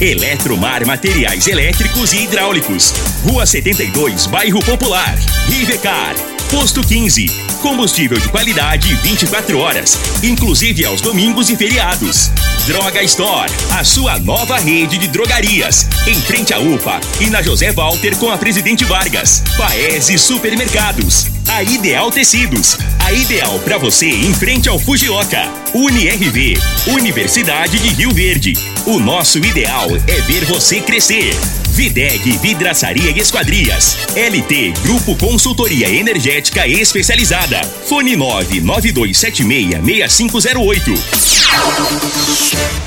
Eletromar 0.00 0.86
Materiais 0.86 1.48
Elétricos 1.48 2.12
e 2.12 2.22
Hidráulicos. 2.22 2.92
Rua 3.24 3.44
72, 3.44 4.28
Bairro 4.28 4.60
Popular. 4.60 5.18
Rivecar. 5.48 6.14
Posto 6.52 6.82
15. 6.82 7.26
Combustível 7.60 8.16
de 8.16 8.28
qualidade 8.28 8.94
24 8.94 9.58
horas, 9.58 9.98
inclusive 10.22 10.84
aos 10.84 11.00
domingos 11.00 11.50
e 11.50 11.56
feriados. 11.56 12.30
Droga 12.68 13.02
Store, 13.04 13.50
a 13.78 13.82
sua 13.82 14.18
nova 14.18 14.58
rede 14.58 14.98
de 14.98 15.08
drogarias. 15.08 15.86
Em 16.06 16.14
frente 16.14 16.52
à 16.52 16.58
UPA 16.58 17.00
e 17.18 17.30
na 17.30 17.40
José 17.40 17.72
Walter 17.72 18.14
com 18.18 18.30
a 18.30 18.36
Presidente 18.36 18.84
Vargas. 18.84 19.42
Paese 19.56 20.18
Supermercados. 20.18 21.28
A 21.48 21.62
Ideal 21.62 22.10
Tecidos. 22.10 22.76
A 23.02 23.10
ideal 23.10 23.58
para 23.60 23.78
você 23.78 24.10
em 24.10 24.34
frente 24.34 24.68
ao 24.68 24.78
Fujioka. 24.78 25.48
UniRV. 25.72 26.58
Universidade 26.88 27.78
de 27.78 27.88
Rio 27.88 28.12
Verde. 28.12 28.52
O 28.84 29.00
nosso 29.00 29.38
ideal 29.38 29.88
é 30.06 30.20
ver 30.20 30.44
você 30.44 30.78
crescer. 30.82 31.34
Videg 31.78 32.36
Vidraçaria 32.38 33.12
e 33.12 33.20
Esquadrias. 33.20 33.96
LT 34.16 34.72
Grupo 34.82 35.14
Consultoria 35.14 35.88
Energética 35.88 36.66
Especializada. 36.66 37.60
Fone 37.86 38.16
992766508. 38.16 40.98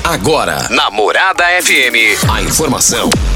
Agora, 0.04 0.68
na 0.68 0.90
Morada 0.90 1.44
FM, 1.62 2.22
a 2.30 2.42
informação 2.42 3.08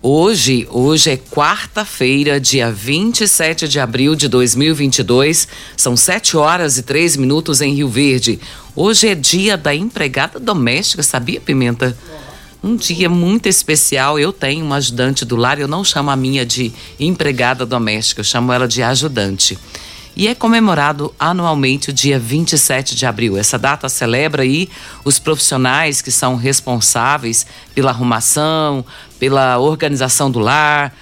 Hoje, 0.00 0.64
hoje 0.70 1.10
é 1.10 1.16
quarta-feira, 1.16 2.38
dia 2.38 2.70
27 2.70 3.66
de 3.66 3.80
abril 3.80 4.14
de 4.14 4.28
2022. 4.28 5.48
São 5.76 5.96
7 5.96 6.36
horas 6.36 6.78
e 6.78 6.84
3 6.84 7.16
minutos 7.16 7.60
em 7.60 7.74
Rio 7.74 7.88
Verde. 7.88 8.38
Hoje 8.76 9.08
é 9.08 9.16
dia 9.16 9.56
da 9.56 9.74
empregada 9.74 10.38
doméstica, 10.38 11.02
sabia, 11.02 11.40
Pimenta? 11.40 11.98
Um 12.62 12.76
dia 12.76 13.08
muito 13.08 13.48
especial. 13.48 14.20
Eu 14.20 14.32
tenho 14.32 14.64
uma 14.64 14.76
ajudante 14.76 15.24
do 15.24 15.34
lar, 15.34 15.58
eu 15.58 15.66
não 15.66 15.82
chamo 15.82 16.10
a 16.10 16.16
minha 16.16 16.46
de 16.46 16.72
empregada 17.00 17.66
doméstica, 17.66 18.20
eu 18.20 18.24
chamo 18.24 18.52
ela 18.52 18.68
de 18.68 18.80
ajudante 18.80 19.58
e 20.18 20.26
é 20.26 20.34
comemorado 20.34 21.14
anualmente 21.16 21.90
o 21.90 21.92
dia 21.92 22.18
27 22.18 22.96
de 22.96 23.06
abril. 23.06 23.38
Essa 23.38 23.56
data 23.56 23.88
celebra 23.88 24.42
aí 24.42 24.68
os 25.04 25.20
profissionais 25.20 26.02
que 26.02 26.10
são 26.10 26.34
responsáveis 26.34 27.46
pela 27.72 27.92
arrumação, 27.92 28.84
pela 29.20 29.58
organização 29.58 30.28
do 30.28 30.40
lar. 30.40 30.92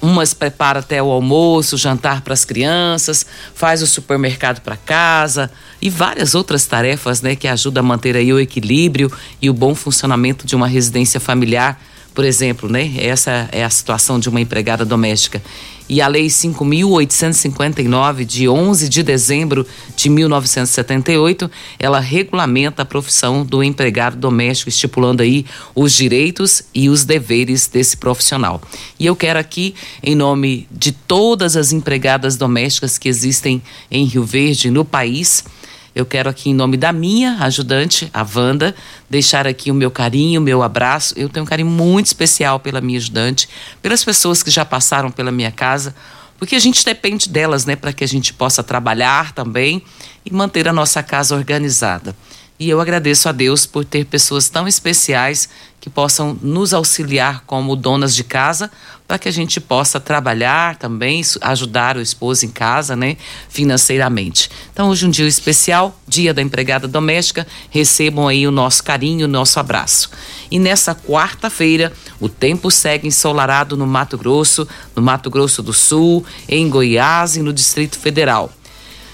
Umas 0.00 0.32
prepara 0.32 0.78
até 0.78 1.02
o 1.02 1.10
almoço, 1.10 1.76
jantar 1.76 2.22
para 2.22 2.32
as 2.32 2.46
crianças, 2.46 3.26
faz 3.54 3.82
o 3.82 3.86
supermercado 3.86 4.62
para 4.62 4.78
casa 4.78 5.50
e 5.82 5.90
várias 5.90 6.34
outras 6.34 6.64
tarefas, 6.64 7.20
né, 7.20 7.36
que 7.36 7.46
ajudam 7.46 7.84
a 7.84 7.86
manter 7.86 8.16
aí 8.16 8.32
o 8.32 8.40
equilíbrio 8.40 9.12
e 9.42 9.50
o 9.50 9.52
bom 9.52 9.74
funcionamento 9.74 10.46
de 10.46 10.56
uma 10.56 10.66
residência 10.66 11.20
familiar 11.20 11.78
por 12.14 12.24
exemplo, 12.24 12.68
né? 12.68 12.92
Essa 12.96 13.48
é 13.50 13.64
a 13.64 13.70
situação 13.70 14.20
de 14.20 14.28
uma 14.28 14.40
empregada 14.40 14.84
doméstica. 14.84 15.42
E 15.86 16.00
a 16.00 16.06
Lei 16.08 16.28
5.859, 16.28 18.24
de 18.24 18.48
11 18.48 18.88
de 18.88 19.02
dezembro 19.02 19.66
de 19.94 20.08
1978, 20.08 21.50
ela 21.78 22.00
regulamenta 22.00 22.80
a 22.82 22.86
profissão 22.86 23.44
do 23.44 23.62
empregado 23.62 24.16
doméstico, 24.16 24.70
estipulando 24.70 25.22
aí 25.22 25.44
os 25.74 25.92
direitos 25.92 26.62
e 26.72 26.88
os 26.88 27.04
deveres 27.04 27.66
desse 27.66 27.98
profissional. 27.98 28.62
E 28.98 29.04
eu 29.04 29.14
quero 29.14 29.38
aqui, 29.38 29.74
em 30.02 30.14
nome 30.14 30.66
de 30.70 30.92
todas 30.92 31.54
as 31.54 31.70
empregadas 31.72 32.36
domésticas 32.36 32.96
que 32.96 33.08
existem 33.08 33.60
em 33.90 34.06
Rio 34.06 34.24
Verde, 34.24 34.70
no 34.70 34.86
país, 34.86 35.44
eu 35.94 36.04
quero 36.04 36.28
aqui, 36.28 36.50
em 36.50 36.54
nome 36.54 36.76
da 36.76 36.92
minha 36.92 37.36
ajudante, 37.40 38.10
a 38.12 38.26
Wanda, 38.34 38.74
deixar 39.08 39.46
aqui 39.46 39.70
o 39.70 39.74
meu 39.74 39.90
carinho, 39.90 40.40
o 40.40 40.44
meu 40.44 40.62
abraço. 40.62 41.14
Eu 41.16 41.28
tenho 41.28 41.44
um 41.44 41.48
carinho 41.48 41.68
muito 41.68 42.06
especial 42.06 42.58
pela 42.58 42.80
minha 42.80 42.98
ajudante, 42.98 43.48
pelas 43.80 44.02
pessoas 44.02 44.42
que 44.42 44.50
já 44.50 44.64
passaram 44.64 45.10
pela 45.10 45.30
minha 45.30 45.52
casa, 45.52 45.94
porque 46.36 46.56
a 46.56 46.58
gente 46.58 46.84
depende 46.84 47.28
delas, 47.28 47.64
né, 47.64 47.76
para 47.76 47.92
que 47.92 48.02
a 48.02 48.08
gente 48.08 48.32
possa 48.34 48.62
trabalhar 48.62 49.32
também 49.32 49.82
e 50.26 50.32
manter 50.32 50.66
a 50.66 50.72
nossa 50.72 51.00
casa 51.00 51.36
organizada. 51.36 52.14
E 52.58 52.68
eu 52.68 52.80
agradeço 52.80 53.28
a 53.28 53.32
Deus 53.32 53.66
por 53.66 53.84
ter 53.84 54.04
pessoas 54.04 54.48
tão 54.48 54.66
especiais 54.66 55.48
que 55.80 55.90
possam 55.90 56.38
nos 56.40 56.72
auxiliar 56.72 57.42
como 57.46 57.76
donas 57.76 58.14
de 58.14 58.24
casa, 58.24 58.70
para 59.06 59.18
que 59.18 59.28
a 59.28 59.32
gente 59.32 59.60
possa 59.60 60.00
trabalhar 60.00 60.76
também, 60.76 61.22
ajudar 61.42 61.96
o 61.96 62.00
esposo 62.00 62.46
em 62.46 62.48
casa, 62.48 62.96
né, 62.96 63.16
financeiramente. 63.48 64.50
Então, 64.72 64.88
hoje 64.88 65.04
é 65.04 65.08
um 65.08 65.10
dia 65.10 65.26
especial, 65.26 65.98
Dia 66.08 66.32
da 66.32 66.40
Empregada 66.40 66.88
Doméstica. 66.88 67.46
Recebam 67.70 68.26
aí 68.26 68.46
o 68.46 68.50
nosso 68.50 68.82
carinho, 68.82 69.26
o 69.26 69.28
nosso 69.28 69.60
abraço. 69.60 70.10
E 70.50 70.58
nessa 70.58 70.94
quarta-feira, 70.94 71.92
o 72.18 72.28
tempo 72.28 72.70
segue 72.70 73.06
ensolarado 73.06 73.76
no 73.76 73.86
Mato 73.86 74.16
Grosso, 74.16 74.66
no 74.96 75.02
Mato 75.02 75.30
Grosso 75.30 75.62
do 75.62 75.72
Sul, 75.72 76.24
em 76.48 76.68
Goiás 76.68 77.36
e 77.36 77.42
no 77.42 77.52
Distrito 77.52 77.98
Federal. 77.98 78.50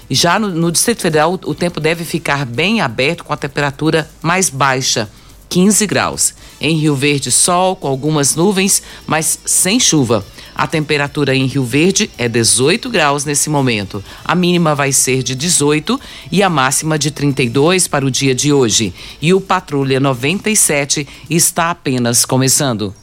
Já 0.09 0.39
no, 0.39 0.49
no 0.49 0.71
Distrito 0.71 1.01
Federal, 1.01 1.33
o, 1.33 1.49
o 1.49 1.55
tempo 1.55 1.79
deve 1.81 2.05
ficar 2.05 2.45
bem 2.45 2.79
aberto 2.79 3.25
com 3.25 3.33
a 3.33 3.37
temperatura 3.37 4.09
mais 4.21 4.49
baixa, 4.49 5.09
15 5.49 5.85
graus. 5.85 6.33
Em 6.61 6.77
Rio 6.77 6.95
Verde, 6.95 7.31
sol 7.31 7.75
com 7.75 7.87
algumas 7.87 8.35
nuvens, 8.35 8.83
mas 9.07 9.39
sem 9.43 9.79
chuva. 9.79 10.23
A 10.53 10.67
temperatura 10.67 11.35
em 11.35 11.47
Rio 11.47 11.63
Verde 11.63 12.09
é 12.17 12.29
18 12.29 12.87
graus 12.89 13.25
nesse 13.25 13.49
momento. 13.49 14.03
A 14.23 14.35
mínima 14.35 14.75
vai 14.75 14.91
ser 14.91 15.23
de 15.23 15.33
18 15.33 15.99
e 16.31 16.43
a 16.43 16.49
máxima 16.49 16.99
de 16.99 17.09
32 17.09 17.87
para 17.87 18.05
o 18.05 18.11
dia 18.11 18.35
de 18.35 18.53
hoje. 18.53 18.93
E 19.19 19.33
o 19.33 19.41
Patrulha 19.41 19.99
97 19.99 21.07
está 21.29 21.71
apenas 21.71 22.25
começando. 22.25 22.93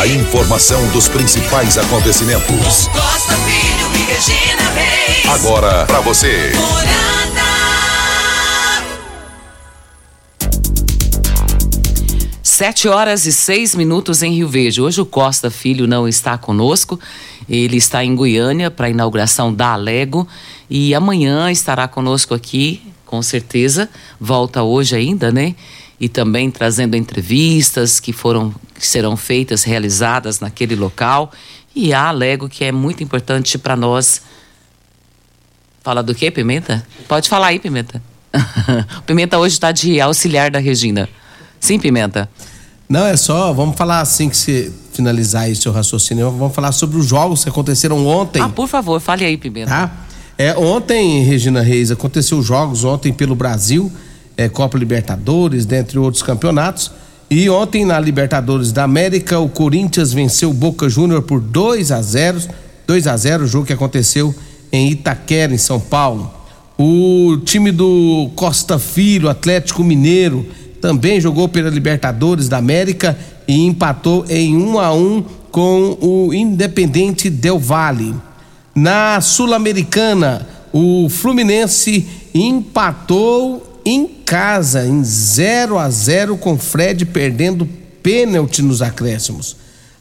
A 0.00 0.06
informação 0.06 0.88
dos 0.92 1.08
principais 1.08 1.76
acontecimentos. 1.76 2.88
Costa 2.88 3.36
Filho 3.36 3.90
e 3.94 4.10
Regina. 4.10 4.59
Agora 5.28 5.86
para 5.86 6.00
você. 6.00 6.52
Sete 12.42 12.88
horas 12.88 13.26
e 13.26 13.32
seis 13.32 13.74
minutos 13.74 14.22
em 14.22 14.34
Rio 14.34 14.48
Verde. 14.48 14.80
Hoje 14.80 15.00
o 15.00 15.06
Costa 15.06 15.50
Filho 15.50 15.86
não 15.86 16.06
está 16.06 16.36
conosco. 16.36 16.98
Ele 17.48 17.76
está 17.76 18.04
em 18.04 18.14
Goiânia 18.14 18.70
para 18.70 18.86
a 18.86 18.90
inauguração 18.90 19.52
da 19.52 19.72
Alego 19.72 20.28
e 20.68 20.94
amanhã 20.94 21.50
estará 21.50 21.88
conosco 21.88 22.34
aqui, 22.34 22.82
com 23.06 23.22
certeza. 23.22 23.88
Volta 24.20 24.62
hoje 24.62 24.94
ainda, 24.94 25.32
né? 25.32 25.54
e 26.00 26.08
também 26.08 26.50
trazendo 26.50 26.96
entrevistas 26.96 28.00
que 28.00 28.12
foram 28.12 28.54
que 28.74 28.86
serão 28.86 29.16
feitas, 29.16 29.62
realizadas 29.62 30.40
naquele 30.40 30.74
local. 30.74 31.30
E 31.76 31.92
há 31.92 32.08
alego 32.08 32.48
que 32.48 32.64
é 32.64 32.72
muito 32.72 33.04
importante 33.04 33.58
para 33.58 33.76
nós. 33.76 34.22
Fala 35.82 36.02
do 36.02 36.14
que, 36.14 36.30
Pimenta? 36.30 36.84
Pode 37.08 37.28
falar 37.28 37.48
aí, 37.48 37.58
Pimenta. 37.58 38.02
Pimenta 39.06 39.38
hoje 39.38 39.54
está 39.54 39.72
de 39.72 40.00
auxiliar 40.00 40.50
da 40.50 40.58
Regina. 40.58 41.08
Sim, 41.58 41.78
Pimenta. 41.78 42.28
Não, 42.88 43.06
é 43.06 43.16
só, 43.16 43.52
vamos 43.52 43.76
falar 43.76 44.00
assim 44.00 44.28
que 44.28 44.36
você 44.36 44.72
finalizar 44.92 45.42
aí 45.42 45.54
seu 45.54 45.72
raciocínio, 45.72 46.30
vamos 46.30 46.54
falar 46.54 46.72
sobre 46.72 46.98
os 46.98 47.06
jogos 47.06 47.44
que 47.44 47.50
aconteceram 47.50 48.06
ontem. 48.06 48.42
Ah, 48.42 48.48
por 48.48 48.68
favor, 48.68 49.00
fale 49.00 49.24
aí, 49.24 49.36
Pimenta. 49.36 49.70
Tá? 49.70 49.90
É, 50.36 50.56
ontem, 50.56 51.22
Regina 51.22 51.60
Reis, 51.60 51.90
aconteceu 51.90 52.38
os 52.38 52.46
jogos 52.46 52.84
ontem 52.84 53.12
pelo 53.12 53.34
Brasil 53.34 53.90
é, 54.40 54.48
Copa 54.48 54.78
Libertadores, 54.78 55.66
dentre 55.66 55.98
outros 55.98 56.22
campeonatos. 56.22 56.90
E 57.30 57.48
ontem 57.50 57.84
na 57.84 58.00
Libertadores 58.00 58.72
da 58.72 58.84
América, 58.84 59.38
o 59.38 59.48
Corinthians 59.48 60.12
venceu 60.12 60.50
o 60.50 60.54
Boca 60.54 60.88
Júnior 60.88 61.22
por 61.22 61.40
2 61.40 61.92
a 61.92 62.00
0, 62.00 62.40
2 62.86 63.06
a 63.06 63.16
0, 63.16 63.46
jogo 63.46 63.66
que 63.66 63.72
aconteceu 63.72 64.34
em 64.72 64.90
Itaquera, 64.90 65.52
em 65.52 65.58
São 65.58 65.80
Paulo. 65.80 66.32
O 66.78 67.36
time 67.44 67.70
do 67.70 68.30
Costa 68.34 68.78
Filho, 68.78 69.28
Atlético 69.28 69.84
Mineiro, 69.84 70.46
também 70.80 71.20
jogou 71.20 71.48
pela 71.48 71.68
Libertadores 71.68 72.48
da 72.48 72.56
América 72.56 73.18
e 73.46 73.66
empatou 73.66 74.24
em 74.28 74.56
1 74.56 74.78
a 74.78 74.94
1 74.94 75.24
com 75.50 75.98
o 76.00 76.32
Independente 76.32 77.28
Del 77.28 77.58
Valle. 77.58 78.14
Na 78.74 79.20
Sul-Americana, 79.20 80.46
o 80.72 81.08
Fluminense 81.10 82.06
empatou 82.32 83.80
em 83.84 84.06
casa 84.06 84.86
em 84.86 85.02
0 85.02 85.78
a 85.78 85.90
0 85.90 86.36
com 86.36 86.56
Fred 86.56 87.04
perdendo 87.04 87.68
pênalti 88.02 88.62
nos 88.62 88.80
acréscimos. 88.80 89.56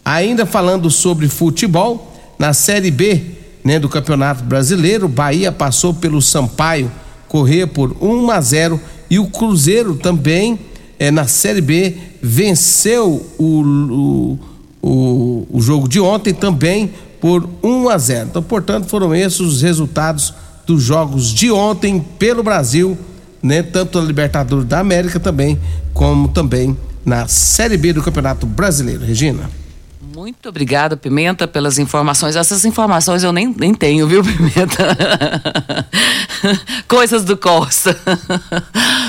Ainda 0.05 0.45
falando 0.45 0.89
sobre 0.89 1.27
futebol, 1.27 2.13
na 2.37 2.53
Série 2.53 2.91
B 2.91 3.38
né, 3.63 3.79
do 3.79 3.89
Campeonato 3.89 4.43
Brasileiro, 4.43 5.07
Bahia 5.07 5.51
passou 5.51 5.93
pelo 5.93 6.21
Sampaio 6.21 6.91
correr 7.27 7.67
por 7.67 7.95
1 8.01 8.31
a 8.31 8.41
0 8.41 8.79
e 9.09 9.19
o 9.19 9.27
Cruzeiro 9.27 9.95
também 9.95 10.59
é, 10.97 11.11
na 11.11 11.27
Série 11.27 11.61
B 11.61 11.95
venceu 12.21 13.25
o, 13.37 13.45
o, 13.45 14.39
o, 14.81 15.47
o 15.51 15.61
jogo 15.61 15.87
de 15.87 15.99
ontem 15.99 16.33
também 16.33 16.91
por 17.21 17.47
1 17.63 17.89
a 17.89 17.97
0. 17.97 18.27
Então, 18.29 18.43
portanto, 18.43 18.87
foram 18.87 19.13
esses 19.15 19.39
os 19.39 19.61
resultados 19.61 20.33
dos 20.65 20.83
jogos 20.83 21.33
de 21.33 21.51
ontem 21.51 22.03
pelo 22.17 22.43
Brasil, 22.43 22.97
né? 23.41 23.63
Tanto 23.63 23.99
na 23.99 24.05
Libertadores 24.05 24.65
da 24.65 24.79
América 24.79 25.19
também, 25.19 25.57
como 25.93 26.27
também 26.27 26.77
na 27.05 27.27
Série 27.27 27.77
B 27.77 27.93
do 27.93 28.03
Campeonato 28.03 28.45
Brasileiro. 28.45 29.03
Regina. 29.05 29.49
Muito 30.19 30.49
obrigada, 30.49 30.97
Pimenta, 30.97 31.47
pelas 31.47 31.79
informações. 31.79 32.35
Essas 32.35 32.65
informações 32.65 33.23
eu 33.23 33.31
nem, 33.31 33.55
nem 33.57 33.73
tenho, 33.73 34.05
viu, 34.05 34.19
Pimenta? 34.27 35.87
Coisas 36.89 37.23
do 37.23 37.37
Costa. 37.37 37.97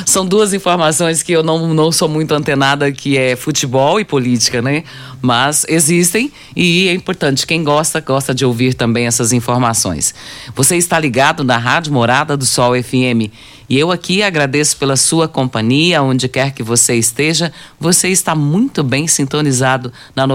São 0.06 0.24
duas 0.24 0.54
informações 0.54 1.20
que 1.20 1.32
eu 1.32 1.42
não, 1.42 1.74
não 1.74 1.90
sou 1.90 2.08
muito 2.08 2.32
antenada, 2.32 2.92
que 2.92 3.18
é 3.18 3.34
futebol 3.34 3.98
e 3.98 4.04
política, 4.04 4.62
né? 4.62 4.84
Mas 5.20 5.66
existem 5.68 6.32
e 6.54 6.86
é 6.86 6.94
importante. 6.94 7.44
Quem 7.44 7.64
gosta, 7.64 8.00
gosta 8.00 8.32
de 8.32 8.44
ouvir 8.44 8.74
também 8.74 9.08
essas 9.08 9.32
informações. 9.32 10.14
Você 10.54 10.76
está 10.76 10.96
ligado 10.96 11.42
na 11.42 11.58
Rádio 11.58 11.92
Morada 11.92 12.36
do 12.36 12.46
Sol 12.46 12.80
FM. 12.80 13.32
E 13.70 13.78
eu 13.78 13.92
aqui 13.92 14.20
agradeço 14.20 14.76
pela 14.76 14.96
sua 14.96 15.28
companhia, 15.28 16.02
onde 16.02 16.28
quer 16.28 16.50
que 16.50 16.60
você 16.60 16.96
esteja. 16.96 17.52
Você 17.78 18.08
está 18.08 18.34
muito 18.34 18.82
bem 18.82 19.06
sintonizado 19.06 19.92
na 20.16 20.26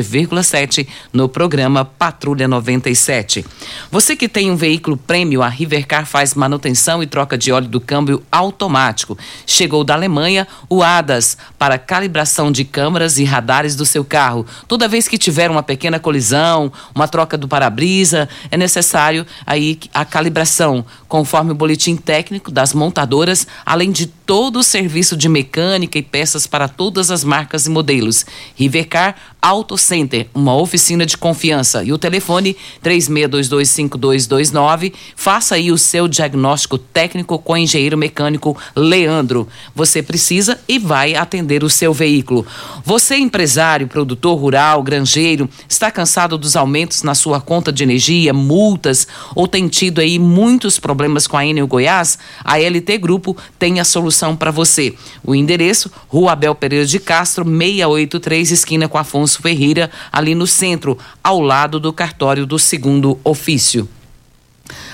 97,7 0.00 0.86
no 1.12 1.28
programa 1.28 1.84
Patrulha 1.84 2.48
97. 2.48 3.44
Você 3.90 4.16
que 4.16 4.28
tem 4.28 4.50
um 4.50 4.56
veículo 4.56 4.96
prêmio, 4.96 5.42
a 5.42 5.48
Rivercar 5.48 6.06
faz 6.06 6.34
manutenção 6.34 7.02
e 7.02 7.06
troca 7.06 7.36
de 7.36 7.52
óleo 7.52 7.68
do 7.68 7.80
câmbio 7.80 8.22
automático. 8.30 9.16
Chegou 9.46 9.84
da 9.84 9.94
Alemanha 9.94 10.46
o 10.68 10.82
ADAS 10.82 11.36
para 11.58 11.78
calibração 11.78 12.50
de 12.50 12.64
câmeras 12.64 13.18
e 13.18 13.24
radares 13.24 13.76
do 13.76 13.86
seu 13.86 14.04
carro. 14.04 14.46
Toda 14.66 14.88
vez 14.88 15.06
que 15.06 15.18
tiver 15.18 15.50
uma 15.50 15.62
pequena 15.62 15.98
colisão, 15.98 16.72
uma 16.94 17.08
troca 17.08 17.36
do 17.36 17.48
para-brisa, 17.48 18.28
é 18.50 18.56
necessário 18.56 19.26
aí 19.46 19.78
a 19.92 20.04
calibração, 20.04 20.84
conforme 21.08 21.52
o 21.52 21.54
boletim 21.54 21.96
técnico 21.96 22.50
das 22.50 22.72
montadoras, 22.72 23.46
além 23.64 23.90
de 23.90 24.06
todo 24.30 24.60
o 24.60 24.62
serviço 24.62 25.16
de 25.16 25.28
mecânica 25.28 25.98
e 25.98 26.02
peças 26.02 26.46
para 26.46 26.68
todas 26.68 27.10
as 27.10 27.24
marcas 27.24 27.66
e 27.66 27.68
modelos. 27.68 28.24
Rivercar 28.54 29.16
Auto 29.42 29.76
Center, 29.76 30.28
uma 30.32 30.54
oficina 30.54 31.04
de 31.04 31.16
confiança. 31.16 31.82
E 31.82 31.92
o 31.92 31.98
telefone 31.98 32.56
36225229. 32.84 34.92
Faça 35.16 35.56
aí 35.56 35.72
o 35.72 35.78
seu 35.78 36.06
diagnóstico 36.06 36.78
técnico 36.78 37.40
com 37.40 37.54
o 37.54 37.56
engenheiro 37.56 37.98
mecânico 37.98 38.56
Leandro. 38.76 39.48
Você 39.74 40.00
precisa 40.00 40.60
e 40.68 40.78
vai 40.78 41.16
atender 41.16 41.64
o 41.64 41.70
seu 41.70 41.92
veículo. 41.92 42.46
Você, 42.84 43.16
empresário, 43.16 43.88
produtor 43.88 44.38
rural, 44.38 44.80
granjeiro, 44.82 45.50
está 45.68 45.90
cansado 45.90 46.38
dos 46.38 46.54
aumentos 46.54 47.02
na 47.02 47.16
sua 47.16 47.40
conta 47.40 47.72
de 47.72 47.82
energia, 47.82 48.32
multas 48.32 49.08
ou 49.34 49.48
tem 49.48 49.66
tido 49.66 50.00
aí 50.00 50.20
muitos 50.20 50.78
problemas 50.78 51.26
com 51.26 51.36
a 51.36 51.44
Enel 51.44 51.66
Goiás? 51.66 52.16
A 52.44 52.58
LT 52.58 52.96
Grupo 52.98 53.36
tem 53.58 53.80
a 53.80 53.84
solução 53.84 54.19
para 54.36 54.50
você. 54.50 54.94
O 55.24 55.34
endereço: 55.34 55.90
Rua 56.08 56.32
Abel 56.32 56.54
Pereira 56.54 56.86
de 56.86 56.98
Castro, 56.98 57.44
683, 57.44 58.50
esquina 58.50 58.88
com 58.88 58.98
Afonso 58.98 59.40
Ferreira, 59.40 59.90
ali 60.12 60.34
no 60.34 60.46
centro, 60.46 60.98
ao 61.22 61.40
lado 61.40 61.80
do 61.80 61.92
cartório 61.92 62.46
do 62.46 62.58
segundo 62.58 63.18
ofício. 63.24 63.88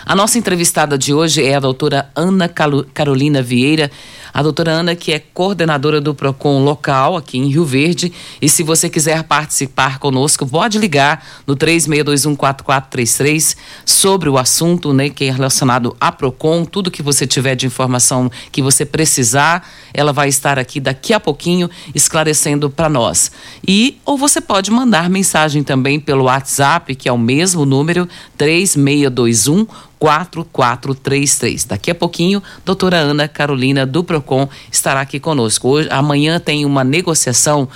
A 0.05 0.15
nossa 0.15 0.39
entrevistada 0.39 0.97
de 0.97 1.13
hoje 1.13 1.45
é 1.45 1.55
a 1.55 1.61
doutora 1.61 2.09
Ana 2.15 2.49
Carolina 2.49 3.43
Vieira. 3.43 3.91
A 4.37 4.43
doutora 4.43 4.71
Ana, 4.71 4.95
que 4.95 5.15
é 5.15 5.19
coordenadora 5.19 5.99
do 5.99 6.15
PROCON 6.15 6.63
local 6.63 7.17
aqui 7.17 7.39
em 7.39 7.49
Rio 7.49 7.65
Verde. 7.65 8.13
E 8.39 8.51
se 8.51 8.63
você 8.63 8.91
quiser 8.91 9.23
participar 9.23 9.99
conosco, 9.99 10.47
pode 10.47 10.77
ligar 10.77 11.27
no 11.47 11.57
36214433 11.57 13.57
sobre 13.87 14.29
o 14.29 14.37
assunto 14.37 14.93
né, 14.93 15.09
que 15.09 15.25
é 15.25 15.31
relacionado 15.31 15.97
a 15.99 16.13
PROCON. 16.13 16.67
Tudo 16.67 16.91
que 16.91 17.03
você 17.03 17.27
tiver 17.27 17.55
de 17.55 17.65
informação 17.65 18.31
que 18.53 18.61
você 18.61 18.85
precisar, 18.85 19.67
ela 19.95 20.13
vai 20.13 20.29
estar 20.29 20.59
aqui 20.59 20.81
daqui 20.81 21.15
a 21.15 21.21
pouquinho 21.21 21.71
esclarecendo 21.95 22.69
para 22.69 22.91
nós. 22.91 23.33
E 23.67 23.99
ou 24.05 24.19
você 24.19 24.39
pode 24.39 24.71
mandar 24.71 25.09
mensagem 25.09 25.63
também 25.63 25.99
pelo 25.99 26.25
WhatsApp, 26.25 26.95
que 26.95 27.09
é 27.09 27.13
o 27.13 27.17
mesmo 27.17 27.65
número 27.65 28.07
3621 28.37 29.67
4433. 29.99 31.65
Daqui 31.65 31.91
a 31.91 31.95
pouquinho, 31.95 32.43
doutora 32.65 32.99
Ana 32.99 33.29
Carolina 33.29 33.87
do 33.87 34.05
Procon 34.05 34.49
estará 34.71 35.01
aqui 35.01 35.19
conosco. 35.19 35.69
Hoje, 35.69 35.89
amanhã 35.91 36.39
tem 36.39 36.65
uma 36.65 36.85
negociação 36.85 37.69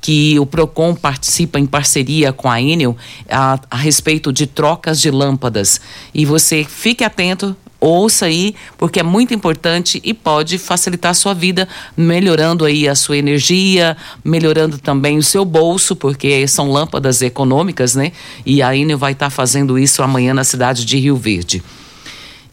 que 0.00 0.38
o 0.38 0.46
Procon 0.46 0.94
participa 0.94 1.58
em 1.58 1.66
parceria 1.66 2.32
com 2.32 2.50
a 2.50 2.60
Enel 2.60 2.96
a, 3.28 3.58
a 3.70 3.76
respeito 3.76 4.32
de 4.32 4.46
trocas 4.46 5.00
de 5.00 5.10
lâmpadas. 5.10 5.80
E 6.14 6.24
você 6.24 6.64
fique 6.64 7.04
atento, 7.04 7.56
ouça 7.80 8.26
aí, 8.26 8.54
porque 8.76 9.00
é 9.00 9.02
muito 9.02 9.32
importante 9.32 10.00
e 10.04 10.12
pode 10.12 10.58
facilitar 10.58 11.12
a 11.12 11.14
sua 11.14 11.34
vida, 11.34 11.68
melhorando 11.96 12.64
aí 12.64 12.88
a 12.88 12.94
sua 12.94 13.16
energia, 13.16 13.96
melhorando 14.24 14.78
também 14.78 15.18
o 15.18 15.22
seu 15.22 15.44
bolso, 15.44 15.94
porque 15.94 16.46
são 16.48 16.70
lâmpadas 16.70 17.22
econômicas, 17.22 17.94
né? 17.94 18.12
E 18.44 18.62
a 18.62 18.76
Enel 18.76 18.98
vai 18.98 19.12
estar 19.12 19.26
tá 19.26 19.30
fazendo 19.30 19.78
isso 19.78 20.02
amanhã 20.02 20.34
na 20.34 20.44
cidade 20.44 20.84
de 20.84 20.98
Rio 20.98 21.16
Verde. 21.16 21.62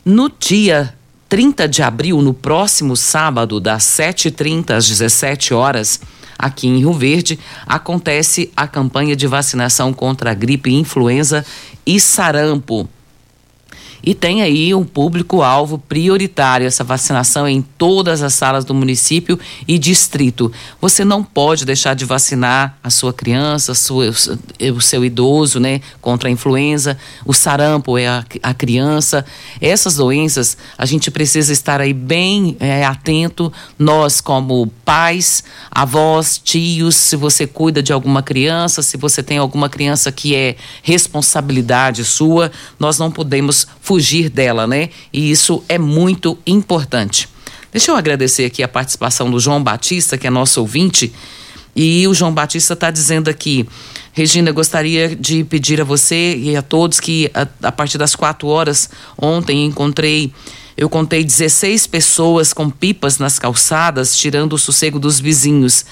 No 0.03 0.31
dia 0.39 0.93
30 1.27 1.67
de 1.67 1.81
abril, 1.81 2.21
no 2.21 2.33
próximo 2.33 2.95
sábado, 2.95 3.59
das 3.59 3.83
7h30 3.83 4.71
às 4.71 4.87
17 4.87 5.53
horas, 5.53 5.99
aqui 6.37 6.67
em 6.67 6.77
Rio 6.77 6.93
Verde, 6.93 7.39
acontece 7.65 8.51
a 8.55 8.67
campanha 8.67 9.15
de 9.15 9.25
vacinação 9.25 9.91
contra 9.91 10.31
a 10.31 10.33
gripe 10.33 10.71
influenza 10.71 11.43
e 11.85 11.99
sarampo. 11.99 12.87
E 14.05 14.13
tem 14.13 14.43
aí 14.43 14.73
um 14.75 14.83
público-alvo 14.83 15.79
prioritário. 15.79 16.67
Essa 16.67 16.83
vacinação 16.83 17.47
é 17.47 17.51
em 17.51 17.61
todas 17.61 18.21
as 18.21 18.35
salas 18.35 18.63
do 18.63 18.73
município 18.73 19.39
e 19.67 19.79
distrito. 19.79 20.51
Você 20.79 21.03
não 21.03 21.23
pode 21.23 21.65
deixar 21.65 21.95
de 21.95 22.05
vacinar 22.05 22.77
a 22.83 22.91
sua 22.91 23.11
criança, 23.11 23.71
a 23.71 23.75
sua, 23.75 24.09
o 24.09 24.81
seu 24.81 25.03
idoso, 25.03 25.59
né? 25.59 25.81
Contra 25.99 26.29
a 26.29 26.31
influenza. 26.31 26.97
O 27.25 27.33
sarampo 27.33 27.97
é 27.97 28.07
a, 28.07 28.23
a 28.43 28.53
criança. 28.53 29.25
Essas 29.59 29.95
doenças, 29.95 30.55
a 30.77 30.85
gente 30.85 31.09
precisa 31.09 31.51
estar 31.51 31.81
aí 31.81 31.93
bem 31.93 32.55
é, 32.59 32.85
atento. 32.85 33.51
Nós, 33.79 34.21
como 34.21 34.67
pais, 34.85 35.43
avós, 35.71 36.37
tios, 36.37 36.95
se 36.95 37.15
você 37.15 37.47
cuida 37.47 37.81
de 37.81 37.91
alguma 37.91 38.21
criança, 38.21 38.83
se 38.83 38.97
você 38.97 39.23
tem 39.23 39.39
alguma 39.39 39.67
criança 39.67 40.11
que 40.11 40.35
é 40.35 40.55
responsabilidade 40.83 42.05
sua, 42.05 42.51
nós 42.79 42.99
não 42.99 43.09
podemos 43.09 43.65
fugir 43.81 43.94
fugir 43.95 44.29
dela, 44.29 44.67
né? 44.67 44.89
E 45.13 45.31
isso 45.31 45.63
é 45.69 45.77
muito 45.77 46.37
importante. 46.45 47.29
Deixa 47.71 47.91
eu 47.91 47.95
agradecer 47.95 48.43
aqui 48.43 48.61
a 48.61 48.67
participação 48.67 49.31
do 49.31 49.39
João 49.39 49.63
Batista, 49.63 50.17
que 50.17 50.27
é 50.27 50.29
nosso 50.29 50.59
ouvinte. 50.59 51.13
E 51.73 52.05
o 52.05 52.13
João 52.13 52.33
Batista 52.33 52.73
está 52.73 52.91
dizendo 52.91 53.29
aqui, 53.29 53.65
Regina, 54.11 54.51
gostaria 54.51 55.15
de 55.15 55.45
pedir 55.45 55.79
a 55.79 55.85
você 55.85 56.35
e 56.35 56.57
a 56.57 56.61
todos 56.61 56.99
que 56.99 57.31
a, 57.33 57.47
a 57.67 57.71
partir 57.71 57.97
das 57.97 58.15
quatro 58.15 58.49
horas 58.49 58.89
ontem 59.17 59.65
encontrei 59.65 60.33
eu 60.75 60.89
contei 60.89 61.23
16 61.23 61.87
pessoas 61.87 62.51
com 62.51 62.69
pipas 62.69 63.17
nas 63.17 63.39
calçadas, 63.39 64.17
tirando 64.17 64.51
o 64.51 64.57
sossego 64.57 64.99
dos 64.99 65.21
vizinhos. 65.21 65.85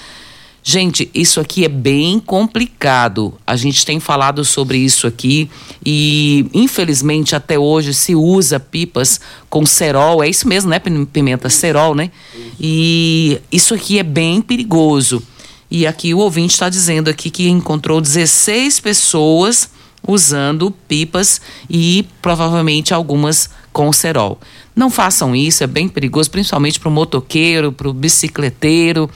Gente, 0.66 1.10
isso 1.12 1.40
aqui 1.40 1.62
é 1.62 1.68
bem 1.68 2.18
complicado. 2.18 3.34
A 3.46 3.54
gente 3.54 3.84
tem 3.84 4.00
falado 4.00 4.42
sobre 4.46 4.78
isso 4.78 5.06
aqui 5.06 5.50
e, 5.84 6.46
infelizmente, 6.54 7.36
até 7.36 7.58
hoje 7.58 7.92
se 7.92 8.14
usa 8.14 8.58
pipas 8.58 9.20
com 9.50 9.66
cerol. 9.66 10.24
É 10.24 10.28
isso 10.28 10.48
mesmo, 10.48 10.70
né, 10.70 10.78
Pimenta? 10.78 11.50
Cerol, 11.50 11.94
né? 11.94 12.10
E 12.58 13.38
isso 13.52 13.74
aqui 13.74 13.98
é 13.98 14.02
bem 14.02 14.40
perigoso. 14.40 15.22
E 15.70 15.86
aqui 15.86 16.14
o 16.14 16.18
ouvinte 16.18 16.54
está 16.54 16.70
dizendo 16.70 17.10
aqui 17.10 17.28
que 17.28 17.46
encontrou 17.46 18.00
16 18.00 18.80
pessoas 18.80 19.68
usando 20.06 20.70
pipas 20.88 21.42
e 21.68 22.06
provavelmente 22.22 22.94
algumas 22.94 23.50
com 23.70 23.92
cerol. 23.92 24.38
Não 24.74 24.88
façam 24.88 25.36
isso, 25.36 25.62
é 25.62 25.66
bem 25.66 25.88
perigoso, 25.88 26.30
principalmente 26.30 26.80
para 26.80 26.88
o 26.88 26.92
motoqueiro, 26.92 27.70
para 27.70 27.88
o 27.88 27.92
bicicleteiro 27.92 29.10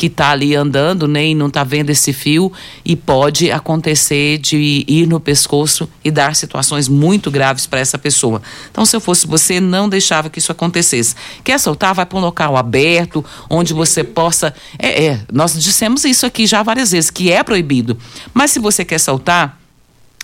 que 0.00 0.06
está 0.06 0.30
ali 0.30 0.56
andando 0.56 1.06
né, 1.06 1.26
e 1.26 1.34
não 1.34 1.48
está 1.48 1.62
vendo 1.62 1.90
esse 1.90 2.10
fio 2.10 2.50
e 2.82 2.96
pode 2.96 3.52
acontecer 3.52 4.38
de 4.38 4.82
ir 4.88 5.06
no 5.06 5.20
pescoço 5.20 5.86
e 6.02 6.10
dar 6.10 6.34
situações 6.34 6.88
muito 6.88 7.30
graves 7.30 7.66
para 7.66 7.80
essa 7.80 7.98
pessoa. 7.98 8.40
Então, 8.70 8.86
se 8.86 8.96
eu 8.96 9.00
fosse 9.00 9.26
você, 9.26 9.60
não 9.60 9.90
deixava 9.90 10.30
que 10.30 10.38
isso 10.38 10.50
acontecesse. 10.50 11.14
Quer 11.44 11.60
soltar? 11.60 11.92
Vai 11.94 12.06
para 12.06 12.16
um 12.16 12.22
local 12.22 12.56
aberto, 12.56 13.22
onde 13.50 13.74
você 13.74 14.02
possa. 14.02 14.54
É, 14.78 15.04
é, 15.04 15.20
nós 15.30 15.52
dissemos 15.52 16.02
isso 16.06 16.24
aqui 16.24 16.46
já 16.46 16.62
várias 16.62 16.92
vezes, 16.92 17.10
que 17.10 17.30
é 17.30 17.42
proibido. 17.42 17.98
Mas 18.32 18.52
se 18.52 18.58
você 18.58 18.86
quer 18.86 18.98
soltar, 18.98 19.59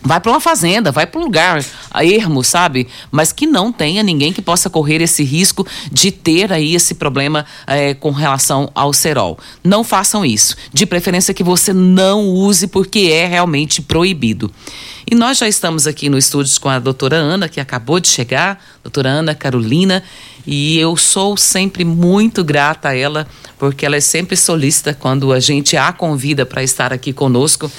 Vai 0.02 0.20
para 0.20 0.30
uma 0.30 0.40
fazenda, 0.40 0.92
vai 0.92 1.06
para 1.06 1.20
um 1.20 1.24
lugar 1.24 1.64
ermo, 1.94 2.44
sabe? 2.44 2.86
Mas 3.10 3.32
que 3.32 3.46
não 3.46 3.72
tenha 3.72 4.02
ninguém 4.02 4.32
que 4.32 4.42
possa 4.42 4.68
correr 4.68 5.00
esse 5.00 5.24
risco 5.24 5.66
de 5.90 6.12
ter 6.12 6.52
aí 6.52 6.74
esse 6.74 6.94
problema 6.94 7.46
é, 7.66 7.94
com 7.94 8.10
relação 8.10 8.70
ao 8.74 8.92
cerol. 8.92 9.38
Não 9.64 9.82
façam 9.82 10.24
isso. 10.24 10.54
De 10.72 10.86
preferência 10.86 11.34
que 11.34 11.42
você 11.42 11.72
não 11.72 12.28
use, 12.28 12.66
porque 12.66 13.10
é 13.10 13.26
realmente 13.26 13.80
proibido. 13.80 14.52
E 15.10 15.14
nós 15.14 15.38
já 15.38 15.48
estamos 15.48 15.86
aqui 15.86 16.08
no 16.08 16.18
estúdio 16.18 16.60
com 16.60 16.68
a 16.68 16.78
doutora 16.78 17.16
Ana, 17.16 17.48
que 17.48 17.58
acabou 17.58 17.98
de 17.98 18.08
chegar, 18.08 18.62
doutora 18.84 19.08
Ana 19.08 19.34
Carolina, 19.34 20.02
e 20.46 20.78
eu 20.78 20.96
sou 20.96 21.36
sempre 21.36 21.84
muito 21.84 22.44
grata 22.44 22.90
a 22.90 22.96
ela, 22.96 23.26
porque 23.58 23.86
ela 23.86 23.96
é 23.96 24.00
sempre 24.00 24.36
solícita 24.36 24.94
quando 24.94 25.32
a 25.32 25.40
gente 25.40 25.76
a 25.76 25.92
convida 25.92 26.44
para 26.44 26.62
estar 26.62 26.92
aqui 26.92 27.12
conosco 27.12 27.70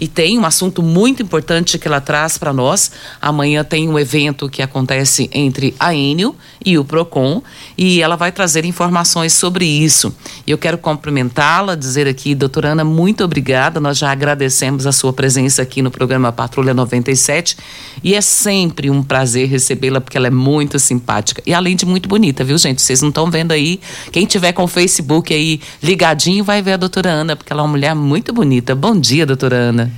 e 0.00 0.08
tem 0.08 0.38
um 0.38 0.46
assunto 0.46 0.82
muito 0.82 1.22
importante 1.22 1.78
que 1.78 1.86
ela 1.86 2.00
traz 2.00 2.38
para 2.38 2.52
nós. 2.52 2.90
Amanhã 3.20 3.62
tem 3.62 3.88
um 3.88 3.98
evento 3.98 4.48
que 4.48 4.62
acontece 4.62 5.28
entre 5.32 5.74
a 5.78 5.94
Enio 5.94 6.34
e 6.64 6.78
o 6.78 6.84
Procon 6.84 7.42
e 7.76 8.00
ela 8.00 8.16
vai 8.16 8.32
trazer 8.32 8.64
informações 8.64 9.34
sobre 9.34 9.66
isso. 9.66 10.14
Eu 10.46 10.56
quero 10.56 10.78
cumprimentá-la, 10.78 11.74
dizer 11.74 12.08
aqui, 12.08 12.34
doutora 12.34 12.70
Ana, 12.70 12.84
muito 12.84 13.22
obrigada. 13.22 13.78
Nós 13.78 13.98
já 13.98 14.10
agradecemos 14.10 14.86
a 14.86 14.92
sua 14.92 15.12
presença 15.12 15.60
aqui 15.60 15.82
no 15.82 15.90
programa 15.90 16.32
Patrulha 16.32 16.72
97 16.72 17.56
e 18.02 18.14
é 18.14 18.20
sempre 18.22 18.88
um 18.88 19.02
prazer 19.02 19.48
recebê-la 19.48 20.00
porque 20.00 20.16
ela 20.16 20.26
é 20.26 20.30
muito 20.30 20.78
simpática 20.78 21.42
e 21.44 21.52
além 21.52 21.76
de 21.76 21.84
muito 21.84 22.08
bonita, 22.08 22.42
viu, 22.42 22.56
gente? 22.56 22.80
Vocês 22.80 23.02
não 23.02 23.10
estão 23.10 23.30
vendo 23.30 23.52
aí? 23.52 23.80
Quem 24.10 24.24
tiver 24.24 24.52
com 24.52 24.64
o 24.64 24.68
Facebook 24.68 25.34
aí 25.34 25.60
ligadinho 25.82 26.42
vai 26.42 26.62
ver 26.62 26.74
a 26.74 26.76
doutora 26.76 27.10
Ana, 27.10 27.36
porque 27.36 27.52
ela 27.52 27.62
é 27.62 27.64
uma 27.64 27.70
mulher 27.70 27.94
muito 27.94 28.32
bonita. 28.32 28.74
Bom 28.74 28.98
dia, 28.98 29.26
doutora 29.26 29.56
Ana. 29.56 29.89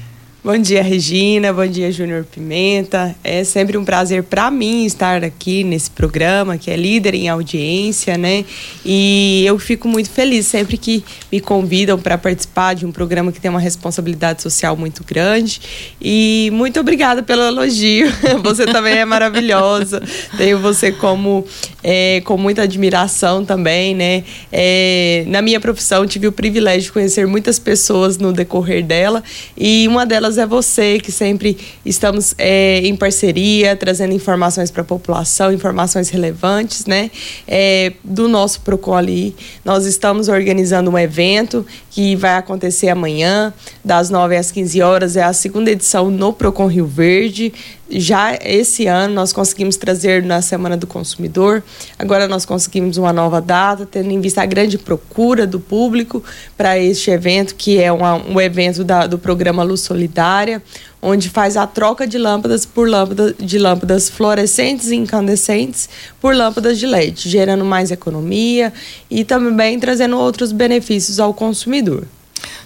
Bom 0.44 0.58
dia, 0.58 0.82
Regina. 0.82 1.52
Bom 1.52 1.64
dia, 1.68 1.92
Júnior 1.92 2.24
Pimenta. 2.24 3.14
É 3.22 3.44
sempre 3.44 3.78
um 3.78 3.84
prazer 3.84 4.24
para 4.24 4.50
mim 4.50 4.84
estar 4.84 5.22
aqui 5.22 5.62
nesse 5.62 5.88
programa, 5.88 6.58
que 6.58 6.68
é 6.68 6.76
líder 6.76 7.14
em 7.14 7.28
audiência, 7.28 8.18
né? 8.18 8.44
E 8.84 9.44
eu 9.46 9.56
fico 9.56 9.86
muito 9.86 10.10
feliz 10.10 10.48
sempre 10.48 10.76
que 10.76 11.04
me 11.30 11.38
convidam 11.38 11.96
para 11.96 12.18
participar 12.18 12.74
de 12.74 12.84
um 12.84 12.90
programa 12.90 13.30
que 13.30 13.40
tem 13.40 13.52
uma 13.52 13.60
responsabilidade 13.60 14.42
social 14.42 14.76
muito 14.76 15.04
grande. 15.04 15.60
E 16.00 16.50
muito 16.52 16.80
obrigada 16.80 17.22
pelo 17.22 17.42
elogio. 17.42 18.08
Você 18.42 18.66
também 18.66 18.94
é 18.98 19.04
maravilhosa. 19.04 20.02
Tenho 20.36 20.58
você 20.58 20.90
como 20.90 21.46
é, 21.84 22.20
com 22.24 22.36
muita 22.36 22.62
admiração 22.62 23.44
também, 23.44 23.94
né? 23.94 24.24
É, 24.50 25.22
na 25.28 25.40
minha 25.40 25.60
profissão 25.60 26.04
tive 26.04 26.26
o 26.26 26.32
privilégio 26.32 26.82
de 26.82 26.92
conhecer 26.92 27.28
muitas 27.28 27.60
pessoas 27.60 28.18
no 28.18 28.32
decorrer 28.32 28.84
dela 28.84 29.22
e 29.56 29.86
uma 29.86 30.04
delas 30.04 30.31
é 30.38 30.46
você, 30.46 30.98
que 30.98 31.12
sempre 31.12 31.56
estamos 31.84 32.34
é, 32.38 32.78
em 32.80 32.94
parceria, 32.96 33.76
trazendo 33.76 34.12
informações 34.12 34.70
para 34.70 34.82
a 34.82 34.84
população, 34.84 35.52
informações 35.52 36.08
relevantes, 36.10 36.86
né? 36.86 37.10
É, 37.46 37.92
do 38.02 38.28
nosso 38.28 38.60
Procon 38.60 38.94
ali. 38.94 39.34
Nós 39.64 39.86
estamos 39.86 40.28
organizando 40.28 40.90
um 40.90 40.98
evento 40.98 41.66
que 41.92 42.16
vai 42.16 42.36
acontecer 42.36 42.88
amanhã, 42.88 43.52
das 43.84 44.08
9 44.08 44.34
às 44.34 44.50
15 44.50 44.80
horas, 44.80 45.16
é 45.16 45.22
a 45.22 45.32
segunda 45.34 45.70
edição 45.70 46.10
no 46.10 46.32
Procon 46.32 46.66
Rio 46.66 46.86
Verde 46.86 47.52
já 47.94 48.38
esse 48.42 48.86
ano 48.86 49.14
nós 49.14 49.32
conseguimos 49.32 49.76
trazer 49.76 50.22
na 50.22 50.40
Semana 50.40 50.76
do 50.76 50.86
Consumidor. 50.86 51.62
Agora 51.98 52.26
nós 52.26 52.46
conseguimos 52.46 52.96
uma 52.96 53.12
nova 53.12 53.40
data, 53.40 53.84
tendo 53.84 54.10
em 54.10 54.20
vista 54.20 54.42
a 54.42 54.46
grande 54.46 54.78
procura 54.78 55.46
do 55.46 55.60
público 55.60 56.24
para 56.56 56.78
este 56.78 57.10
evento, 57.10 57.54
que 57.54 57.78
é 57.78 57.92
uma, 57.92 58.14
um 58.14 58.40
evento 58.40 58.82
da, 58.82 59.06
do 59.06 59.18
programa 59.18 59.62
Luz 59.62 59.80
Solidária, 59.80 60.62
onde 61.02 61.28
faz 61.28 61.56
a 61.56 61.66
troca 61.66 62.06
de 62.06 62.16
lâmpadas 62.16 62.64
por 62.64 62.88
lâmpadas 62.88 63.34
de 63.38 63.58
lâmpadas 63.58 64.08
fluorescentes 64.08 64.88
e 64.88 64.94
incandescentes 64.94 65.88
por 66.20 66.34
lâmpadas 66.34 66.78
de 66.78 66.86
LED, 66.86 67.28
gerando 67.28 67.64
mais 67.64 67.90
economia 67.90 68.72
e 69.10 69.24
também 69.24 69.80
trazendo 69.80 70.16
outros 70.16 70.52
benefícios 70.52 71.18
ao 71.18 71.34
consumidor. 71.34 72.06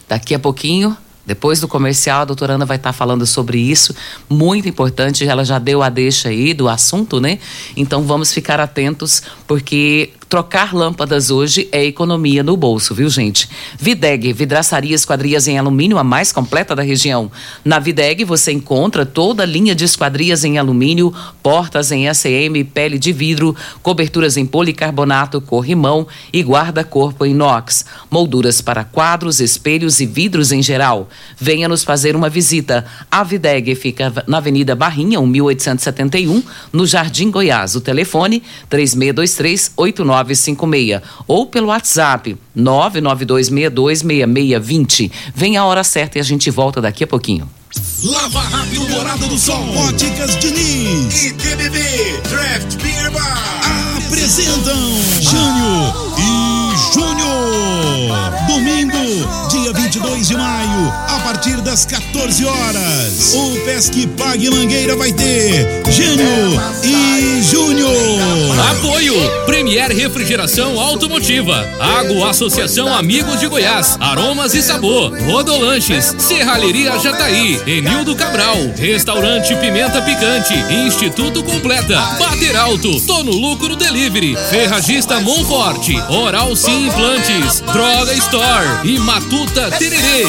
Daqui 0.07 0.35
a 0.35 0.39
pouquinho 0.39 0.97
depois 1.27 1.61
do 1.61 1.67
comercial, 1.67 2.21
a 2.21 2.25
doutora 2.25 2.55
Ana 2.55 2.65
vai 2.65 2.77
estar 2.77 2.93
falando 2.93 3.27
sobre 3.27 3.59
isso, 3.59 3.93
muito 4.31 4.69
importante, 4.69 5.27
ela 5.27 5.45
já 5.45 5.59
deu 5.59 5.83
a 5.83 5.89
deixa 5.89 6.29
aí 6.29 6.55
do 6.55 6.69
assunto, 6.69 7.21
né? 7.21 7.41
Então 7.77 8.05
vamos 8.05 8.33
ficar 8.33 8.61
atentos, 8.61 9.25
porque 9.45 10.13
Trocar 10.29 10.75
lâmpadas 10.75 11.31
hoje 11.31 11.69
é 11.71 11.85
economia 11.85 12.43
no 12.43 12.57
bolso, 12.57 12.93
viu, 12.93 13.09
gente? 13.09 13.49
Videg, 13.79 14.33
vidraçaria 14.33 14.93
esquadrias 14.93 15.47
em 15.47 15.57
alumínio, 15.57 15.99
a 15.99 16.05
mais 16.05 16.33
completa 16.33 16.75
da 16.75 16.83
região. 16.83 17.31
Na 17.65 17.79
Videg 17.79 18.25
você 18.25 18.51
encontra 18.51 19.07
toda 19.07 19.45
a 19.45 19.47
linha 19.47 19.73
de 19.73 19.85
esquadrias 19.85 20.43
em 20.43 20.59
alumínio, 20.59 21.15
portas 21.45 21.93
em 21.93 22.09
ACM, 22.09 22.65
pele 22.75 22.99
de 22.99 23.13
vidro, 23.13 23.55
coberturas 23.85 24.37
em 24.37 24.45
policarbonato, 24.45 25.41
corrimão 25.41 26.09
e 26.33 26.43
guarda-corpo 26.43 27.25
inox, 27.25 27.85
molduras 28.11 28.61
para 28.61 28.83
quadros, 28.83 29.39
espelhos 29.39 30.01
e 30.01 30.07
vidros 30.07 30.51
em 30.51 30.61
geral. 30.61 31.09
Venha 31.39 31.69
nos 31.69 31.85
fazer 31.85 32.17
uma 32.17 32.29
visita. 32.29 32.85
A 33.09 33.23
Videg 33.23 33.77
fica 33.77 34.13
na 34.27 34.39
Avenida 34.39 34.75
Barrinha, 34.75 35.21
1871, 35.21 36.43
no 36.73 36.85
Jardim 36.85 37.31
Goiás. 37.31 37.77
O 37.77 37.81
telefone 37.81 38.43
3623 38.69 39.71
89 39.77 40.16
3956 40.25 41.01
ou 41.27 41.47
pelo 41.47 41.69
WhatsApp 41.69 42.37
992626620. 42.57 45.11
Vem 45.35 45.57
a 45.57 45.65
hora 45.65 45.83
certa 45.85 46.19
e 46.19 46.21
a 46.21 46.25
gente 46.25 46.51
volta 46.51 46.81
daqui 46.81 47.05
a 47.05 47.07
pouquinho. 47.07 47.49
Lava 48.05 48.41
Rápido 48.41 48.89
Morada 48.89 49.27
do 49.27 49.39
Sol, 49.39 49.63
Óticas 49.89 50.39
Diniz 50.39 51.25
e 51.25 51.33
TBB 51.35 51.79
Draft 52.29 52.77
Beer 52.83 53.11
Bar 53.11 53.47
apresentam 54.07 54.77
Jânio 55.21 55.95
e. 56.19 56.46
Domingo, 58.47 59.49
dia 59.49 59.73
22 59.73 60.29
de 60.29 60.37
maio, 60.37 60.93
a 61.09 61.19
partir 61.21 61.63
das 61.63 61.87
14 61.87 62.45
horas. 62.45 63.33
O 63.35 63.57
Pesque 63.65 64.07
Pague 64.07 64.51
Mangueira 64.51 64.95
vai 64.97 65.11
ter 65.13 65.83
Gênio 65.91 66.61
e 66.85 67.43
Júnior. 67.43 67.97
Apoio 68.71 69.15
Premier 69.47 69.91
Refrigeração 69.93 70.79
Automotiva, 70.79 71.67
Água 71.81 72.31
Associação 72.31 72.95
Amigos 72.95 73.41
de 73.41 73.47
Goiás, 73.47 73.97
Aromas 73.99 74.53
e 74.53 74.63
Sabor, 74.63 75.17
Rodolanches, 75.23 76.15
Serralheria 76.19 76.99
Jataí, 76.99 77.59
Enildo 77.67 78.15
Cabral, 78.15 78.57
Restaurante 78.77 79.57
Pimenta 79.57 80.03
Picante, 80.03 80.55
Instituto 80.87 81.43
Completa, 81.43 81.99
Bater 82.19 82.57
Alto, 82.57 83.01
Tô 83.07 83.23
no 83.25 83.33
Lucro 83.33 83.75
Delivery, 83.75 84.37
Ferragista 84.51 85.19
Monforte, 85.21 85.97
Oral 86.11 86.55
Sim 86.55 86.89
Implantes, 86.89 87.61
Droga 87.61 87.86
Store 87.87 88.67
e 88.85 88.99
Matuta 88.99 89.71
Tererê. 89.79 90.25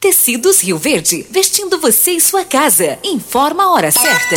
Tecidos 0.00 0.62
Rio 0.62 0.78
Verde, 0.78 1.26
vestindo 1.30 1.78
você 1.78 2.12
e 2.12 2.20
sua 2.22 2.42
casa. 2.42 2.98
Informa 3.04 3.64
a 3.64 3.70
hora 3.70 3.90
certa. 3.90 4.36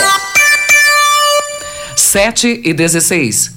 7 1.96 2.64
e 2.66 2.74
16. 2.74 3.57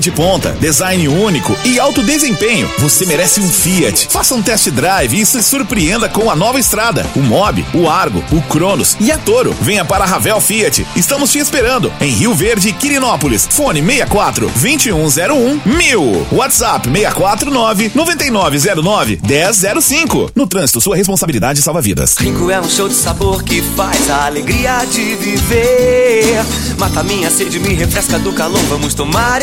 de 0.00 0.10
ponta, 0.10 0.52
design 0.60 1.08
único 1.08 1.56
e 1.64 1.80
alto 1.80 2.02
desempenho. 2.02 2.70
Você 2.78 3.06
merece 3.06 3.40
um 3.40 3.48
Fiat. 3.48 4.08
Faça 4.10 4.34
um 4.34 4.42
test 4.42 4.68
drive 4.70 5.20
e 5.20 5.24
se 5.24 5.42
surpreenda 5.42 6.08
com 6.08 6.30
a 6.30 6.36
nova 6.36 6.60
estrada, 6.60 7.06
o 7.16 7.20
Mob, 7.20 7.64
o 7.72 7.88
Argo, 7.88 8.22
o 8.30 8.42
Cronos 8.42 8.96
e 9.00 9.10
a 9.10 9.18
Toro. 9.18 9.54
Venha 9.60 9.84
para 9.84 10.04
a 10.04 10.06
Ravel 10.06 10.40
Fiat. 10.40 10.86
Estamos 10.94 11.32
te 11.32 11.38
esperando 11.38 11.92
em 12.00 12.10
Rio 12.10 12.34
Verde, 12.34 12.72
Quirinópolis. 12.72 13.48
Fone 13.50 13.80
64 13.80 14.46
2101 14.48 15.60
1000. 15.64 16.26
WhatsApp 16.32 16.88
649 16.88 17.92
9909 17.94 19.20
1005. 19.22 20.30
No 20.34 20.46
trânsito, 20.46 20.80
sua 20.80 20.96
responsabilidade 20.96 21.62
salva 21.62 21.80
vidas. 21.80 22.16
Rinco 22.18 22.50
é 22.50 22.60
um 22.60 22.68
show 22.68 22.88
de 22.88 22.94
sabor 22.94 23.42
que 23.42 23.62
faz 23.62 24.10
a 24.10 24.26
alegria 24.26 24.84
de 24.84 25.14
viver. 25.16 26.44
Mata 26.78 27.02
minha 27.02 27.30
sede, 27.30 27.58
me 27.58 27.74
refresca 27.74 28.18
do 28.18 28.32
calor. 28.32 28.60
Vamos 28.68 28.94
tomar 28.94 29.42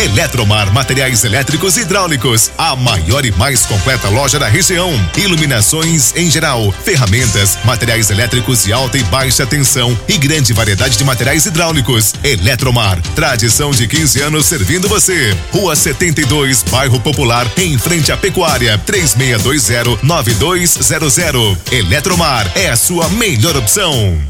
Eletromar 0.00 0.72
Materiais 0.72 1.22
Elétricos 1.24 1.76
e 1.76 1.82
Hidráulicos, 1.82 2.50
a 2.56 2.74
maior 2.74 3.26
e 3.26 3.32
mais 3.32 3.66
completa 3.66 4.08
loja 4.08 4.38
da 4.38 4.48
região. 4.48 4.90
Iluminações 5.14 6.16
em 6.16 6.30
geral, 6.30 6.72
ferramentas, 6.72 7.58
materiais 7.66 8.08
elétricos 8.08 8.64
de 8.64 8.72
alta 8.72 8.96
e 8.96 9.02
baixa 9.04 9.46
tensão 9.46 9.94
e 10.08 10.16
grande 10.16 10.54
variedade 10.54 10.96
de 10.96 11.04
materiais 11.04 11.44
hidráulicos. 11.44 12.14
Eletromar, 12.24 12.98
tradição 13.14 13.72
de 13.72 13.86
15 13.86 14.22
anos 14.22 14.46
servindo 14.46 14.88
você. 14.88 15.36
Rua 15.52 15.76
72, 15.76 16.62
Bairro 16.62 16.98
Popular, 16.98 17.46
em 17.58 17.76
frente 17.76 18.10
à 18.10 18.16
Pecuária, 18.16 18.80
3620-9200. 18.86 21.58
Eletromar 21.70 22.50
é 22.54 22.70
a 22.70 22.76
sua 22.76 23.06
melhor 23.10 23.54
opção. 23.54 24.29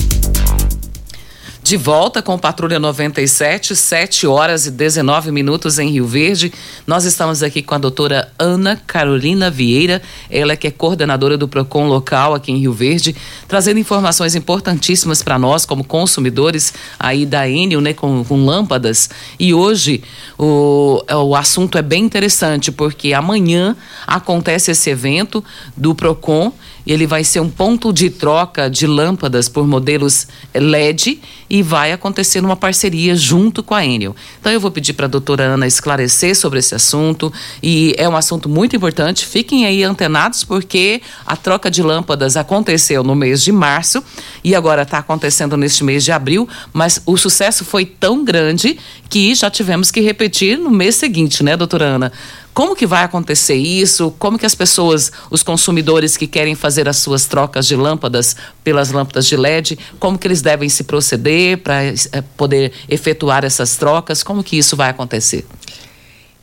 De 1.63 1.77
volta 1.77 2.23
com 2.23 2.39
Patrulha 2.39 2.79
97, 2.79 3.75
7 3.75 4.25
horas 4.25 4.65
e 4.65 4.71
19 4.71 5.31
minutos 5.31 5.77
em 5.77 5.91
Rio 5.91 6.07
Verde. 6.07 6.51
Nós 6.87 7.05
estamos 7.05 7.43
aqui 7.43 7.61
com 7.61 7.75
a 7.75 7.77
doutora 7.77 8.31
Ana 8.37 8.75
Carolina 8.87 9.49
Vieira, 9.51 10.01
ela 10.29 10.55
que 10.55 10.67
é 10.67 10.71
coordenadora 10.71 11.37
do 11.37 11.47
PROCON 11.47 11.87
local 11.87 12.33
aqui 12.33 12.51
em 12.51 12.57
Rio 12.57 12.73
Verde, 12.73 13.15
trazendo 13.47 13.79
informações 13.79 14.33
importantíssimas 14.35 15.21
para 15.21 15.37
nós 15.37 15.63
como 15.63 15.83
consumidores 15.83 16.73
aí 16.99 17.27
da 17.27 17.47
Enel, 17.47 17.79
né, 17.79 17.93
com, 17.93 18.23
com 18.23 18.43
lâmpadas. 18.43 19.09
E 19.39 19.53
hoje 19.53 20.03
o, 20.39 21.03
o 21.09 21.35
assunto 21.35 21.77
é 21.77 21.83
bem 21.83 22.03
interessante, 22.03 22.71
porque 22.71 23.13
amanhã 23.13 23.77
acontece 24.07 24.71
esse 24.71 24.89
evento 24.89 25.43
do 25.77 25.93
PROCON 25.93 26.51
e 26.85 26.91
ele 26.91 27.05
vai 27.05 27.23
ser 27.23 27.39
um 27.39 27.49
ponto 27.49 27.91
de 27.93 28.09
troca 28.09 28.69
de 28.69 28.87
lâmpadas 28.87 29.47
por 29.47 29.67
modelos 29.67 30.27
LED 30.53 31.21
e 31.49 31.61
vai 31.61 31.91
acontecer 31.91 32.41
numa 32.41 32.55
parceria 32.55 33.15
junto 33.15 33.61
com 33.61 33.75
a 33.75 33.85
Enel. 33.85 34.15
Então 34.39 34.51
eu 34.51 34.59
vou 34.59 34.71
pedir 34.71 34.93
para 34.93 35.05
a 35.05 35.09
doutora 35.09 35.43
Ana 35.43 35.67
esclarecer 35.67 36.35
sobre 36.35 36.59
esse 36.59 36.73
assunto 36.73 37.31
e 37.61 37.93
é 37.97 38.07
um 38.07 38.15
assunto 38.15 38.47
muito 38.47 38.75
importante. 38.75 39.25
Fiquem 39.25 39.65
aí 39.65 39.83
antenados 39.83 40.43
porque 40.43 41.01
a 41.25 41.35
troca 41.35 41.69
de 41.69 41.83
lâmpadas 41.83 42.37
aconteceu 42.37 43.03
no 43.03 43.15
mês 43.15 43.41
de 43.43 43.51
março 43.51 44.03
e 44.43 44.55
agora 44.55 44.83
está 44.83 44.99
acontecendo 44.99 45.57
neste 45.57 45.83
mês 45.83 46.03
de 46.03 46.11
abril, 46.11 46.47
mas 46.73 47.01
o 47.05 47.17
sucesso 47.17 47.65
foi 47.65 47.85
tão 47.85 48.23
grande 48.23 48.77
que 49.09 49.35
já 49.35 49.49
tivemos 49.49 49.91
que 49.91 49.99
repetir 49.99 50.57
no 50.57 50.69
mês 50.69 50.95
seguinte, 50.95 51.43
né, 51.43 51.57
doutora 51.57 51.85
Ana? 51.85 52.11
Como 52.53 52.75
que 52.75 52.85
vai 52.85 53.03
acontecer 53.03 53.55
isso? 53.55 54.13
Como 54.19 54.37
que 54.37 54.45
as 54.45 54.53
pessoas, 54.53 55.11
os 55.29 55.41
consumidores 55.41 56.17
que 56.17 56.27
querem 56.27 56.53
fazer 56.53 56.87
as 56.89 56.97
suas 56.97 57.25
trocas 57.25 57.65
de 57.65 57.75
lâmpadas 57.75 58.35
pelas 58.63 58.91
lâmpadas 58.91 59.25
de 59.25 59.37
LED, 59.37 59.79
como 59.99 60.17
que 60.17 60.27
eles 60.27 60.41
devem 60.41 60.67
se 60.67 60.83
proceder 60.83 61.59
para 61.59 61.83
é, 61.85 61.93
poder 62.35 62.73
efetuar 62.89 63.45
essas 63.45 63.77
trocas? 63.77 64.21
Como 64.21 64.43
que 64.43 64.57
isso 64.57 64.75
vai 64.75 64.89
acontecer? 64.89 65.45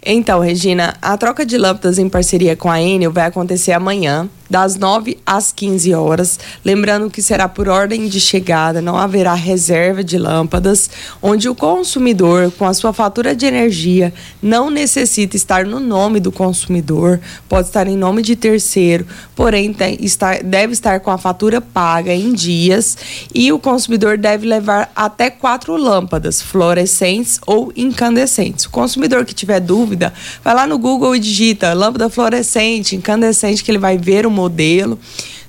Então, 0.03 0.41
Regina, 0.41 0.97
a 1.03 1.17
troca 1.19 1.45
de 1.45 1.59
lâmpadas 1.59 1.99
em 1.99 2.09
parceria 2.09 2.57
com 2.57 2.71
a 2.71 2.81
Enel 2.81 3.13
vai 3.13 3.27
acontecer 3.27 3.73
amanhã, 3.73 4.29
das 4.49 4.77
9 4.77 5.19
às 5.25 5.53
15 5.53 5.95
horas. 5.95 6.39
Lembrando 6.65 7.11
que 7.11 7.23
será 7.23 7.49
por 7.49 7.69
ordem 7.69 8.09
de 8.09 8.21
chegada, 8.21 8.81
não 8.81 8.97
haverá 8.97 9.35
reserva 9.35 10.03
de 10.03 10.19
lâmpadas, 10.19 10.91
onde 11.23 11.49
o 11.49 11.55
consumidor, 11.55 12.51
com 12.53 12.67
a 12.67 12.75
sua 12.75 12.93
fatura 12.93 13.35
de 13.35 13.47
energia, 13.47 14.13
não 14.43 14.71
necessita 14.71 15.37
estar 15.37 15.65
no 15.65 15.81
nome 15.81 16.21
do 16.21 16.33
consumidor, 16.33 17.21
pode 17.49 17.69
estar 17.69 17.87
em 17.87 17.97
nome 17.97 18.23
de 18.23 18.37
terceiro, 18.37 19.07
porém 19.35 19.73
tem, 19.73 19.99
está, 20.01 20.39
deve 20.39 20.73
estar 20.73 21.01
com 21.01 21.11
a 21.11 21.19
fatura 21.19 21.61
paga 21.61 22.13
em 22.13 22.33
dias 22.33 22.97
e 23.35 23.53
o 23.53 23.59
consumidor 23.59 24.17
deve 24.17 24.47
levar 24.47 24.91
até 24.95 25.31
quatro 25.31 25.77
lâmpadas, 25.77 26.41
fluorescentes 26.41 27.41
ou 27.47 27.73
incandescentes. 27.77 28.65
O 28.65 28.71
consumidor 28.71 29.25
que 29.25 29.35
tiver 29.35 29.61
dúvida, 29.61 30.13
vai 30.43 30.55
lá 30.55 30.67
no 30.67 30.79
Google 30.79 31.15
e 31.15 31.21
digita 31.21 31.73
lâmpada 31.73 32.09
fluorescente, 32.09 32.97
incandescente, 32.97 33.63
que 33.63 33.71
ele 33.71 33.79
vai 33.79 33.97
ver 33.97 34.27
o 34.27 34.31
modelo 34.39 34.99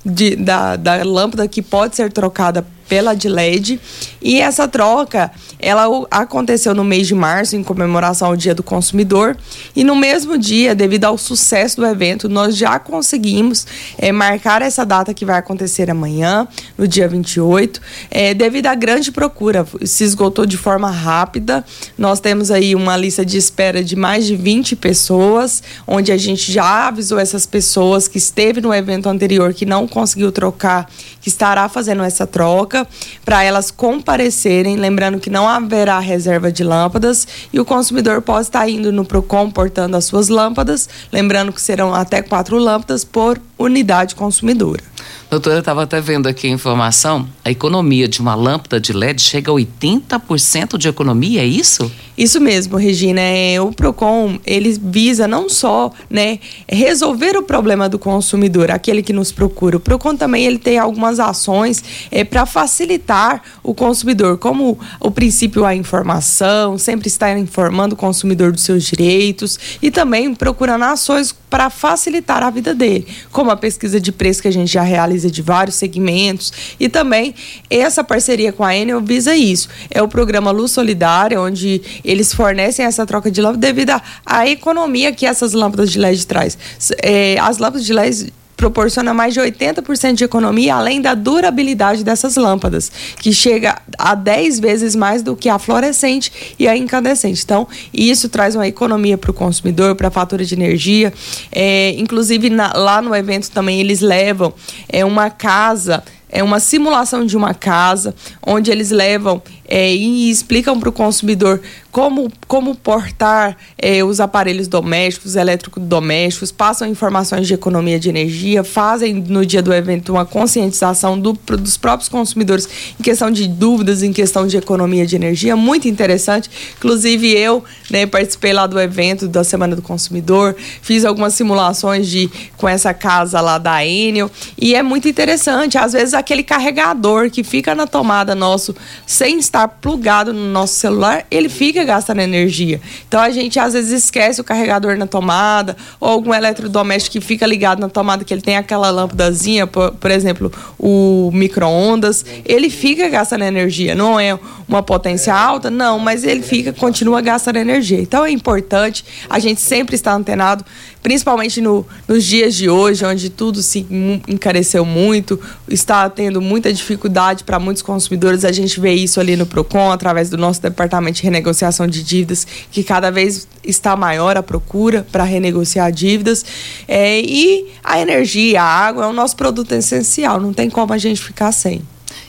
de, 0.03 0.35
da, 0.35 0.75
da 0.75 1.03
lâmpada 1.03 1.47
que 1.47 1.61
pode 1.61 1.95
ser 1.95 2.11
trocada 2.11 2.65
pela 2.89 3.13
de 3.13 3.29
LED. 3.29 3.79
E 4.21 4.41
essa 4.41 4.67
troca, 4.67 5.31
ela 5.59 5.85
aconteceu 6.09 6.73
no 6.73 6.83
mês 6.83 7.07
de 7.07 7.15
março, 7.15 7.55
em 7.55 7.63
comemoração 7.63 8.29
ao 8.29 8.35
Dia 8.35 8.55
do 8.55 8.63
Consumidor. 8.63 9.37
E 9.75 9.83
no 9.83 9.95
mesmo 9.95 10.37
dia, 10.37 10.73
devido 10.73 11.05
ao 11.05 11.17
sucesso 11.17 11.77
do 11.77 11.85
evento, 11.85 12.27
nós 12.27 12.57
já 12.57 12.79
conseguimos 12.79 13.67
é, 13.97 14.11
marcar 14.11 14.61
essa 14.61 14.85
data 14.85 15.13
que 15.13 15.23
vai 15.23 15.37
acontecer 15.37 15.89
amanhã, 15.89 16.47
no 16.77 16.87
dia 16.87 17.07
28. 17.07 17.79
É, 18.09 18.33
devido 18.33 18.65
à 18.65 18.75
grande 18.75 19.11
procura, 19.11 19.65
se 19.85 20.03
esgotou 20.03 20.45
de 20.45 20.57
forma 20.57 20.89
rápida. 20.89 21.63
Nós 21.97 22.19
temos 22.19 22.49
aí 22.49 22.75
uma 22.75 22.97
lista 22.97 23.25
de 23.25 23.37
espera 23.37 23.83
de 23.83 23.95
mais 23.95 24.25
de 24.25 24.35
20 24.35 24.75
pessoas, 24.75 25.61
onde 25.85 26.11
a 26.11 26.17
gente 26.17 26.51
já 26.51 26.87
avisou 26.87 27.19
essas 27.19 27.45
pessoas 27.45 28.07
que 28.07 28.17
esteve 28.17 28.59
no 28.59 28.73
evento 28.73 29.07
anterior 29.07 29.53
que 29.53 29.65
não 29.65 29.87
conseguiu 29.87 30.31
trocar, 30.31 30.89
que 31.21 31.29
estará 31.29 31.69
fazendo 31.69 32.03
essa 32.03 32.25
troca. 32.25 32.78
Pública 32.79 32.87
para 33.25 33.43
elas 33.43 33.71
comparecerem, 33.71 34.75
lembrando 34.75 35.19
que 35.19 35.29
não 35.29 35.47
haverá 35.47 35.99
reserva 35.99 36.51
de 36.51 36.63
lâmpadas 36.63 37.27
e 37.51 37.59
o 37.59 37.65
consumidor 37.65 38.21
pode 38.21 38.47
estar 38.47 38.67
indo 38.67 38.91
no 38.91 39.05
Procon 39.05 39.51
portando 39.51 39.97
as 39.97 40.05
suas 40.05 40.29
lâmpadas, 40.29 40.89
lembrando 41.11 41.51
que 41.53 41.61
serão 41.61 41.93
até 41.93 42.21
quatro 42.21 42.57
lâmpadas 42.57 43.03
por 43.03 43.39
unidade 43.57 44.15
consumidora. 44.15 44.83
Doutora, 45.29 45.57
eu 45.57 45.59
estava 45.59 45.83
até 45.83 46.01
vendo 46.01 46.27
aqui 46.27 46.47
a 46.47 46.49
informação, 46.49 47.27
a 47.45 47.51
economia 47.51 48.07
de 48.07 48.19
uma 48.19 48.33
lâmpada 48.33 48.79
de 48.79 48.91
LED 48.91 49.21
chega 49.21 49.51
a 49.51 49.53
80% 49.53 50.77
de 50.77 50.87
economia, 50.87 51.41
é 51.41 51.45
isso? 51.45 51.91
Isso 52.17 52.41
mesmo, 52.41 52.75
Regina. 52.77 53.21
É, 53.21 53.61
o 53.61 53.71
Procon, 53.71 54.39
ele 54.45 54.77
visa 54.83 55.25
não 55.25 55.47
só 55.47 55.89
né, 56.09 56.39
resolver 56.67 57.37
o 57.37 57.43
problema 57.43 57.87
do 57.87 57.97
consumidor, 57.97 58.71
aquele 58.71 59.01
que 59.01 59.13
nos 59.13 59.31
procura. 59.31 59.77
O 59.77 59.79
Procon 59.79 60.17
também 60.17 60.45
ele 60.45 60.57
tem 60.57 60.77
algumas 60.77 61.17
ações 61.17 61.81
é, 62.11 62.25
para 62.25 62.45
facilitar 62.45 63.41
o 63.63 63.73
consumidor, 63.73 64.37
como 64.37 64.77
o 64.99 65.11
princípio 65.11 65.63
a 65.63 65.73
informação, 65.73 66.77
sempre 66.77 67.07
estar 67.07 67.37
informando 67.37 67.93
o 67.93 67.97
consumidor 67.97 68.51
dos 68.51 68.63
seus 68.63 68.83
direitos 68.83 69.57
e 69.81 69.89
também 69.89 70.35
procurando 70.35 70.83
ações 70.83 71.31
para 71.49 71.69
facilitar 71.69 72.43
a 72.43 72.49
vida 72.49 72.73
dele, 72.73 73.07
como 73.31 73.51
a 73.51 73.57
pesquisa 73.57 73.99
de 73.99 74.11
preço 74.11 74.41
que 74.41 74.47
a 74.47 74.51
gente 74.51 74.71
já 74.71 74.81
realiza 74.81 75.29
de 75.31 75.41
vários 75.41 75.75
segmentos 75.75 76.53
e 76.79 76.87
também 76.87 77.33
essa 77.69 78.03
parceria 78.03 78.53
com 78.53 78.63
a 78.63 78.75
Enel 78.75 79.01
visa 79.01 79.35
isso. 79.35 79.69
É 79.89 80.01
o 80.01 80.07
programa 80.07 80.51
Luz 80.51 80.71
Solidária, 80.71 81.39
onde 81.41 81.81
eles 82.03 82.33
fornecem 82.33 82.85
essa 82.85 83.05
troca 83.05 83.31
de 83.31 83.41
lâmpadas 83.41 83.61
devido 83.61 84.01
à 84.25 84.47
economia 84.47 85.11
que 85.11 85.25
essas 85.25 85.53
lâmpadas 85.53 85.91
de 85.91 85.99
LED 85.99 86.27
traz. 86.27 86.57
É, 87.01 87.37
as 87.39 87.57
lâmpadas 87.57 87.85
de 87.85 87.93
LED 87.93 88.33
proporciona 88.59 89.13
mais 89.13 89.33
de 89.33 89.39
80% 89.39 90.15
de 90.15 90.25
economia, 90.25 90.75
além 90.75 91.01
da 91.01 91.15
durabilidade 91.15 92.03
dessas 92.03 92.35
lâmpadas, 92.35 92.91
que 93.15 93.31
chega 93.31 93.81
a 93.97 94.13
10 94.13 94.59
vezes 94.59 94.97
mais 94.97 95.23
do 95.23 95.33
que 95.33 95.47
a 95.47 95.57
fluorescente 95.57 96.29
e 96.59 96.67
a 96.67 96.75
incandescente. 96.75 97.41
Então, 97.41 97.65
isso 97.93 98.27
traz 98.27 98.55
uma 98.55 98.67
economia 98.67 99.17
para 99.17 99.31
o 99.31 99.33
consumidor, 99.33 99.95
para 99.95 100.09
a 100.09 100.11
fatura 100.11 100.43
de 100.43 100.53
energia. 100.53 101.13
É, 101.53 101.91
inclusive, 101.97 102.49
na, 102.49 102.73
lá 102.73 103.01
no 103.01 103.15
evento 103.15 103.49
também 103.49 103.79
eles 103.79 104.01
levam 104.01 104.53
é, 104.89 105.05
uma 105.05 105.29
casa 105.29 106.03
é 106.31 106.43
uma 106.43 106.59
simulação 106.59 107.25
de 107.25 107.35
uma 107.35 107.55
casa, 107.55 108.13
onde 108.45 108.69
eles 108.69 108.91
levam 108.91 109.41
é, 109.69 109.93
e 109.93 110.31
explicam 110.31 110.79
para 110.79 110.89
o 110.89 110.91
consumidor 110.91 111.61
como, 111.91 112.31
como 112.47 112.75
portar 112.75 113.55
é, 113.77 114.03
os 114.03 114.19
aparelhos 114.19 114.67
domésticos, 114.67 115.35
eletrodomésticos, 115.35 116.51
passam 116.51 116.87
informações 116.87 117.47
de 117.47 117.53
economia 117.53 117.99
de 117.99 118.09
energia, 118.09 118.63
fazem 118.63 119.13
no 119.13 119.45
dia 119.45 119.61
do 119.61 119.73
evento 119.73 120.11
uma 120.11 120.25
conscientização 120.25 121.19
do, 121.19 121.33
dos 121.33 121.77
próprios 121.77 122.09
consumidores 122.09 122.67
em 122.99 123.03
questão 123.03 123.29
de 123.29 123.47
dúvidas, 123.47 124.01
em 124.01 124.11
questão 124.11 124.47
de 124.47 124.57
economia 124.57 125.05
de 125.05 125.15
energia, 125.15 125.55
muito 125.55 125.87
interessante. 125.87 126.49
Inclusive 126.77 127.31
eu 127.31 127.63
né, 127.89 128.05
participei 128.05 128.53
lá 128.53 128.65
do 128.65 128.79
evento 128.79 129.27
da 129.27 129.43
Semana 129.43 129.75
do 129.75 129.81
Consumidor, 129.81 130.55
fiz 130.81 131.05
algumas 131.05 131.33
simulações 131.33 132.07
de 132.07 132.29
com 132.57 132.67
essa 132.67 132.93
casa 132.93 133.39
lá 133.41 133.57
da 133.57 133.85
Enel 133.85 134.31
e 134.59 134.73
é 134.73 134.81
muito 134.81 135.07
interessante. 135.07 135.77
Às 135.77 135.93
vezes 135.93 136.13
aquele 136.13 136.43
carregador 136.43 137.29
que 137.29 137.43
fica 137.43 137.75
na 137.75 137.85
tomada 137.85 138.33
nosso 138.33 138.75
sem 139.05 139.37
estar 139.39 139.58
plugado 139.67 140.33
no 140.33 140.45
nosso 140.51 140.75
celular, 140.75 141.25
ele 141.29 141.49
fica 141.49 141.83
gastando 141.83 142.19
energia. 142.19 142.81
Então 143.07 143.19
a 143.19 143.29
gente 143.29 143.59
às 143.59 143.73
vezes 143.73 144.03
esquece 144.03 144.41
o 144.41 144.43
carregador 144.43 144.97
na 144.97 145.07
tomada 145.07 145.75
ou 145.99 146.09
algum 146.09 146.33
eletrodoméstico 146.33 147.13
que 147.13 147.21
fica 147.21 147.45
ligado 147.45 147.79
na 147.79 147.89
tomada 147.89 148.23
que 148.23 148.33
ele 148.33 148.41
tem 148.41 148.57
aquela 148.57 148.89
lâmpadazinha, 148.89 149.67
por, 149.67 149.91
por 149.91 150.11
exemplo, 150.11 150.51
o 150.77 151.31
micro-ondas, 151.33 152.25
ele 152.45 152.69
fica 152.69 153.09
gastando 153.09 153.43
energia. 153.43 153.95
Não 153.95 154.19
é 154.19 154.37
uma 154.67 154.83
potência 154.83 155.33
alta, 155.33 155.69
não, 155.69 155.99
mas 155.99 156.23
ele 156.23 156.41
fica 156.41 156.71
continua 156.71 157.21
gastando 157.21 157.57
energia. 157.57 157.99
Então 157.99 158.25
é 158.25 158.31
importante 158.31 159.03
a 159.29 159.39
gente 159.39 159.61
sempre 159.61 159.95
estar 159.95 160.13
antenado 160.13 160.63
principalmente 161.01 161.61
no, 161.61 161.85
nos 162.07 162.25
dias 162.25 162.55
de 162.55 162.69
hoje, 162.69 163.05
onde 163.05 163.29
tudo 163.29 163.61
se 163.61 163.85
encareceu 164.27 164.85
muito, 164.85 165.39
está 165.67 166.09
tendo 166.09 166.41
muita 166.41 166.71
dificuldade 166.71 167.43
para 167.43 167.59
muitos 167.59 167.81
consumidores. 167.81 168.43
A 168.45 168.51
gente 168.51 168.79
vê 168.79 168.93
isso 168.93 169.19
ali 169.19 169.35
no 169.35 169.45
PROCON, 169.45 169.91
através 169.91 170.29
do 170.29 170.37
nosso 170.37 170.61
departamento 170.61 171.17
de 171.17 171.23
renegociação 171.23 171.87
de 171.87 172.03
dívidas, 172.03 172.45
que 172.71 172.83
cada 172.83 173.11
vez 173.11 173.47
está 173.63 173.95
maior 173.95 174.37
a 174.37 174.43
procura 174.43 175.05
para 175.11 175.23
renegociar 175.23 175.91
dívidas. 175.91 176.45
É, 176.87 177.19
e 177.21 177.67
a 177.83 177.99
energia, 177.99 178.61
a 178.61 178.65
água 178.65 179.05
é 179.05 179.07
o 179.07 179.13
nosso 179.13 179.35
produto 179.35 179.71
essencial, 179.73 180.39
não 180.39 180.53
tem 180.53 180.69
como 180.69 180.93
a 180.93 180.97
gente 180.97 181.21
ficar 181.21 181.51
sem. 181.51 181.81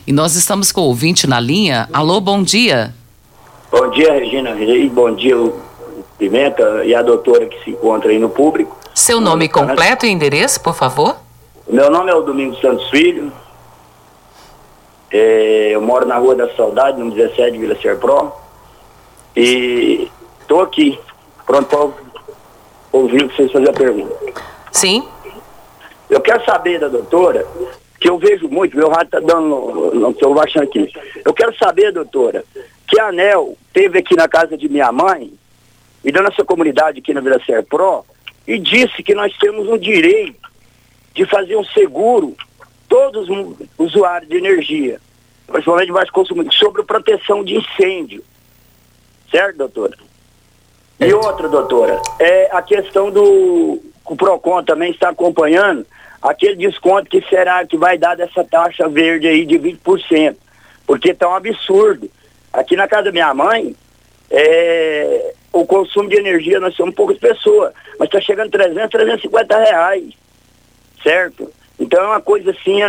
E 0.07 0.13
nós 0.13 0.35
estamos 0.35 0.73
com 0.73 0.81
o 0.81 0.85
ouvinte 0.85 1.27
na 1.27 1.39
linha. 1.39 1.89
Alô, 1.93 2.21
bom 2.21 2.43
dia. 2.43 2.95
Bom 3.71 3.91
dia, 3.91 4.13
Regina 4.13 4.55
Reis. 4.55 4.91
Bom 4.91 5.15
dia, 5.15 5.37
Pimenta 6.21 6.85
e 6.85 6.95
a 6.95 7.01
doutora 7.01 7.47
que 7.47 7.65
se 7.65 7.71
encontra 7.71 8.11
aí 8.11 8.19
no 8.19 8.29
público. 8.29 8.77
Seu 8.95 9.23
nome 9.23 9.49
completo 9.49 10.05
e 10.05 10.11
endereço, 10.11 10.61
por 10.61 10.75
favor? 10.75 11.17
Meu 11.67 11.91
nome 11.91 12.11
é 12.11 12.15
o 12.15 12.21
Domingos 12.21 12.61
Santos 12.61 12.91
Filho. 12.91 13.33
É, 15.11 15.71
eu 15.71 15.81
moro 15.81 16.05
na 16.07 16.19
Rua 16.19 16.35
da 16.35 16.55
Saudade, 16.55 17.01
no 17.01 17.11
17, 17.11 17.57
Vila 17.57 17.75
Serpro. 17.81 18.33
E 19.35 20.11
estou 20.43 20.61
aqui, 20.61 21.01
pronto 21.47 21.67
para 21.69 21.89
ouvir 22.93 23.25
vocês 23.25 23.51
fazer 23.51 23.71
a 23.71 23.73
pergunta. 23.73 24.15
Sim. 24.71 25.09
Eu 26.11 26.21
quero 26.21 26.45
saber 26.45 26.81
da 26.81 26.89
doutora, 26.89 27.47
que 27.99 28.11
eu 28.11 28.19
vejo 28.19 28.47
muito, 28.47 28.77
meu 28.77 28.91
rádio 28.91 29.07
está 29.07 29.21
dando, 29.21 29.93
não 29.95 30.11
estou 30.11 30.35
baixando 30.35 30.65
aqui. 30.65 30.93
Eu 31.25 31.33
quero 31.33 31.57
saber, 31.57 31.93
doutora, 31.93 32.45
que 32.87 33.01
ANEL 33.01 33.57
teve 33.73 34.01
aqui 34.01 34.15
na 34.15 34.29
casa 34.29 34.59
de 34.59 34.69
minha 34.69 34.93
mãe 34.93 35.40
e 36.05 36.11
da 36.11 36.23
nossa 36.23 36.45
comunidade 36.45 37.01
aqui 37.01 37.13
na 37.13 37.21
Vila 37.21 37.41
Serpro 37.45 38.05
e 38.47 38.59
disse 38.59 39.03
que 39.03 39.15
nós 39.15 39.37
temos 39.39 39.69
um 39.69 39.79
direito 39.79 40.51
de 41.15 41.27
fazer 41.27 41.57
um 41.57 41.65
seguro, 41.65 42.35
todos 42.89 43.29
os 43.29 43.57
usuários 43.79 44.29
de 44.29 44.37
energia, 44.37 45.01
principalmente 45.47 45.93
mais 45.93 46.11
consumidores, 46.11 46.59
sobre 46.59 46.83
proteção 46.83 47.45
de 47.45 47.57
incêndio. 47.57 48.25
Certo, 49.31 49.57
doutora? 49.57 49.97
E 50.99 51.13
outra, 51.13 51.49
doutora, 51.49 52.01
é 52.19 52.49
a 52.53 52.61
questão 52.63 53.11
do. 53.11 53.81
O 54.05 54.17
PROCON 54.17 54.65
também 54.65 54.91
está 54.91 55.11
acompanhando 55.11 55.87
aquele 56.21 56.57
desconto 56.57 57.09
que 57.09 57.23
será 57.29 57.65
que 57.65 57.77
vai 57.77 57.97
dar 57.97 58.17
dessa 58.17 58.45
taxa 58.45 58.89
verde 58.89 59.27
aí 59.27 59.47
de 59.47 59.59
20%. 59.59 60.37
Porque 60.87 61.11
está 61.11 61.29
um 61.29 61.35
absurdo. 61.35 62.11
Aqui 62.53 62.75
na 62.75 62.89
casa 62.89 63.05
da 63.05 63.13
minha 63.13 63.33
mãe, 63.33 63.77
é, 64.31 65.35
o 65.53 65.67
consumo 65.67 66.09
de 66.09 66.17
energia, 66.17 66.61
nós 66.61 66.75
somos 66.75 66.95
poucas 66.95 67.19
pessoas, 67.19 67.73
mas 67.99 68.09
está 68.09 68.21
chegando 68.21 68.51
300, 68.51 68.91
350 68.91 69.59
reais, 69.59 70.15
certo? 71.03 71.51
Então 71.79 72.03
é 72.03 72.07
uma 72.07 72.21
coisa 72.21 72.51
assim 72.51 72.81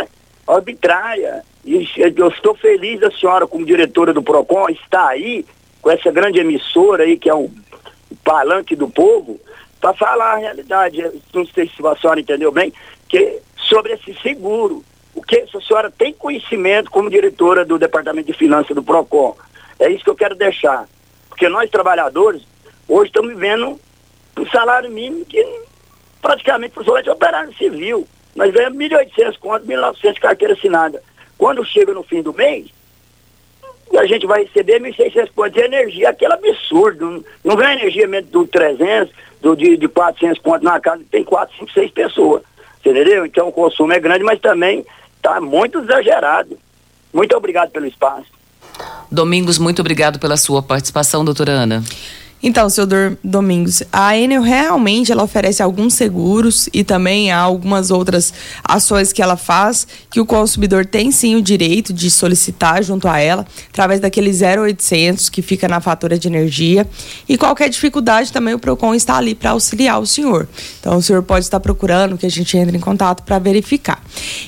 arbitrária. 0.46 1.42
E 1.64 1.88
eu 1.96 2.28
estou 2.28 2.54
feliz 2.54 3.00
da 3.00 3.10
senhora, 3.10 3.46
como 3.46 3.66
diretora 3.66 4.12
do 4.12 4.22
PROCON, 4.22 4.68
estar 4.68 5.08
aí 5.08 5.44
com 5.80 5.90
essa 5.90 6.10
grande 6.10 6.38
emissora 6.38 7.04
aí, 7.04 7.16
que 7.16 7.28
é 7.28 7.34
o 7.34 7.50
palanque 8.22 8.76
do 8.76 8.88
povo, 8.88 9.40
para 9.80 9.94
falar 9.94 10.34
a 10.34 10.36
realidade. 10.36 11.02
Não 11.32 11.46
sei 11.46 11.66
se 11.68 11.84
a 11.84 11.96
senhora 11.96 12.20
entendeu 12.20 12.52
bem, 12.52 12.72
que 13.08 13.40
sobre 13.68 13.94
esse 13.94 14.14
seguro. 14.20 14.84
O 15.14 15.22
que 15.22 15.36
a 15.36 15.60
senhora 15.60 15.90
tem 15.90 16.12
conhecimento 16.12 16.90
como 16.90 17.10
diretora 17.10 17.64
do 17.64 17.78
Departamento 17.78 18.28
de 18.28 18.38
Finanças 18.38 18.74
do 18.74 18.82
PROCON. 18.82 19.36
É 19.78 19.90
isso 19.90 20.04
que 20.04 20.10
eu 20.10 20.16
quero 20.16 20.34
deixar. 20.34 20.88
Porque 21.42 21.52
nós, 21.52 21.68
trabalhadores, 21.70 22.46
Hoje 22.86 23.08
estamos 23.08 23.30
vivendo 23.32 23.80
um 24.38 24.46
salário 24.46 24.88
mínimo 24.88 25.24
que 25.24 25.44
praticamente 26.20 26.72
principalmente 26.72 27.10
operário 27.10 27.52
civil. 27.56 28.06
Nós 28.36 28.52
ganhamos 28.52 28.78
1.800 28.78 29.38
conto, 29.40 29.66
1.900 29.66 30.20
carteira 30.20 30.54
assinada. 30.54 31.02
Quando 31.36 31.64
chega 31.64 31.92
no 31.92 32.04
fim 32.04 32.22
do 32.22 32.32
mês, 32.32 32.66
a 33.98 34.06
gente 34.06 34.24
vai 34.24 34.44
receber 34.44 34.80
1.600 34.80 35.30
contos 35.34 35.54
de 35.54 35.60
energia, 35.62 36.10
aquele 36.10 36.32
absurdo. 36.32 37.10
Não, 37.10 37.24
não 37.42 37.56
vem 37.56 37.72
energia 37.72 38.06
mesmo 38.06 38.30
do 38.30 38.46
300, 38.46 39.12
do, 39.40 39.56
de, 39.56 39.76
de 39.76 39.88
400 39.88 40.38
contos 40.40 40.62
na 40.62 40.78
casa, 40.78 41.02
tem 41.10 41.24
4, 41.24 41.56
5, 41.56 41.72
6 41.72 41.90
pessoas. 41.90 42.42
Entendeu? 42.78 43.26
Então 43.26 43.48
o 43.48 43.52
consumo 43.52 43.92
é 43.92 43.98
grande, 43.98 44.22
mas 44.22 44.38
também 44.38 44.86
está 45.16 45.40
muito 45.40 45.80
exagerado. 45.80 46.56
Muito 47.12 47.36
obrigado 47.36 47.70
pelo 47.70 47.86
espaço. 47.86 48.30
Domingos, 49.10 49.58
muito 49.58 49.80
obrigado 49.80 50.18
pela 50.18 50.36
sua 50.36 50.62
participação, 50.62 51.24
doutora 51.24 51.52
Ana. 51.52 51.84
Então, 52.42 52.68
seu 52.68 52.86
Domingos, 53.22 53.82
a 53.92 54.16
Enel 54.16 54.42
realmente 54.42 55.12
ela 55.12 55.22
oferece 55.22 55.62
alguns 55.62 55.94
seguros 55.94 56.68
e 56.72 56.82
também 56.82 57.30
há 57.30 57.38
algumas 57.38 57.90
outras 57.90 58.34
ações 58.64 59.12
que 59.12 59.22
ela 59.22 59.36
faz 59.36 59.86
que 60.10 60.20
o 60.20 60.26
consumidor 60.26 60.84
tem 60.84 61.10
sim 61.12 61.36
o 61.36 61.42
direito 61.42 61.92
de 61.92 62.10
solicitar 62.10 62.82
junto 62.82 63.06
a 63.06 63.18
ela, 63.18 63.46
através 63.70 64.00
daquele 64.00 64.30
0800 64.32 65.28
que 65.28 65.40
fica 65.40 65.68
na 65.68 65.80
fatura 65.80 66.18
de 66.18 66.26
energia. 66.26 66.86
E 67.28 67.38
qualquer 67.38 67.68
dificuldade 67.68 68.32
também 68.32 68.54
o 68.54 68.58
Procon 68.58 68.94
está 68.94 69.16
ali 69.16 69.34
para 69.34 69.50
auxiliar 69.50 70.00
o 70.00 70.06
senhor. 70.06 70.48
Então, 70.80 70.96
o 70.96 71.02
senhor 71.02 71.22
pode 71.22 71.44
estar 71.44 71.60
procurando 71.60 72.18
que 72.18 72.26
a 72.26 72.30
gente 72.30 72.56
entre 72.56 72.76
em 72.76 72.80
contato 72.80 73.22
para 73.22 73.38
verificar. 73.38 74.02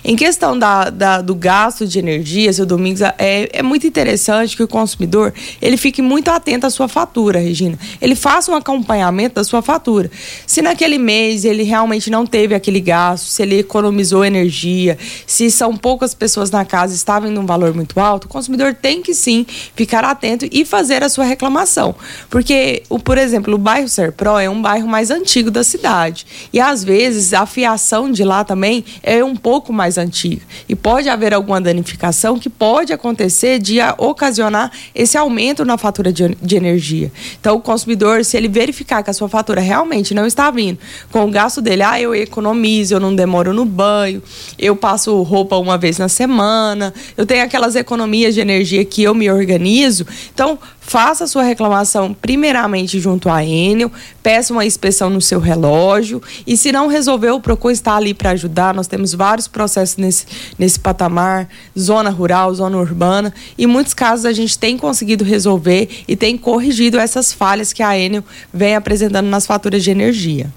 Em 0.04 0.16
questão 0.16 0.58
da, 0.58 0.90
da- 0.90 1.20
do 1.22 1.34
gasto 1.34 1.86
de 1.86 1.98
energia, 1.98 2.52
seu 2.52 2.66
Domingos, 2.66 3.00
é, 3.02 3.48
é 3.52 3.62
muito 3.62 3.86
interessante 3.86 4.56
que 4.56 4.62
o 4.62 4.68
consumidor 4.68 5.32
ele 5.62 5.76
fique 5.76 6.02
muito 6.02 6.28
atento 6.30 6.66
à 6.66 6.70
sua 6.70 6.88
fatura, 6.88 7.38
Regina. 7.38 7.78
Ele 8.00 8.14
faça 8.14 8.50
um 8.50 8.54
acompanhamento 8.54 9.36
da 9.36 9.44
sua 9.44 9.62
fatura. 9.62 10.10
Se 10.46 10.62
naquele 10.62 10.98
mês 10.98 11.44
ele 11.44 11.62
realmente 11.62 12.10
não 12.10 12.26
teve 12.26 12.54
aquele 12.54 12.80
gasto, 12.80 13.26
se 13.26 13.42
ele 13.42 13.58
economizou 13.58 14.24
energia, 14.24 14.98
se 15.26 15.50
são 15.50 15.76
poucas 15.76 16.14
pessoas 16.14 16.50
na 16.50 16.64
casa 16.64 16.94
estavam 16.94 17.30
em 17.30 17.38
um 17.38 17.46
valor 17.46 17.74
muito 17.74 17.98
alto, 18.00 18.24
o 18.24 18.28
consumidor 18.28 18.74
tem 18.74 19.02
que 19.02 19.14
sim 19.14 19.46
ficar 19.74 20.04
atento 20.04 20.46
e 20.50 20.64
fazer 20.64 21.02
a 21.02 21.08
sua 21.08 21.24
reclamação. 21.24 21.94
Porque, 22.30 22.82
o, 22.88 22.98
por 22.98 23.18
exemplo, 23.18 23.54
o 23.54 23.58
bairro 23.58 23.88
Serpro 23.88 24.38
é 24.38 24.48
um 24.48 24.60
bairro 24.60 24.88
mais 24.88 25.10
antigo 25.10 25.50
da 25.50 25.64
cidade. 25.64 26.26
E 26.52 26.60
às 26.60 26.84
vezes 26.84 27.32
a 27.32 27.46
fiação 27.46 28.10
de 28.10 28.24
lá 28.24 28.44
também 28.44 28.84
é 29.02 29.24
um 29.24 29.36
pouco 29.36 29.72
mais 29.72 29.98
antiga. 29.98 30.42
E 30.68 30.74
pode 30.74 31.08
haver 31.08 31.34
alguma 31.34 31.60
danificação 31.60 32.38
que 32.38 32.48
pode 32.50 32.92
acontecer 32.92 33.58
de 33.58 33.78
ocasionar 33.98 34.70
esse 34.94 35.16
aumento 35.16 35.64
na 35.64 35.76
fatura 35.76 36.12
de, 36.12 36.36
de 36.40 36.56
energia. 36.56 37.12
Então, 37.40 37.56
o 37.56 37.60
consumidor, 37.74 38.24
se 38.24 38.36
ele 38.36 38.46
verificar 38.46 39.02
que 39.02 39.10
a 39.10 39.12
sua 39.12 39.28
fatura 39.28 39.60
realmente 39.60 40.14
não 40.14 40.26
está 40.26 40.48
vindo 40.48 40.78
com 41.10 41.24
o 41.24 41.30
gasto 41.30 41.60
dele, 41.60 41.82
ah, 41.82 42.00
eu 42.00 42.14
economizo, 42.14 42.94
eu 42.94 43.00
não 43.00 43.14
demoro 43.14 43.52
no 43.52 43.64
banho, 43.64 44.22
eu 44.56 44.76
passo 44.76 45.20
roupa 45.22 45.56
uma 45.56 45.76
vez 45.76 45.98
na 45.98 46.08
semana, 46.08 46.94
eu 47.16 47.26
tenho 47.26 47.42
aquelas 47.42 47.74
economias 47.74 48.34
de 48.34 48.40
energia 48.40 48.84
que 48.84 49.02
eu 49.02 49.12
me 49.12 49.28
organizo. 49.28 50.06
Então, 50.32 50.56
faça 50.86 51.26
sua 51.26 51.42
reclamação 51.42 52.14
primeiramente 52.14 53.00
junto 53.00 53.28
à 53.28 53.44
Enel, 53.44 53.90
peça 54.22 54.52
uma 54.52 54.64
inspeção 54.64 55.08
no 55.08 55.20
seu 55.20 55.40
relógio 55.40 56.22
e 56.46 56.56
se 56.56 56.70
não 56.70 56.86
resolver, 56.86 57.30
o 57.30 57.40
Procon 57.40 57.70
está 57.70 57.96
ali 57.96 58.12
para 58.12 58.30
ajudar. 58.30 58.74
Nós 58.74 58.86
temos 58.86 59.14
vários 59.14 59.48
processos 59.48 59.96
nesse, 59.96 60.26
nesse 60.58 60.78
patamar, 60.78 61.48
zona 61.78 62.10
rural, 62.10 62.54
zona 62.54 62.76
urbana, 62.78 63.32
e 63.56 63.66
muitos 63.66 63.94
casos 63.94 64.26
a 64.26 64.32
gente 64.32 64.58
tem 64.58 64.76
conseguido 64.76 65.24
resolver 65.24 65.88
e 66.06 66.14
tem 66.14 66.36
corrigido 66.36 66.98
essas 66.98 67.32
falhas 67.32 67.72
que 67.72 67.82
a 67.82 67.98
Enel 67.98 68.22
vem 68.52 68.76
apresentando 68.76 69.26
nas 69.26 69.46
faturas 69.46 69.82
de 69.82 69.90
energia. 69.90 70.52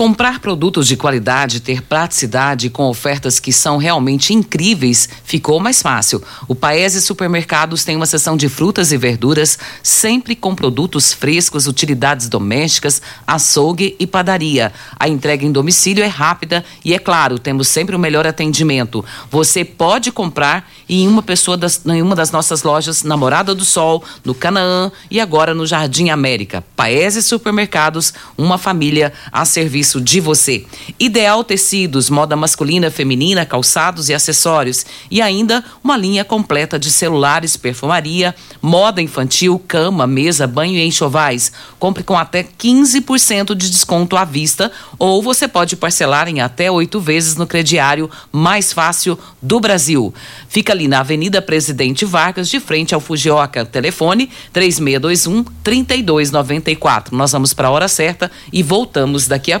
Comprar 0.00 0.40
produtos 0.40 0.86
de 0.86 0.96
qualidade, 0.96 1.60
ter 1.60 1.82
praticidade 1.82 2.70
com 2.70 2.88
ofertas 2.88 3.38
que 3.38 3.52
são 3.52 3.76
realmente 3.76 4.32
incríveis, 4.32 5.06
ficou 5.24 5.60
mais 5.60 5.82
fácil. 5.82 6.22
O 6.48 6.54
Paese 6.54 7.02
Supermercados 7.02 7.84
tem 7.84 7.96
uma 7.96 8.06
seção 8.06 8.34
de 8.34 8.48
frutas 8.48 8.92
e 8.92 8.96
verduras, 8.96 9.58
sempre 9.82 10.34
com 10.34 10.54
produtos 10.54 11.12
frescos, 11.12 11.66
utilidades 11.66 12.30
domésticas, 12.30 13.02
açougue 13.26 13.94
e 14.00 14.06
padaria. 14.06 14.72
A 14.98 15.06
entrega 15.06 15.44
em 15.44 15.52
domicílio 15.52 16.02
é 16.02 16.06
rápida 16.06 16.64
e, 16.82 16.94
é 16.94 16.98
claro, 16.98 17.38
temos 17.38 17.68
sempre 17.68 17.94
o 17.94 17.98
melhor 17.98 18.26
atendimento. 18.26 19.04
Você 19.30 19.66
pode 19.66 20.10
comprar 20.10 20.66
em 20.88 21.06
uma 21.06 21.22
pessoa 21.22 21.58
das, 21.58 21.84
em 21.84 22.00
uma 22.00 22.16
das 22.16 22.32
nossas 22.32 22.62
lojas, 22.62 23.02
Namorada 23.02 23.54
do 23.54 23.66
Sol, 23.66 24.02
no 24.24 24.34
Canaã 24.34 24.90
e 25.10 25.20
agora 25.20 25.52
no 25.52 25.66
Jardim 25.66 26.08
América. 26.08 26.64
Paese 26.74 27.22
Supermercados, 27.22 28.14
uma 28.38 28.56
família 28.56 29.12
a 29.30 29.44
serviço 29.44 29.89
de 29.98 30.20
você. 30.20 30.66
Ideal 30.98 31.42
Tecidos, 31.42 32.10
moda 32.10 32.36
masculina, 32.36 32.90
feminina, 32.90 33.46
calçados 33.46 34.10
e 34.10 34.14
acessórios. 34.14 34.84
E 35.10 35.22
ainda 35.22 35.64
uma 35.82 35.96
linha 35.96 36.22
completa 36.22 36.78
de 36.78 36.90
celulares, 36.90 37.56
perfumaria, 37.56 38.34
moda 38.60 39.00
infantil, 39.00 39.58
cama, 39.66 40.06
mesa, 40.06 40.46
banho 40.46 40.76
e 40.76 40.84
enxovais. 40.84 41.50
Compre 41.78 42.02
com 42.02 42.18
até 42.18 42.42
15% 42.42 43.54
de 43.54 43.70
desconto 43.70 44.18
à 44.18 44.24
vista 44.26 44.70
ou 44.98 45.22
você 45.22 45.48
pode 45.48 45.76
parcelar 45.76 46.28
em 46.28 46.40
até 46.40 46.70
oito 46.70 47.00
vezes 47.00 47.36
no 47.36 47.46
crediário 47.46 48.10
mais 48.30 48.72
fácil 48.72 49.18
do 49.40 49.58
Brasil. 49.58 50.12
Fica 50.48 50.72
ali 50.72 50.88
na 50.88 51.00
Avenida 51.00 51.40
Presidente 51.40 52.04
Vargas, 52.04 52.48
de 52.48 52.60
frente 52.60 52.94
ao 52.94 53.00
Fujioka. 53.00 53.64
Telefone 53.64 54.28
3621 54.52 55.44
3294. 55.62 57.16
Nós 57.16 57.32
vamos 57.32 57.54
para 57.54 57.68
a 57.68 57.70
hora 57.70 57.88
certa 57.88 58.30
e 58.52 58.62
voltamos 58.62 59.26
daqui 59.26 59.52
a 59.52 59.60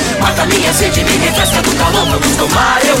Mata 0.21 0.45
minha 0.45 0.73
sede, 0.73 1.03
me 1.03 1.17
refresca 1.17 1.61
do 1.61 1.71
calor. 1.75 2.05
Vamos 2.09 2.37
tomar 2.37 2.79
eu 2.85 3.00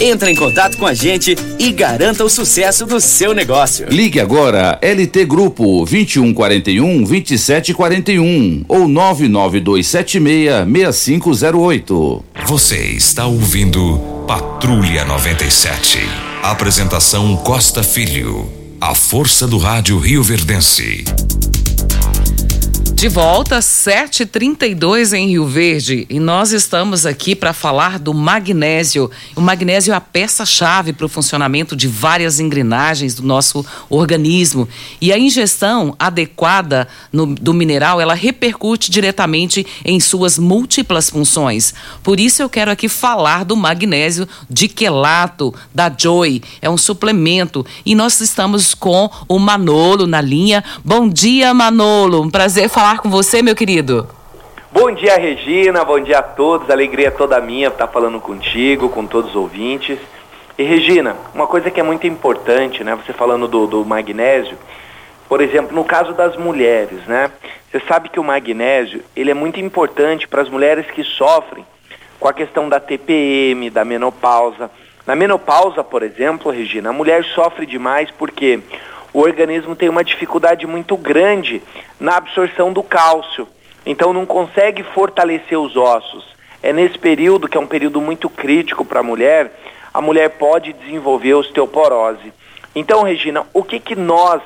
Entre 0.00 0.30
em 0.30 0.34
contato 0.34 0.78
com 0.78 0.86
a 0.86 0.94
gente 0.94 1.36
e 1.58 1.70
garanta 1.72 2.24
o 2.24 2.30
sucesso 2.30 2.86
do 2.86 2.98
seu 2.98 3.34
negócio. 3.34 3.86
Ligue 3.90 4.18
agora 4.18 4.78
LT 4.80 5.26
Grupo 5.26 5.84
2141 5.84 7.02
2741 7.02 8.64
ou 8.66 8.88
99276 8.88 10.64
6508. 10.96 12.24
Você 12.46 12.78
está 12.78 13.26
ouvindo 13.26 13.98
Patrulha 14.26 15.04
97. 15.04 15.98
Apresentação 16.42 17.36
Costa 17.36 17.82
Filho. 17.82 18.50
A 18.80 18.94
força 18.94 19.46
do 19.46 19.58
rádio 19.58 19.98
Rio 19.98 20.22
Verdense. 20.22 21.04
De 23.00 23.08
volta, 23.08 23.60
7h32 23.60 25.14
em 25.14 25.28
Rio 25.28 25.46
Verde. 25.46 26.06
E 26.10 26.20
nós 26.20 26.52
estamos 26.52 27.06
aqui 27.06 27.34
para 27.34 27.54
falar 27.54 27.98
do 27.98 28.12
magnésio. 28.12 29.10
O 29.34 29.40
magnésio 29.40 29.94
é 29.94 29.96
a 29.96 30.00
peça-chave 30.02 30.92
para 30.92 31.06
o 31.06 31.08
funcionamento 31.08 31.74
de 31.74 31.88
várias 31.88 32.38
engrenagens 32.38 33.14
do 33.14 33.22
nosso 33.22 33.64
organismo. 33.88 34.68
E 35.00 35.14
a 35.14 35.18
ingestão 35.18 35.96
adequada 35.98 36.86
no, 37.10 37.24
do 37.24 37.54
mineral, 37.54 38.02
ela 38.02 38.12
repercute 38.12 38.90
diretamente 38.90 39.66
em 39.82 39.98
suas 39.98 40.38
múltiplas 40.38 41.08
funções. 41.08 41.72
Por 42.02 42.20
isso 42.20 42.42
eu 42.42 42.50
quero 42.50 42.70
aqui 42.70 42.86
falar 42.86 43.46
do 43.46 43.56
magnésio 43.56 44.28
de 44.46 44.68
quelato, 44.68 45.54
da 45.74 45.90
Joy. 45.90 46.42
É 46.60 46.68
um 46.68 46.76
suplemento. 46.76 47.64
E 47.82 47.94
nós 47.94 48.20
estamos 48.20 48.74
com 48.74 49.10
o 49.26 49.38
Manolo 49.38 50.06
na 50.06 50.20
linha. 50.20 50.62
Bom 50.84 51.08
dia, 51.08 51.54
Manolo. 51.54 52.20
Um 52.20 52.28
prazer 52.28 52.68
falar 52.68 52.89
com 52.98 53.10
você, 53.10 53.42
meu 53.42 53.54
querido. 53.54 54.08
Bom 54.72 54.92
dia, 54.92 55.16
Regina. 55.16 55.84
Bom 55.84 56.00
dia 56.00 56.18
a 56.18 56.22
todos. 56.22 56.70
Alegria 56.70 57.10
toda 57.10 57.40
minha 57.40 57.68
estar 57.68 57.88
falando 57.88 58.20
contigo, 58.20 58.88
com 58.88 59.04
todos 59.06 59.30
os 59.30 59.36
ouvintes. 59.36 59.98
E 60.56 60.62
Regina, 60.62 61.16
uma 61.34 61.46
coisa 61.46 61.70
que 61.70 61.80
é 61.80 61.82
muito 61.82 62.06
importante, 62.06 62.84
né? 62.84 62.94
Você 62.94 63.12
falando 63.12 63.48
do, 63.48 63.66
do 63.66 63.84
magnésio, 63.84 64.56
por 65.28 65.40
exemplo, 65.40 65.74
no 65.74 65.84
caso 65.84 66.12
das 66.12 66.36
mulheres, 66.36 67.04
né? 67.06 67.30
Você 67.70 67.80
sabe 67.88 68.08
que 68.08 68.20
o 68.20 68.24
magnésio 68.24 69.02
ele 69.16 69.30
é 69.30 69.34
muito 69.34 69.60
importante 69.60 70.28
para 70.28 70.42
as 70.42 70.48
mulheres 70.48 70.86
que 70.90 71.02
sofrem 71.02 71.64
com 72.18 72.28
a 72.28 72.32
questão 72.32 72.68
da 72.68 72.78
TPM, 72.78 73.70
da 73.70 73.84
menopausa. 73.84 74.70
Na 75.06 75.16
menopausa, 75.16 75.82
por 75.82 76.02
exemplo, 76.02 76.52
Regina, 76.52 76.90
a 76.90 76.92
mulher 76.92 77.24
sofre 77.24 77.64
demais 77.64 78.10
porque 78.10 78.60
o 79.12 79.20
organismo 79.20 79.74
tem 79.74 79.88
uma 79.88 80.04
dificuldade 80.04 80.66
muito 80.66 80.96
grande 80.96 81.62
na 81.98 82.16
absorção 82.16 82.72
do 82.72 82.82
cálcio. 82.82 83.48
Então 83.84 84.12
não 84.12 84.26
consegue 84.26 84.82
fortalecer 84.82 85.58
os 85.58 85.76
ossos. 85.76 86.24
É 86.62 86.72
nesse 86.72 86.98
período, 86.98 87.48
que 87.48 87.56
é 87.56 87.60
um 87.60 87.66
período 87.66 88.00
muito 88.00 88.28
crítico 88.28 88.84
para 88.84 89.00
a 89.00 89.02
mulher, 89.02 89.52
a 89.92 90.00
mulher 90.00 90.30
pode 90.30 90.72
desenvolver 90.72 91.34
osteoporose. 91.34 92.32
Então, 92.74 93.02
Regina, 93.02 93.46
o 93.52 93.64
que, 93.64 93.80
que 93.80 93.96
nós 93.96 94.42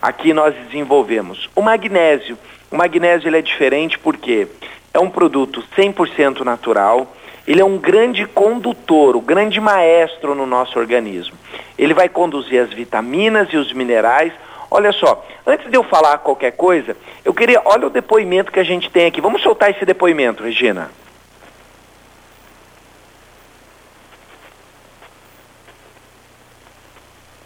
aqui 0.00 0.32
nós 0.32 0.54
desenvolvemos? 0.54 1.50
O 1.54 1.60
magnésio. 1.60 2.38
O 2.70 2.76
magnésio 2.76 3.28
ele 3.28 3.38
é 3.38 3.42
diferente 3.42 3.98
porque 3.98 4.46
é 4.94 4.98
um 4.98 5.10
produto 5.10 5.62
100% 5.76 6.40
natural, 6.40 7.14
ele 7.50 7.60
é 7.60 7.64
um 7.64 7.78
grande 7.78 8.26
condutor, 8.26 9.16
o 9.16 9.20
grande 9.20 9.60
maestro 9.60 10.36
no 10.36 10.46
nosso 10.46 10.78
organismo. 10.78 11.36
Ele 11.76 11.92
vai 11.92 12.08
conduzir 12.08 12.62
as 12.62 12.72
vitaminas 12.72 13.48
e 13.50 13.56
os 13.56 13.72
minerais. 13.72 14.32
Olha 14.70 14.92
só, 14.92 15.26
antes 15.44 15.68
de 15.68 15.76
eu 15.76 15.82
falar 15.82 16.18
qualquer 16.18 16.52
coisa, 16.52 16.96
eu 17.24 17.34
queria, 17.34 17.60
olha 17.64 17.88
o 17.88 17.90
depoimento 17.90 18.52
que 18.52 18.60
a 18.60 18.64
gente 18.64 18.88
tem 18.88 19.06
aqui. 19.06 19.20
Vamos 19.20 19.42
soltar 19.42 19.68
esse 19.68 19.84
depoimento, 19.84 20.44
Regina. 20.44 20.92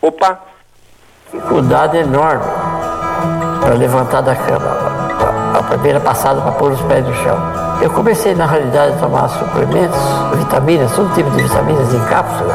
Opa! 0.02 0.38
Dificuldade 1.32 1.96
enorme 1.96 2.44
para 3.58 3.72
levantar 3.72 4.20
da 4.20 4.36
cama. 4.36 5.33
Primeira 5.68 6.00
passada 6.00 6.40
para 6.40 6.52
pôr 6.52 6.72
os 6.72 6.80
pés 6.82 7.06
no 7.06 7.14
chão. 7.14 7.36
Eu 7.80 7.90
comecei, 7.90 8.34
na 8.34 8.46
realidade, 8.46 8.92
a 8.94 8.96
tomar 8.96 9.28
suplementos, 9.28 9.98
vitaminas, 10.34 10.92
todo 10.92 11.12
tipo 11.14 11.30
de 11.30 11.42
vitaminas 11.42 11.92
em 11.92 12.00
cápsula, 12.04 12.54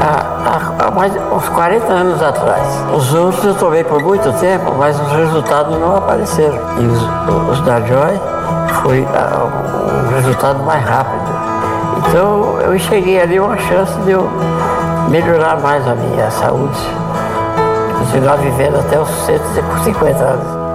há, 0.00 0.82
há, 0.82 0.86
há 0.86 0.90
mais 0.90 1.12
uns 1.32 1.48
40 1.48 1.92
anos 1.92 2.22
atrás. 2.22 2.84
Os 2.94 3.12
outros 3.14 3.44
eu 3.44 3.54
tomei 3.54 3.84
por 3.84 4.00
muito 4.02 4.32
tempo, 4.38 4.72
mas 4.78 4.98
os 5.00 5.12
resultados 5.12 5.78
não 5.78 5.96
apareceram. 5.96 6.58
E 6.78 6.86
os, 6.86 7.50
os 7.50 7.60
da 7.62 7.80
Joy 7.80 8.20
foi 8.82 9.00
uh, 9.02 10.06
um 10.06 10.14
resultado 10.14 10.62
mais 10.62 10.84
rápido. 10.84 11.36
Então 11.98 12.60
eu 12.60 12.74
enxerguei 12.74 13.20
ali 13.20 13.40
uma 13.40 13.56
chance 13.58 13.92
de 14.00 14.12
eu 14.12 14.30
melhorar 15.10 15.56
mais 15.60 15.86
a 15.86 15.94
minha 15.94 16.30
saúde. 16.30 16.78
Continuar 17.98 18.36
vivendo 18.36 18.76
até 18.78 19.00
os 19.00 19.08
150 19.08 20.24
anos. 20.24 20.65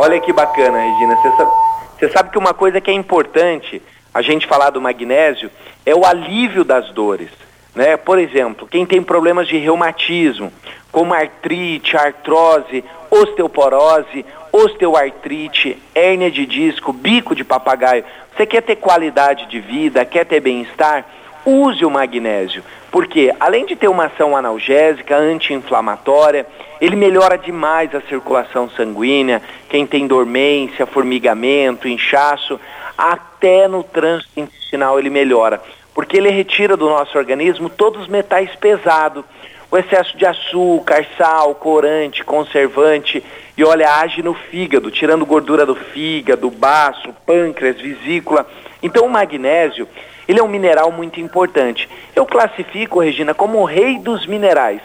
Olha 0.00 0.20
que 0.20 0.32
bacana, 0.32 0.78
Regina. 0.78 1.16
Você 1.16 1.30
sabe, 1.36 2.12
sabe 2.12 2.30
que 2.30 2.38
uma 2.38 2.54
coisa 2.54 2.80
que 2.80 2.88
é 2.88 2.94
importante 2.94 3.82
a 4.14 4.22
gente 4.22 4.46
falar 4.46 4.70
do 4.70 4.80
magnésio 4.80 5.50
é 5.84 5.92
o 5.92 6.06
alívio 6.06 6.62
das 6.62 6.92
dores. 6.92 7.30
Né? 7.74 7.96
Por 7.96 8.16
exemplo, 8.16 8.68
quem 8.68 8.86
tem 8.86 9.02
problemas 9.02 9.48
de 9.48 9.58
reumatismo, 9.58 10.52
como 10.92 11.12
artrite, 11.12 11.96
artrose, 11.96 12.84
osteoporose, 13.10 14.24
osteoartrite, 14.52 15.82
hérnia 15.92 16.30
de 16.30 16.46
disco, 16.46 16.92
bico 16.92 17.34
de 17.34 17.42
papagaio, 17.42 18.04
você 18.36 18.46
quer 18.46 18.62
ter 18.62 18.76
qualidade 18.76 19.46
de 19.46 19.58
vida, 19.58 20.04
quer 20.04 20.24
ter 20.24 20.38
bem-estar, 20.38 21.04
use 21.44 21.84
o 21.84 21.90
magnésio. 21.90 22.62
Porque 22.92 23.34
além 23.40 23.66
de 23.66 23.74
ter 23.74 23.88
uma 23.88 24.04
ação 24.04 24.36
analgésica, 24.36 25.16
anti-inflamatória, 25.16 26.46
ele 26.80 26.96
melhora 26.96 27.36
demais 27.36 27.94
a 27.94 28.00
circulação 28.02 28.68
sanguínea, 28.70 29.42
quem 29.68 29.86
tem 29.86 30.06
dormência, 30.06 30.86
formigamento, 30.86 31.88
inchaço, 31.88 32.60
até 32.96 33.68
no 33.68 33.82
trânsito 33.82 34.40
intestinal 34.40 34.98
ele 34.98 35.10
melhora 35.10 35.60
porque 35.98 36.16
ele 36.16 36.30
retira 36.30 36.76
do 36.76 36.88
nosso 36.88 37.18
organismo 37.18 37.68
todos 37.68 38.02
os 38.02 38.06
metais 38.06 38.54
pesados. 38.54 39.24
O 39.68 39.76
excesso 39.76 40.16
de 40.16 40.24
açúcar, 40.24 41.04
sal, 41.18 41.56
corante, 41.56 42.22
conservante 42.22 43.20
e 43.56 43.64
olha, 43.64 43.92
age 43.96 44.22
no 44.22 44.32
fígado, 44.32 44.92
tirando 44.92 45.26
gordura 45.26 45.66
do 45.66 45.74
fígado, 45.74 46.48
baço, 46.52 47.12
pâncreas, 47.26 47.80
vesícula. 47.80 48.46
Então 48.80 49.06
o 49.06 49.10
magnésio, 49.10 49.88
ele 50.28 50.38
é 50.38 50.42
um 50.42 50.46
mineral 50.46 50.92
muito 50.92 51.18
importante. 51.18 51.88
Eu 52.14 52.24
classifico, 52.24 53.00
Regina, 53.00 53.34
como 53.34 53.58
o 53.58 53.64
rei 53.64 53.98
dos 53.98 54.24
minerais. 54.24 54.80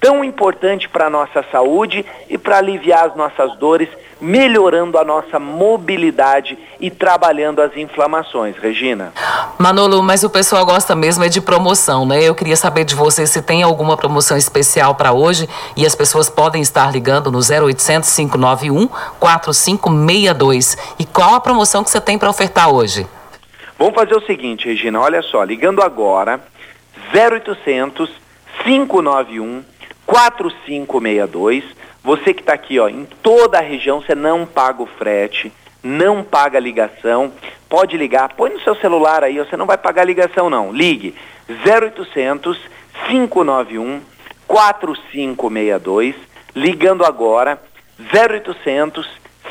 Tão 0.00 0.24
importante 0.24 0.88
para 0.88 1.06
a 1.06 1.10
nossa 1.10 1.44
saúde 1.50 2.06
e 2.28 2.38
para 2.38 2.58
aliviar 2.58 3.06
as 3.06 3.16
nossas 3.16 3.56
dores, 3.58 3.88
melhorando 4.20 4.96
a 4.96 5.04
nossa 5.04 5.40
mobilidade 5.40 6.56
e 6.80 6.88
trabalhando 6.88 7.60
as 7.60 7.76
inflamações. 7.76 8.56
Regina. 8.56 9.12
Manolo, 9.58 10.00
mas 10.00 10.22
o 10.22 10.30
pessoal 10.30 10.64
gosta 10.64 10.94
mesmo 10.94 11.24
é 11.24 11.28
de 11.28 11.40
promoção, 11.40 12.06
né? 12.06 12.22
Eu 12.22 12.34
queria 12.34 12.54
saber 12.54 12.84
de 12.84 12.94
você 12.94 13.26
se 13.26 13.42
tem 13.42 13.64
alguma 13.64 13.96
promoção 13.96 14.36
especial 14.36 14.94
para 14.94 15.12
hoje 15.12 15.48
e 15.76 15.84
as 15.84 15.96
pessoas 15.96 16.30
podem 16.30 16.62
estar 16.62 16.92
ligando 16.92 17.32
no 17.32 17.38
0800 17.38 18.14
591 18.14 18.88
4562. 19.18 20.76
E 21.00 21.04
qual 21.04 21.34
a 21.34 21.40
promoção 21.40 21.82
que 21.82 21.90
você 21.90 22.00
tem 22.00 22.16
para 22.16 22.30
ofertar 22.30 22.72
hoje? 22.72 23.04
Vamos 23.76 23.94
fazer 23.94 24.14
o 24.14 24.24
seguinte, 24.24 24.68
Regina, 24.68 25.00
olha 25.00 25.22
só, 25.22 25.42
ligando 25.42 25.82
agora 25.82 26.40
0800 27.12 28.10
591 28.64 29.62
4562. 30.08 31.64
Você 32.02 32.32
que 32.32 32.40
está 32.40 32.54
aqui, 32.54 32.80
ó, 32.80 32.88
em 32.88 33.04
toda 33.22 33.58
a 33.58 33.62
região, 33.62 34.00
você 34.00 34.14
não 34.14 34.46
paga 34.46 34.82
o 34.82 34.86
frete, 34.86 35.52
não 35.82 36.24
paga 36.24 36.56
a 36.56 36.60
ligação. 36.60 37.30
Pode 37.68 37.94
ligar, 37.98 38.32
põe 38.34 38.50
no 38.50 38.60
seu 38.62 38.74
celular 38.76 39.22
aí, 39.22 39.36
você 39.36 39.54
não 39.54 39.66
vai 39.66 39.76
pagar 39.76 40.02
a 40.02 40.06
ligação 40.06 40.48
não. 40.48 40.72
Ligue 40.72 41.14
0800 41.46 42.58
591 43.06 44.00
4562, 44.46 46.16
ligando 46.56 47.04
agora 47.04 47.60
0800 48.00 49.06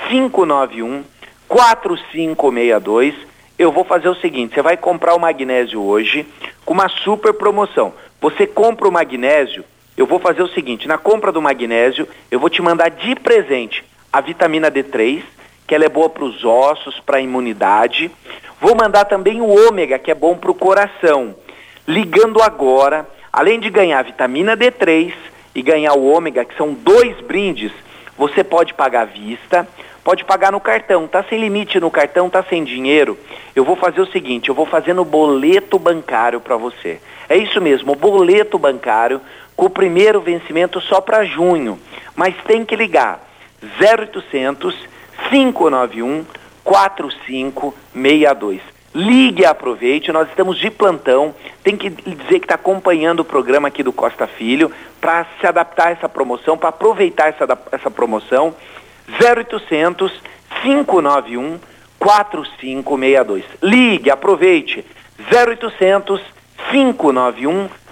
591 0.09 1.03
4562. 1.47 3.13
Eu 3.59 3.71
vou 3.71 3.83
fazer 3.83 4.09
o 4.09 4.15
seguinte, 4.15 4.55
você 4.55 4.61
vai 4.63 4.75
comprar 4.75 5.13
o 5.13 5.19
magnésio 5.19 5.81
hoje 5.83 6.27
com 6.65 6.73
uma 6.73 6.89
super 6.89 7.33
promoção. 7.33 7.93
Você 8.19 8.47
compra 8.47 8.87
o 8.87 8.91
magnésio, 8.91 9.63
eu 9.97 10.05
vou 10.05 10.19
fazer 10.19 10.43
o 10.43 10.47
seguinte, 10.49 10.87
na 10.87 10.97
compra 10.97 11.31
do 11.31 11.41
magnésio, 11.41 12.07
eu 12.29 12.39
vou 12.39 12.51
te 12.51 12.61
mandar 12.61 12.89
de 12.89 13.15
presente 13.15 13.83
a 14.13 14.21
vitamina 14.21 14.71
D3, 14.71 15.23
que 15.65 15.73
ela 15.73 15.85
é 15.85 15.89
boa 15.89 16.07
para 16.07 16.23
os 16.23 16.45
ossos, 16.45 16.99
para 16.99 17.17
a 17.17 17.21
imunidade. 17.21 18.11
Vou 18.61 18.75
mandar 18.75 19.05
também 19.05 19.41
o 19.41 19.67
ômega, 19.67 19.97
que 19.97 20.11
é 20.11 20.15
bom 20.15 20.37
para 20.37 20.51
o 20.51 20.55
coração. 20.55 21.35
Ligando 21.87 22.41
agora, 22.43 23.07
além 23.33 23.59
de 23.59 23.71
ganhar 23.71 24.03
vitamina 24.03 24.55
D3 24.55 25.13
e 25.55 25.61
ganhar 25.63 25.93
o 25.93 26.05
ômega, 26.05 26.45
que 26.45 26.55
são 26.55 26.73
dois 26.73 27.19
brindes, 27.21 27.71
você 28.15 28.43
pode 28.43 28.75
pagar 28.75 29.01
à 29.01 29.05
vista, 29.05 29.67
pode 30.03 30.23
pagar 30.23 30.51
no 30.51 30.59
cartão. 30.59 31.07
Tá 31.07 31.23
sem 31.23 31.39
limite 31.39 31.79
no 31.79 31.89
cartão, 31.89 32.29
tá 32.29 32.43
sem 32.43 32.63
dinheiro? 32.63 33.17
Eu 33.55 33.65
vou 33.65 33.75
fazer 33.75 33.99
o 33.99 34.11
seguinte, 34.11 34.49
eu 34.49 34.55
vou 34.55 34.65
fazer 34.65 34.93
no 34.93 35.03
boleto 35.03 35.79
bancário 35.79 36.39
para 36.39 36.55
você. 36.55 36.99
É 37.27 37.35
isso 37.35 37.59
mesmo, 37.59 37.91
o 37.91 37.95
boleto 37.95 38.57
bancário 38.57 39.19
com 39.57 39.65
o 39.65 39.69
primeiro 39.69 40.21
vencimento 40.21 40.79
só 40.79 41.01
para 41.01 41.25
junho. 41.25 41.77
Mas 42.15 42.33
tem 42.45 42.63
que 42.63 42.75
ligar 42.75 43.27
0800 43.81 44.73
591 45.29 46.23
4562. 46.63 48.61
Ligue 48.93 49.41
e 49.41 49.45
aproveite, 49.45 50.11
nós 50.11 50.29
estamos 50.29 50.57
de 50.59 50.69
plantão. 50.69 51.35
Tem 51.63 51.75
que 51.75 51.89
dizer 51.89 52.39
que 52.39 52.45
está 52.45 52.55
acompanhando 52.55 53.19
o 53.21 53.25
programa 53.25 53.67
aqui 53.67 53.83
do 53.83 53.91
Costa 53.91 54.25
Filho 54.27 54.71
para 55.01 55.25
se 55.39 55.47
adaptar 55.47 55.87
a 55.87 55.91
essa 55.91 56.07
promoção, 56.07 56.57
para 56.57 56.69
aproveitar 56.69 57.27
essa, 57.27 57.45
essa 57.71 57.91
promoção. 57.91 58.55
0800 59.21 60.21
591 60.63 61.59
4562. 61.99 63.43
Ligue, 63.61 64.09
aproveite. 64.09 64.85
0800 65.31 66.21
591 66.71 67.67
4562, 67.67 67.86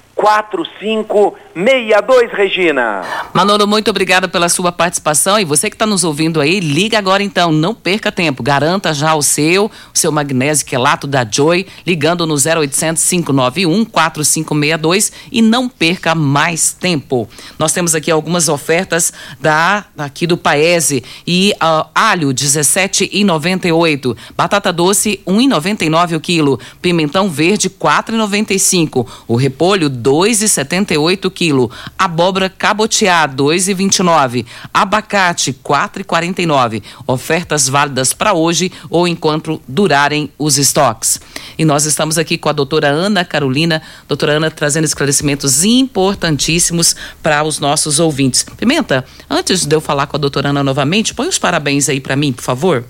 Regina. 2.31 3.01
Manolo, 3.33 3.67
muito 3.67 3.89
obrigada 3.89 4.29
pela 4.29 4.47
sua 4.47 4.71
participação. 4.71 5.37
E 5.37 5.43
você 5.43 5.69
que 5.69 5.75
está 5.75 5.85
nos 5.85 6.05
ouvindo 6.05 6.39
aí, 6.39 6.61
liga 6.61 6.97
agora 6.97 7.21
então, 7.21 7.51
não 7.51 7.75
perca 7.75 8.11
tempo. 8.11 8.41
Garanta 8.41 8.93
já 8.93 9.13
o 9.13 9.21
seu, 9.21 9.65
o 9.65 9.97
seu 9.97 10.11
magnésio 10.11 10.65
quelato 10.65 11.05
da 11.05 11.27
Joy, 11.29 11.67
ligando 11.85 12.25
no 12.25 12.35
0800 12.35 13.03
591 13.03 13.83
4562 13.83 15.11
e 15.31 15.41
não 15.41 15.67
perca 15.67 16.15
mais 16.15 16.71
tempo. 16.71 17.27
Nós 17.59 17.73
temos 17.73 17.93
aqui 17.93 18.09
algumas 18.09 18.47
ofertas 18.47 19.11
da 19.39 19.85
aqui 19.97 20.25
do 20.25 20.37
Paese 20.37 21.03
e 21.27 21.53
uh, 21.55 21.87
alho 21.93 22.29
17,98, 22.29 24.15
batata 24.35 24.71
doce 24.71 25.19
1,99 25.27 26.15
o 26.15 26.19
quilo, 26.19 26.59
pimentão 26.81 27.29
verde 27.29 27.69
4,95, 27.69 29.05
o 29.27 29.35
repolho 29.35 29.89
2,78 30.05 31.31
quilo. 31.31 31.71
Abóbora 31.97 32.47
cabotiá 32.47 33.27
2,29. 33.27 34.45
Abacate 34.71 35.51
4,49. 35.51 36.83
Ofertas 37.07 37.67
válidas 37.67 38.13
para 38.13 38.33
hoje 38.33 38.71
ou 38.87 39.07
enquanto 39.07 39.59
durarem 39.67 40.29
os 40.37 40.59
estoques. 40.59 41.19
E 41.57 41.65
nós 41.65 41.85
estamos 41.85 42.19
aqui 42.19 42.37
com 42.37 42.49
a 42.49 42.53
doutora 42.53 42.87
Ana 42.87 43.25
Carolina, 43.25 43.81
doutora 44.07 44.33
Ana 44.33 44.51
trazendo 44.51 44.85
esclarecimentos 44.85 45.63
importantíssimos 45.63 46.95
para 47.23 47.43
os 47.43 47.59
nossos 47.59 47.99
ouvintes. 47.99 48.45
Pimenta, 48.57 49.03
antes 49.27 49.65
de 49.65 49.75
eu 49.75 49.81
falar 49.81 50.05
com 50.05 50.17
a 50.17 50.19
doutora 50.19 50.49
Ana 50.49 50.63
novamente, 50.63 51.15
põe 51.15 51.27
os 51.27 51.39
parabéns 51.39 51.89
aí 51.89 51.99
para 51.99 52.15
mim, 52.15 52.31
por 52.31 52.43
favor. 52.43 52.85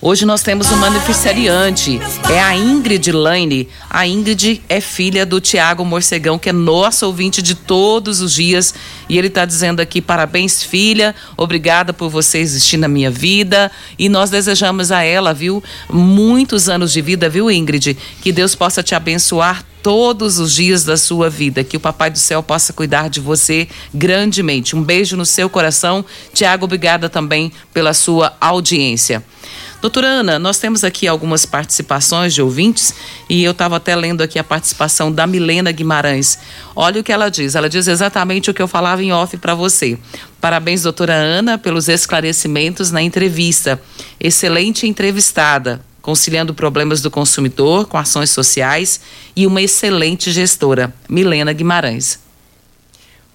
Hoje 0.00 0.24
nós 0.24 0.42
temos 0.42 0.70
um 0.70 0.80
beneficiariante, 0.80 1.98
é 2.30 2.40
a 2.40 2.56
Ingrid 2.56 3.10
Laine. 3.10 3.68
A 3.90 4.06
Ingrid 4.06 4.62
é 4.68 4.80
filha 4.80 5.26
do 5.26 5.40
Tiago 5.40 5.84
Morcegão, 5.84 6.38
que 6.38 6.50
é 6.50 6.52
nosso 6.52 7.04
ouvinte 7.04 7.42
de 7.42 7.56
todos 7.56 8.20
os 8.20 8.32
dias. 8.32 8.72
E 9.08 9.18
ele 9.18 9.26
está 9.26 9.44
dizendo 9.44 9.80
aqui: 9.80 10.00
parabéns, 10.00 10.62
filha, 10.62 11.16
obrigada 11.36 11.92
por 11.92 12.08
você 12.10 12.38
existir 12.38 12.76
na 12.76 12.86
minha 12.86 13.10
vida. 13.10 13.72
E 13.98 14.08
nós 14.08 14.30
desejamos 14.30 14.92
a 14.92 15.02
ela, 15.02 15.34
viu, 15.34 15.60
muitos 15.92 16.68
anos 16.68 16.92
de 16.92 17.02
vida, 17.02 17.28
viu, 17.28 17.50
Ingrid? 17.50 17.98
Que 18.22 18.30
Deus 18.30 18.54
possa 18.54 18.84
te 18.84 18.94
abençoar 18.94 19.64
todos 19.82 20.38
os 20.38 20.54
dias 20.54 20.84
da 20.84 20.96
sua 20.96 21.28
vida. 21.28 21.64
Que 21.64 21.76
o 21.76 21.80
Papai 21.80 22.08
do 22.08 22.18
Céu 22.18 22.40
possa 22.40 22.72
cuidar 22.72 23.10
de 23.10 23.18
você 23.18 23.66
grandemente. 23.92 24.76
Um 24.76 24.82
beijo 24.82 25.16
no 25.16 25.26
seu 25.26 25.50
coração. 25.50 26.04
Tiago, 26.32 26.66
obrigada 26.66 27.08
também 27.08 27.50
pela 27.74 27.92
sua 27.92 28.36
audiência. 28.40 29.24
Doutora 29.80 30.08
Ana, 30.08 30.40
nós 30.40 30.58
temos 30.58 30.82
aqui 30.82 31.06
algumas 31.06 31.46
participações 31.46 32.34
de 32.34 32.42
ouvintes 32.42 32.92
e 33.30 33.44
eu 33.44 33.52
estava 33.52 33.76
até 33.76 33.94
lendo 33.94 34.22
aqui 34.22 34.36
a 34.36 34.42
participação 34.42 35.12
da 35.12 35.24
Milena 35.24 35.70
Guimarães. 35.70 36.36
Olha 36.74 37.00
o 37.00 37.04
que 37.04 37.12
ela 37.12 37.28
diz. 37.28 37.54
Ela 37.54 37.68
diz 37.68 37.86
exatamente 37.86 38.50
o 38.50 38.54
que 38.54 38.60
eu 38.60 38.66
falava 38.66 39.04
em 39.04 39.12
off 39.12 39.36
para 39.36 39.54
você. 39.54 39.96
Parabéns, 40.40 40.82
doutora 40.82 41.14
Ana, 41.14 41.56
pelos 41.56 41.88
esclarecimentos 41.88 42.90
na 42.90 43.02
entrevista. 43.02 43.80
Excelente 44.18 44.84
entrevistada 44.86 45.80
conciliando 46.02 46.54
problemas 46.54 47.02
do 47.02 47.10
consumidor 47.10 47.86
com 47.86 47.98
ações 47.98 48.30
sociais 48.30 48.98
e 49.36 49.46
uma 49.46 49.60
excelente 49.60 50.32
gestora, 50.32 50.90
Milena 51.06 51.52
Guimarães. 51.52 52.18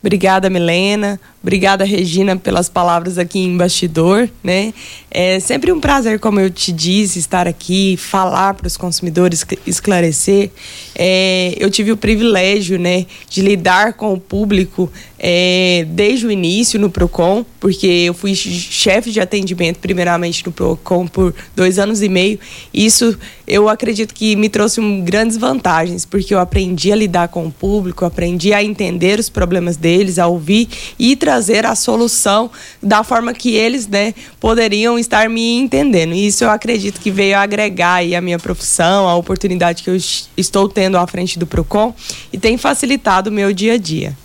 Obrigada, 0.01 0.49
Milena. 0.49 1.19
Obrigada, 1.43 1.83
Regina, 1.83 2.37
pelas 2.37 2.69
palavras 2.69 3.17
aqui 3.17 3.37
em 3.37 3.57
bastidor, 3.57 4.29
né? 4.41 4.73
É 5.11 5.41
sempre 5.41 5.73
um 5.73 5.79
prazer, 5.79 6.17
como 6.17 6.39
eu 6.39 6.49
te 6.49 6.71
disse, 6.71 7.19
estar 7.19 7.49
aqui, 7.49 7.97
falar 7.97 8.53
para 8.53 8.65
os 8.65 8.77
consumidores, 8.77 9.45
esclarecer. 9.67 10.51
É, 10.95 11.53
eu 11.59 11.69
tive 11.69 11.91
o 11.91 11.97
privilégio, 11.97 12.79
né, 12.79 13.05
de 13.29 13.41
lidar 13.41 13.93
com 13.93 14.13
o 14.13 14.19
público 14.19 14.89
é, 15.19 15.85
desde 15.89 16.25
o 16.25 16.31
início 16.31 16.79
no 16.79 16.89
Procon, 16.89 17.45
porque 17.59 17.87
eu 17.87 18.13
fui 18.13 18.33
chefe 18.33 19.11
de 19.11 19.19
atendimento 19.19 19.79
primeiramente 19.79 20.45
no 20.45 20.51
Procon 20.51 21.07
por 21.07 21.35
dois 21.53 21.77
anos 21.77 22.01
e 22.01 22.07
meio. 22.07 22.39
Isso 22.73 23.17
eu 23.45 23.67
acredito 23.67 24.13
que 24.13 24.35
me 24.35 24.47
trouxe 24.47 24.79
um, 24.79 25.01
grandes 25.01 25.35
vantagens, 25.35 26.05
porque 26.05 26.33
eu 26.33 26.39
aprendi 26.39 26.91
a 26.91 26.95
lidar 26.95 27.27
com 27.27 27.45
o 27.45 27.51
público, 27.51 28.05
aprendi 28.05 28.53
a 28.53 28.63
entender 28.63 29.19
os 29.19 29.29
problemas 29.29 29.75
deles, 29.75 30.17
a 30.17 30.27
ouvir 30.27 30.69
e 30.97 31.15
trazer 31.15 31.32
trazer 31.33 31.65
a 31.65 31.73
solução 31.73 32.51
da 32.81 33.03
forma 33.03 33.33
que 33.33 33.55
eles 33.55 33.87
né, 33.87 34.13
poderiam 34.39 34.99
estar 34.99 35.27
me 35.29 35.57
entendendo. 35.57 36.13
E 36.13 36.27
isso 36.27 36.43
eu 36.43 36.51
acredito 36.51 36.99
que 36.99 37.09
veio 37.09 37.35
agregar 37.35 37.95
aí 37.95 38.15
a 38.15 38.21
minha 38.21 38.37
profissão, 38.37 39.09
a 39.09 39.15
oportunidade 39.15 39.81
que 39.81 39.89
eu 39.89 39.97
estou 40.37 40.69
tendo 40.69 40.95
à 40.95 41.07
frente 41.07 41.39
do 41.39 41.47
PROCON 41.47 41.91
e 42.31 42.37
tem 42.37 42.55
facilitado 42.55 43.31
o 43.31 43.33
meu 43.33 43.51
dia 43.51 43.73
a 43.73 43.77
dia. 43.77 44.15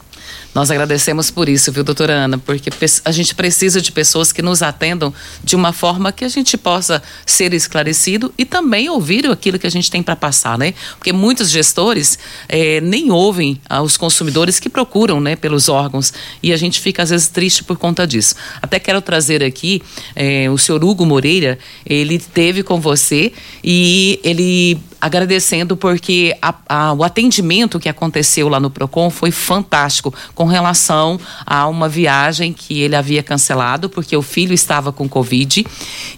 Nós 0.54 0.70
agradecemos 0.70 1.30
por 1.30 1.48
isso, 1.48 1.70
viu, 1.70 1.84
doutora 1.84 2.12
Ana? 2.12 2.38
Porque 2.38 2.70
a 3.04 3.12
gente 3.12 3.34
precisa 3.34 3.80
de 3.80 3.92
pessoas 3.92 4.32
que 4.32 4.42
nos 4.42 4.62
atendam 4.62 5.12
de 5.44 5.54
uma 5.54 5.72
forma 5.72 6.10
que 6.10 6.24
a 6.24 6.28
gente 6.28 6.56
possa 6.56 7.02
ser 7.26 7.52
esclarecido 7.52 8.32
e 8.36 8.44
também 8.44 8.88
ouvir 8.88 9.26
aquilo 9.26 9.58
que 9.58 9.66
a 9.66 9.70
gente 9.70 9.90
tem 9.90 10.02
para 10.02 10.16
passar, 10.16 10.58
né? 10.58 10.74
Porque 10.96 11.12
muitos 11.12 11.50
gestores 11.50 12.18
é, 12.48 12.80
nem 12.80 13.10
ouvem 13.10 13.60
os 13.82 13.96
consumidores 13.96 14.58
que 14.58 14.68
procuram, 14.68 15.20
né, 15.20 15.36
pelos 15.36 15.68
órgãos 15.68 16.12
e 16.42 16.52
a 16.52 16.56
gente 16.56 16.80
fica 16.80 17.02
às 17.02 17.10
vezes 17.10 17.28
triste 17.28 17.62
por 17.62 17.76
conta 17.76 18.06
disso. 18.06 18.34
Até 18.60 18.78
quero 18.78 19.00
trazer 19.00 19.42
aqui 19.42 19.82
é, 20.16 20.50
o 20.50 20.58
senhor 20.58 20.82
Hugo 20.82 21.04
Moreira, 21.04 21.58
ele 21.84 22.18
teve 22.18 22.62
com 22.62 22.80
você 22.80 23.32
e 23.62 24.18
ele 24.24 24.78
agradecendo 25.00 25.76
porque 25.76 26.36
a, 26.42 26.54
a, 26.68 26.92
o 26.92 27.04
atendimento 27.04 27.78
que 27.78 27.88
aconteceu 27.88 28.48
lá 28.48 28.58
no 28.58 28.70
Procon 28.70 29.10
foi 29.10 29.30
fantástico 29.30 30.12
com 30.34 30.44
relação 30.44 31.18
a 31.46 31.66
uma 31.68 31.88
viagem 31.88 32.52
que 32.52 32.80
ele 32.80 32.96
havia 32.96 33.22
cancelado 33.22 33.88
porque 33.88 34.16
o 34.16 34.22
filho 34.22 34.52
estava 34.52 34.92
com 34.92 35.08
covid 35.08 35.66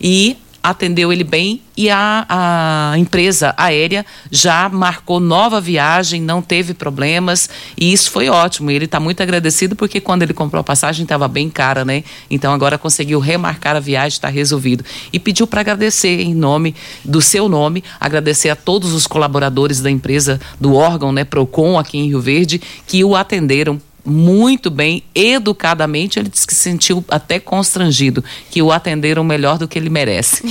e 0.01 0.37
atendeu 0.62 1.12
ele 1.12 1.24
bem 1.24 1.62
e 1.76 1.88
a, 1.88 2.26
a 2.28 2.98
empresa 2.98 3.54
aérea 3.56 4.04
já 4.30 4.68
marcou 4.68 5.18
nova 5.18 5.61
viagem, 5.61 6.20
não 6.20 6.42
teve 6.42 6.74
problemas 6.74 7.48
e 7.76 7.92
isso 7.92 8.11
foi 8.11 8.28
ótimo. 8.28 8.70
Ele 8.70 8.84
está 8.84 9.00
muito 9.00 9.22
agradecido 9.22 9.74
porque 9.74 10.00
quando 10.00 10.22
ele 10.22 10.34
comprou 10.34 10.61
a 10.61 10.64
passagem 10.64 11.04
estava 11.04 11.26
bem 11.26 11.48
cara, 11.48 11.84
né? 11.84 12.04
Então 12.30 12.52
agora 12.52 12.76
conseguiu 12.76 13.18
remarcar 13.18 13.76
a 13.76 13.80
viagem, 13.80 14.16
está 14.16 14.28
resolvido. 14.28 14.84
E 15.12 15.18
pediu 15.18 15.46
para 15.46 15.62
agradecer 15.62 16.20
em 16.20 16.34
nome 16.34 16.74
do 17.04 17.22
seu 17.22 17.48
nome, 17.48 17.82
agradecer 17.98 18.50
a 18.50 18.56
todos 18.56 18.92
os 18.92 19.06
colaboradores 19.06 19.80
da 19.80 19.90
empresa, 19.90 20.40
do 20.61 20.74
órgão, 20.74 21.12
né, 21.12 21.24
Procon 21.24 21.78
aqui 21.78 21.98
em 21.98 22.08
Rio 22.08 22.20
Verde, 22.20 22.61
que 22.86 23.02
o 23.04 23.16
atenderam 23.16 23.80
muito 24.05 24.70
bem, 24.70 25.03
educadamente, 25.14 26.18
ele 26.18 26.28
disse 26.28 26.46
que 26.46 26.55
se 26.55 26.61
sentiu 26.61 27.05
até 27.09 27.38
constrangido, 27.38 28.24
que 28.51 28.62
o 28.62 28.72
atenderam 28.72 29.22
melhor 29.22 29.59
do 29.59 29.68
que 29.68 29.78
ele 29.78 29.90
merece. 29.90 30.42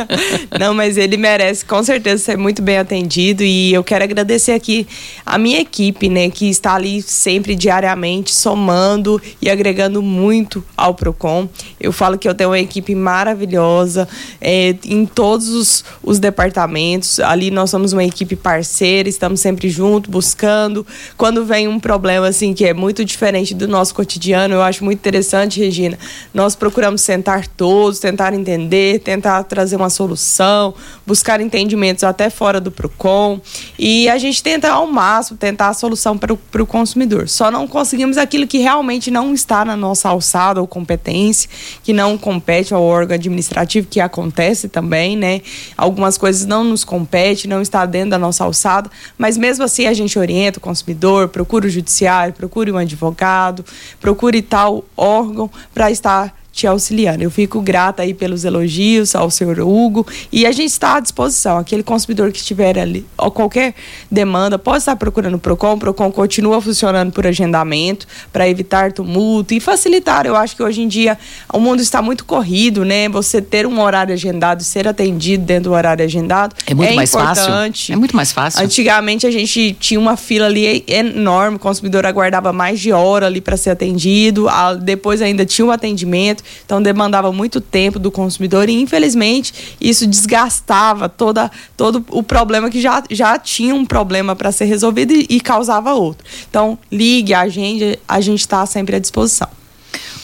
Não, 0.58 0.74
mas 0.74 0.96
ele 0.96 1.16
merece 1.16 1.64
com 1.64 1.82
certeza 1.82 2.22
ser 2.22 2.36
muito 2.36 2.60
bem 2.60 2.78
atendido 2.78 3.42
e 3.42 3.72
eu 3.72 3.82
quero 3.82 4.04
agradecer 4.04 4.52
aqui 4.52 4.86
a 5.24 5.38
minha 5.38 5.60
equipe, 5.60 6.08
né, 6.08 6.28
que 6.30 6.48
está 6.48 6.74
ali 6.74 7.02
sempre 7.02 7.54
diariamente 7.54 8.34
somando 8.34 9.20
e 9.40 9.48
agregando 9.48 10.02
muito 10.02 10.64
ao 10.76 10.94
Procon. 10.94 11.48
Eu 11.80 11.92
falo 11.92 12.18
que 12.18 12.28
eu 12.28 12.34
tenho 12.34 12.50
uma 12.50 12.58
equipe 12.58 12.94
maravilhosa 12.94 14.08
é, 14.40 14.74
em 14.84 15.06
todos 15.06 15.48
os, 15.48 15.84
os 16.02 16.18
departamentos. 16.18 17.20
Ali 17.20 17.50
nós 17.50 17.70
somos 17.70 17.92
uma 17.92 18.04
equipe 18.04 18.36
parceira, 18.36 19.08
estamos 19.08 19.40
sempre 19.40 19.68
juntos, 19.68 20.10
buscando. 20.10 20.86
Quando 21.16 21.44
vem 21.44 21.68
um 21.68 21.80
problema 21.80 22.28
assim 22.28 22.52
que 22.52 22.64
é 22.64 22.74
muito 22.74 22.89
muito 22.90 23.04
diferente 23.04 23.54
do 23.54 23.68
nosso 23.68 23.94
cotidiano. 23.94 24.54
Eu 24.54 24.62
acho 24.62 24.84
muito 24.84 24.98
interessante, 24.98 25.60
Regina. 25.60 25.96
Nós 26.34 26.56
procuramos 26.56 27.00
sentar 27.02 27.46
todos, 27.46 28.00
tentar 28.00 28.34
entender, 28.34 28.98
tentar 28.98 29.44
trazer 29.44 29.76
uma 29.76 29.88
solução, 29.88 30.74
buscar 31.06 31.40
entendimentos 31.40 32.02
até 32.02 32.28
fora 32.28 32.60
do 32.60 32.70
PROCON. 32.70 33.40
E 33.78 34.08
a 34.08 34.18
gente 34.18 34.42
tenta 34.42 34.72
ao 34.72 34.88
máximo 34.88 35.38
tentar 35.38 35.68
a 35.68 35.74
solução 35.74 36.18
para 36.18 36.32
o 36.32 36.66
consumidor. 36.66 37.28
Só 37.28 37.48
não 37.48 37.68
conseguimos 37.68 38.18
aquilo 38.18 38.44
que 38.44 38.58
realmente 38.58 39.08
não 39.08 39.32
está 39.32 39.64
na 39.64 39.76
nossa 39.76 40.08
alçada 40.08 40.60
ou 40.60 40.66
competência, 40.66 41.48
que 41.84 41.92
não 41.92 42.18
compete 42.18 42.74
ao 42.74 42.82
órgão 42.82 43.14
administrativo, 43.14 43.86
que 43.86 44.00
acontece 44.00 44.68
também, 44.68 45.16
né? 45.16 45.42
Algumas 45.76 46.18
coisas 46.18 46.44
não 46.44 46.64
nos 46.64 46.82
compete, 46.82 47.46
não 47.46 47.62
está 47.62 47.86
dentro 47.86 48.10
da 48.10 48.18
nossa 48.18 48.42
alçada, 48.42 48.90
mas 49.16 49.38
mesmo 49.38 49.62
assim 49.64 49.86
a 49.86 49.94
gente 49.94 50.18
orienta 50.18 50.58
o 50.58 50.60
consumidor, 50.60 51.28
procura 51.28 51.68
o 51.68 51.70
judiciário, 51.70 52.34
procure 52.34 52.72
uma 52.72 52.79
advogado, 52.80 53.64
procure 54.00 54.42
tal 54.42 54.84
órgão 54.96 55.50
para 55.72 55.90
estar 55.90 56.39
te 56.60 56.66
auxiliando. 56.66 57.22
Eu 57.22 57.30
fico 57.30 57.60
grata 57.60 58.02
aí 58.02 58.12
pelos 58.12 58.44
elogios 58.44 59.14
ao 59.14 59.30
senhor 59.30 59.58
Hugo 59.60 60.06
e 60.30 60.44
a 60.46 60.52
gente 60.52 60.70
está 60.70 60.96
à 60.96 61.00
disposição. 61.00 61.56
Aquele 61.56 61.82
consumidor 61.82 62.30
que 62.30 62.38
estiver 62.38 62.78
ali, 62.78 63.06
ou 63.16 63.30
qualquer 63.30 63.74
demanda, 64.10 64.58
pode 64.58 64.78
estar 64.78 64.94
procurando 64.96 65.34
o 65.34 65.38
PROCON. 65.38 65.74
O 65.74 65.78
PROCON 65.78 66.12
continua 66.12 66.60
funcionando 66.60 67.12
por 67.12 67.26
agendamento 67.26 68.06
para 68.32 68.48
evitar 68.48 68.92
tumulto 68.92 69.54
e 69.54 69.60
facilitar. 69.60 70.26
Eu 70.26 70.36
acho 70.36 70.54
que 70.54 70.62
hoje 70.62 70.82
em 70.82 70.88
dia 70.88 71.18
o 71.52 71.58
mundo 71.58 71.80
está 71.80 72.02
muito 72.02 72.24
corrido, 72.24 72.84
né? 72.84 73.08
Você 73.08 73.40
ter 73.40 73.66
um 73.66 73.80
horário 73.80 74.12
agendado 74.12 74.60
e 74.60 74.64
ser 74.64 74.86
atendido 74.86 75.44
dentro 75.44 75.70
do 75.70 75.72
horário 75.72 76.04
agendado 76.04 76.54
é 76.66 76.74
muito 76.74 76.92
é 76.92 76.94
mais 76.94 77.14
importante. 77.14 77.78
fácil. 77.78 77.92
É 77.94 77.96
muito 77.96 78.16
mais 78.16 78.32
fácil. 78.32 78.62
Antigamente 78.62 79.26
a 79.26 79.30
gente 79.30 79.76
tinha 79.80 79.98
uma 79.98 80.16
fila 80.16 80.46
ali 80.46 80.84
enorme, 80.86 81.56
o 81.56 81.60
consumidor 81.60 82.04
aguardava 82.04 82.52
mais 82.52 82.78
de 82.78 82.92
hora 82.92 83.26
ali 83.26 83.40
para 83.40 83.56
ser 83.56 83.70
atendido, 83.70 84.46
depois 84.82 85.22
ainda 85.22 85.46
tinha 85.46 85.64
um 85.64 85.70
atendimento 85.70 86.42
então 86.64 86.82
demandava 86.82 87.32
muito 87.32 87.60
tempo 87.60 87.98
do 87.98 88.10
consumidor 88.10 88.68
e 88.68 88.80
infelizmente 88.80 89.76
isso 89.80 90.06
desgastava 90.06 91.08
toda, 91.08 91.50
todo 91.76 92.04
o 92.10 92.22
problema 92.22 92.70
que 92.70 92.80
já, 92.80 93.02
já 93.10 93.38
tinha 93.38 93.74
um 93.74 93.84
problema 93.84 94.34
para 94.34 94.52
ser 94.52 94.64
resolvido 94.64 95.12
e, 95.12 95.26
e 95.28 95.40
causava 95.40 95.92
outro. 95.94 96.24
Então 96.48 96.78
ligue, 96.90 97.34
agende, 97.34 97.98
a 98.06 98.20
gente 98.20 98.40
está 98.40 98.64
sempre 98.66 98.96
à 98.96 98.98
disposição. 98.98 99.59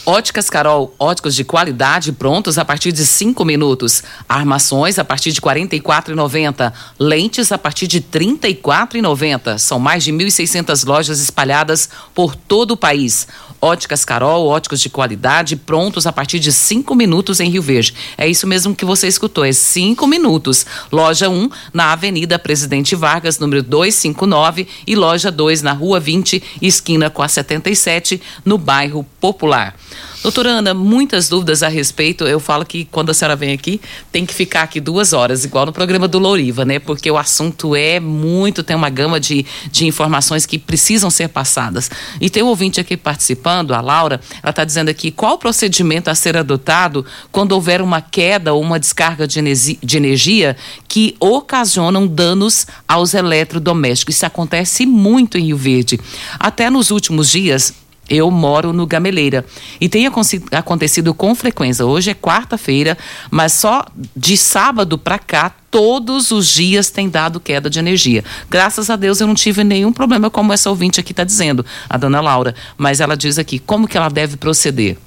Óticas 0.09 0.49
Carol, 0.49 0.95
óticos 0.97 1.35
de 1.35 1.43
qualidade 1.43 2.13
prontos 2.13 2.57
a 2.57 2.63
partir 2.63 2.93
de 2.93 3.05
5 3.05 3.43
minutos. 3.43 4.01
Armações 4.29 4.97
a 4.97 5.03
partir 5.03 5.33
de 5.33 5.41
R$ 5.41 5.67
44,90. 5.67 6.71
Lentes 6.97 7.51
a 7.51 7.57
partir 7.57 7.87
de 7.87 7.97
R$ 7.97 8.05
34,90. 8.13 9.57
São 9.57 9.79
mais 9.79 10.05
de 10.05 10.13
1.600 10.13 10.87
lojas 10.87 11.19
espalhadas 11.19 11.89
por 12.15 12.37
todo 12.37 12.71
o 12.71 12.77
país. 12.77 13.27
Óticas 13.59 14.05
Carol, 14.05 14.47
óticos 14.47 14.79
de 14.79 14.89
qualidade, 14.89 15.55
prontos 15.55 16.05
a 16.05 16.13
partir 16.13 16.39
de 16.39 16.53
cinco 16.53 16.93
minutos 16.93 17.39
em 17.39 17.49
Rio 17.49 17.61
Verde. 17.61 17.93
É 18.17 18.27
isso 18.27 18.45
mesmo 18.45 18.75
que 18.75 18.85
você 18.85 19.07
escutou, 19.07 19.43
é 19.43 19.51
cinco 19.51 20.05
minutos. 20.05 20.65
Loja 20.91 21.27
1, 21.27 21.49
na 21.73 21.91
Avenida 21.91 22.37
Presidente 22.37 22.95
Vargas, 22.95 23.39
número 23.39 23.63
259, 23.63 24.67
e 24.85 24.95
loja 24.95 25.31
2, 25.31 25.63
na 25.63 25.73
Rua 25.73 25.99
20, 25.99 26.41
esquina 26.61 27.09
com 27.09 27.23
a 27.23 27.27
77, 27.27 28.21
no 28.45 28.59
bairro 28.59 29.03
Popular. 29.19 29.75
Doutora 30.23 30.49
Ana, 30.49 30.73
muitas 30.73 31.29
dúvidas 31.29 31.61
a 31.63 31.67
respeito. 31.67 32.25
Eu 32.25 32.39
falo 32.39 32.65
que 32.65 32.85
quando 32.85 33.11
a 33.11 33.13
senhora 33.13 33.35
vem 33.35 33.53
aqui, 33.53 33.79
tem 34.11 34.25
que 34.25 34.33
ficar 34.33 34.63
aqui 34.63 34.81
duas 34.81 35.13
horas, 35.13 35.45
igual 35.45 35.65
no 35.65 35.71
programa 35.71 36.07
do 36.07 36.17
Louriva, 36.17 36.65
né? 36.65 36.79
Porque 36.79 37.09
o 37.09 37.17
assunto 37.17 37.75
é 37.75 37.99
muito, 37.99 38.63
tem 38.63 38.75
uma 38.75 38.89
gama 38.89 39.19
de, 39.19 39.45
de 39.71 39.85
informações 39.85 40.45
que 40.45 40.57
precisam 40.57 41.09
ser 41.09 41.29
passadas. 41.29 41.89
E 42.19 42.29
tem 42.29 42.43
um 42.43 42.47
ouvinte 42.47 42.79
aqui 42.79 42.97
participando, 42.97 43.73
a 43.73 43.79
Laura, 43.79 44.19
ela 44.41 44.49
está 44.49 44.65
dizendo 44.65 44.89
aqui 44.89 45.11
qual 45.11 45.35
o 45.35 45.37
procedimento 45.37 46.09
a 46.09 46.15
ser 46.15 46.35
adotado 46.35 47.05
quando 47.31 47.51
houver 47.51 47.81
uma 47.81 48.01
queda 48.01 48.53
ou 48.53 48.61
uma 48.61 48.79
descarga 48.79 49.27
de, 49.27 49.39
de 49.81 49.97
energia 49.97 50.57
que 50.87 51.15
ocasionam 51.19 52.07
danos 52.07 52.65
aos 52.87 53.13
eletrodomésticos. 53.13 54.15
Isso 54.15 54.25
acontece 54.25 54.85
muito 54.85 55.37
em 55.37 55.45
Rio 55.45 55.57
Verde. 55.57 55.99
Até 56.39 56.69
nos 56.69 56.91
últimos 56.91 57.29
dias, 57.29 57.73
eu 58.09 58.29
moro 58.31 58.71
no 58.73 58.85
Gameleira 58.85 59.45
e 59.79 59.89
tem 59.89 60.07
acontecido 60.51 61.13
com 61.13 61.35
frequência. 61.35 61.85
Hoje 61.85 62.11
é 62.11 62.13
quarta-feira, 62.13 62.97
mas 63.29 63.53
só 63.53 63.85
de 64.15 64.37
sábado 64.37 64.97
para 64.97 65.19
cá 65.19 65.51
todos 65.69 66.31
os 66.31 66.47
dias 66.47 66.89
tem 66.89 67.09
dado 67.09 67.39
queda 67.39 67.69
de 67.69 67.79
energia. 67.79 68.23
Graças 68.49 68.89
a 68.89 68.95
Deus 68.95 69.19
eu 69.19 69.27
não 69.27 69.35
tive 69.35 69.63
nenhum 69.63 69.91
problema 69.91 70.29
como 70.29 70.53
essa 70.53 70.69
ouvinte 70.69 70.99
aqui 70.99 71.11
está 71.11 71.23
dizendo, 71.23 71.65
a 71.89 71.97
dona 71.97 72.21
Laura. 72.21 72.55
Mas 72.77 72.99
ela 72.99 73.17
diz 73.17 73.37
aqui 73.37 73.59
como 73.59 73.87
que 73.87 73.97
ela 73.97 74.09
deve 74.09 74.37
proceder. 74.37 74.97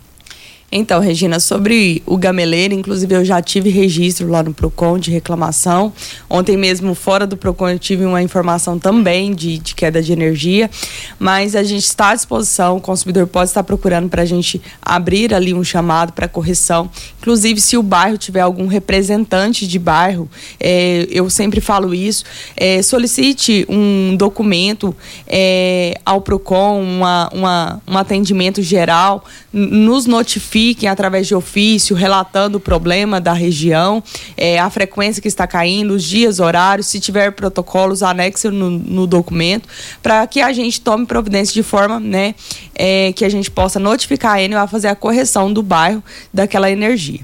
Então, 0.72 1.00
Regina, 1.00 1.40
sobre 1.40 2.00
o 2.06 2.16
gameleiro, 2.16 2.74
inclusive 2.74 3.12
eu 3.12 3.24
já 3.24 3.42
tive 3.42 3.70
registro 3.70 4.28
lá 4.28 4.40
no 4.40 4.54
Procon 4.54 5.00
de 5.00 5.10
reclamação. 5.10 5.92
Ontem 6.28 6.56
mesmo, 6.56 6.94
fora 6.94 7.26
do 7.26 7.36
Procon, 7.36 7.70
eu 7.70 7.78
tive 7.78 8.04
uma 8.04 8.22
informação 8.22 8.78
também 8.78 9.34
de, 9.34 9.58
de 9.58 9.74
queda 9.74 10.00
de 10.00 10.12
energia. 10.12 10.70
Mas 11.18 11.56
a 11.56 11.64
gente 11.64 11.84
está 11.84 12.10
à 12.10 12.14
disposição, 12.14 12.76
o 12.76 12.80
consumidor 12.80 13.26
pode 13.26 13.50
estar 13.50 13.64
procurando 13.64 14.08
para 14.08 14.22
a 14.22 14.24
gente 14.24 14.62
abrir 14.80 15.34
ali 15.34 15.52
um 15.52 15.64
chamado 15.64 16.12
para 16.12 16.28
correção. 16.28 16.88
Inclusive, 17.18 17.60
se 17.60 17.76
o 17.76 17.82
bairro 17.82 18.16
tiver 18.16 18.40
algum 18.40 18.68
representante 18.68 19.66
de 19.66 19.78
bairro, 19.78 20.30
é, 20.60 21.04
eu 21.10 21.28
sempre 21.28 21.60
falo 21.60 21.92
isso, 21.92 22.24
é, 22.56 22.80
solicite 22.80 23.66
um 23.68 24.14
documento 24.16 24.94
é, 25.26 25.98
ao 26.06 26.20
Procon, 26.20 26.80
uma, 26.80 27.28
uma, 27.32 27.82
um 27.88 27.98
atendimento 27.98 28.62
geral, 28.62 29.24
nos 29.52 30.06
notifique 30.06 30.59
fiquem 30.60 30.90
através 30.90 31.26
de 31.26 31.34
ofício 31.34 31.96
relatando 31.96 32.58
o 32.58 32.60
problema 32.60 33.18
da 33.18 33.32
região, 33.32 34.02
é, 34.36 34.58
a 34.58 34.68
frequência 34.68 35.22
que 35.22 35.26
está 35.26 35.46
caindo, 35.46 35.94
os 35.94 36.04
dias, 36.04 36.38
horários, 36.38 36.86
se 36.86 37.00
tiver 37.00 37.32
protocolos, 37.32 38.02
anexe 38.02 38.50
no, 38.50 38.68
no 38.68 39.06
documento, 39.06 39.66
para 40.02 40.26
que 40.26 40.42
a 40.42 40.52
gente 40.52 40.78
tome 40.82 41.06
providência 41.06 41.54
de 41.54 41.62
forma 41.62 41.98
né, 41.98 42.34
é, 42.74 43.10
que 43.14 43.24
a 43.24 43.28
gente 43.30 43.50
possa 43.50 43.80
notificar 43.80 44.34
a 44.34 44.42
Enel 44.42 44.60
a 44.60 44.66
fazer 44.66 44.88
a 44.88 44.94
correção 44.94 45.50
do 45.50 45.62
bairro 45.62 46.04
daquela 46.32 46.70
energia. 46.70 47.20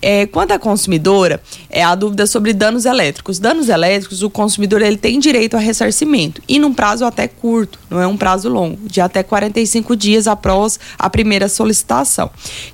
É, 0.00 0.24
quanto 0.26 0.52
à 0.52 0.58
consumidora, 0.58 1.42
é 1.68 1.82
a 1.82 1.92
dúvida 1.96 2.24
sobre 2.24 2.52
danos 2.52 2.84
elétricos. 2.84 3.40
Danos 3.40 3.68
elétricos, 3.68 4.22
o 4.22 4.30
consumidor 4.30 4.80
ele 4.80 4.96
tem 4.96 5.18
direito 5.18 5.56
a 5.56 5.60
ressarcimento 5.60 6.40
e 6.48 6.60
num 6.60 6.72
prazo 6.72 7.04
até 7.04 7.26
curto, 7.26 7.80
não 7.90 8.00
é 8.00 8.06
um 8.06 8.16
prazo 8.16 8.48
longo, 8.48 8.88
de 8.88 9.00
até 9.00 9.24
45 9.24 9.96
dias 9.96 10.28
após 10.28 10.78
a 10.96 11.10
primeira 11.10 11.48
solicitação. 11.48 12.30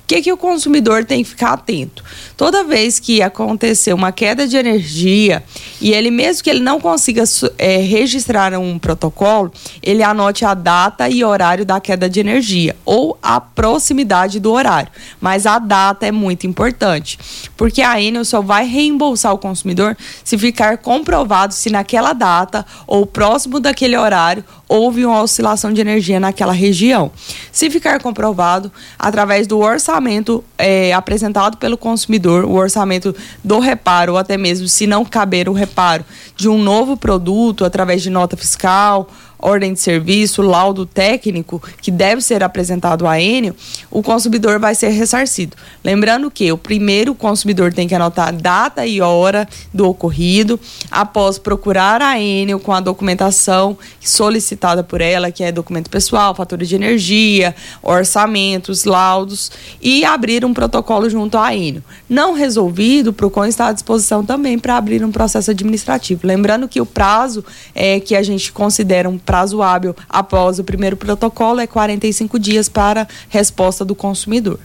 Que, 0.07 0.21
que 0.21 0.31
o 0.31 0.37
consumidor 0.37 1.05
tem 1.05 1.23
que 1.23 1.29
ficar 1.29 1.53
atento? 1.53 2.03
Toda 2.35 2.63
vez 2.63 2.99
que 2.99 3.21
acontecer 3.21 3.93
uma 3.93 4.11
queda 4.11 4.47
de 4.47 4.57
energia 4.57 5.43
e 5.79 5.91
ele, 5.91 6.11
mesmo 6.11 6.43
que 6.43 6.49
ele 6.49 6.59
não 6.59 6.79
consiga 6.79 7.23
é, 7.57 7.77
registrar 7.77 8.53
um 8.53 8.77
protocolo, 8.77 9.51
ele 9.81 10.03
anote 10.03 10.45
a 10.45 10.53
data 10.53 11.09
e 11.09 11.23
horário 11.23 11.65
da 11.65 11.79
queda 11.79 12.09
de 12.09 12.19
energia 12.19 12.75
ou 12.85 13.17
a 13.21 13.39
proximidade 13.39 14.39
do 14.39 14.51
horário. 14.51 14.91
Mas 15.19 15.45
a 15.45 15.57
data 15.57 16.05
é 16.05 16.11
muito 16.11 16.45
importante, 16.45 17.17
porque 17.55 17.81
a 17.81 18.01
Enel 18.01 18.25
só 18.25 18.41
vai 18.41 18.65
reembolsar 18.65 19.33
o 19.33 19.37
consumidor 19.37 19.97
se 20.23 20.37
ficar 20.37 20.77
comprovado 20.77 21.53
se 21.53 21.69
naquela 21.69 22.13
data 22.13 22.65
ou 22.85 23.05
próximo 23.05 23.59
daquele 23.59 23.97
horário 23.97 24.43
houve 24.73 25.05
uma 25.05 25.21
oscilação 25.21 25.71
de 25.71 25.79
energia 25.79 26.19
naquela 26.19 26.51
região. 26.51 27.11
Se 27.51 27.69
ficar 27.69 28.01
comprovado, 28.01 28.71
através 28.97 29.45
do 29.45 29.59
orçamento 29.59 30.43
é, 30.57 30.91
apresentado 30.93 31.57
pelo 31.57 31.77
consumidor, 31.77 32.43
o 32.43 32.53
orçamento 32.53 33.15
do 33.43 33.59
reparo, 33.59 34.13
ou 34.13 34.17
até 34.17 34.35
mesmo 34.35 34.67
se 34.67 34.87
não 34.87 35.05
caber 35.05 35.47
o 35.47 35.53
reparo 35.53 36.03
de 36.35 36.49
um 36.49 36.57
novo 36.57 36.97
produto, 36.97 37.63
através 37.63 38.01
de 38.01 38.09
nota 38.09 38.35
fiscal 38.35 39.07
ordem 39.43 39.73
de 39.73 39.79
serviço, 39.79 40.41
laudo 40.41 40.85
técnico 40.85 41.61
que 41.81 41.91
deve 41.91 42.21
ser 42.21 42.41
apresentado 42.41 43.05
à 43.05 43.19
Enel, 43.19 43.53
o 43.91 44.01
consumidor 44.01 44.57
vai 44.57 44.73
ser 44.73 44.89
ressarcido. 44.89 45.57
Lembrando 45.83 46.31
que 46.31 46.49
o 46.51 46.57
primeiro 46.57 47.13
consumidor 47.13 47.73
tem 47.73 47.87
que 47.87 47.93
anotar 47.93 48.29
a 48.29 48.31
data 48.31 48.87
e 48.87 49.01
hora 49.01 49.47
do 49.73 49.87
ocorrido, 49.87 50.59
após 50.89 51.37
procurar 51.37 52.01
a 52.01 52.19
Enel 52.19 52.59
com 52.59 52.71
a 52.71 52.79
documentação 52.79 53.77
solicitada 53.99 54.83
por 54.83 55.01
ela, 55.01 55.29
que 55.29 55.43
é 55.43 55.51
documento 55.51 55.89
pessoal, 55.89 56.33
fatura 56.33 56.65
de 56.65 56.75
energia, 56.75 57.53
orçamentos, 57.81 58.85
laudos, 58.85 59.51
e 59.81 60.05
abrir 60.05 60.45
um 60.45 60.53
protocolo 60.53 61.09
junto 61.09 61.37
à 61.37 61.53
Enel. 61.53 61.81
Não 62.09 62.33
resolvido, 62.33 63.07
o 63.09 63.13
PROCON 63.13 63.45
está 63.45 63.67
à 63.67 63.73
disposição 63.73 64.23
também 64.23 64.57
para 64.57 64.77
abrir 64.77 65.03
um 65.03 65.11
processo 65.11 65.51
administrativo. 65.51 66.21
Lembrando 66.25 66.67
que 66.67 66.79
o 66.79 66.85
prazo 66.85 67.43
é 67.75 67.99
que 67.99 68.15
a 68.15 68.23
gente 68.23 68.51
considera 68.51 69.09
um 69.09 69.17
prazo 69.17 69.32
prazo 69.33 69.63
hábil 69.63 69.95
após 70.07 70.59
o 70.59 70.63
primeiro 70.63 70.95
protocolo 70.95 71.59
é 71.59 71.65
45 71.65 72.37
dias 72.37 72.69
para 72.69 73.07
resposta 73.29 73.83
do 73.83 73.95
consumidor. 73.95 74.59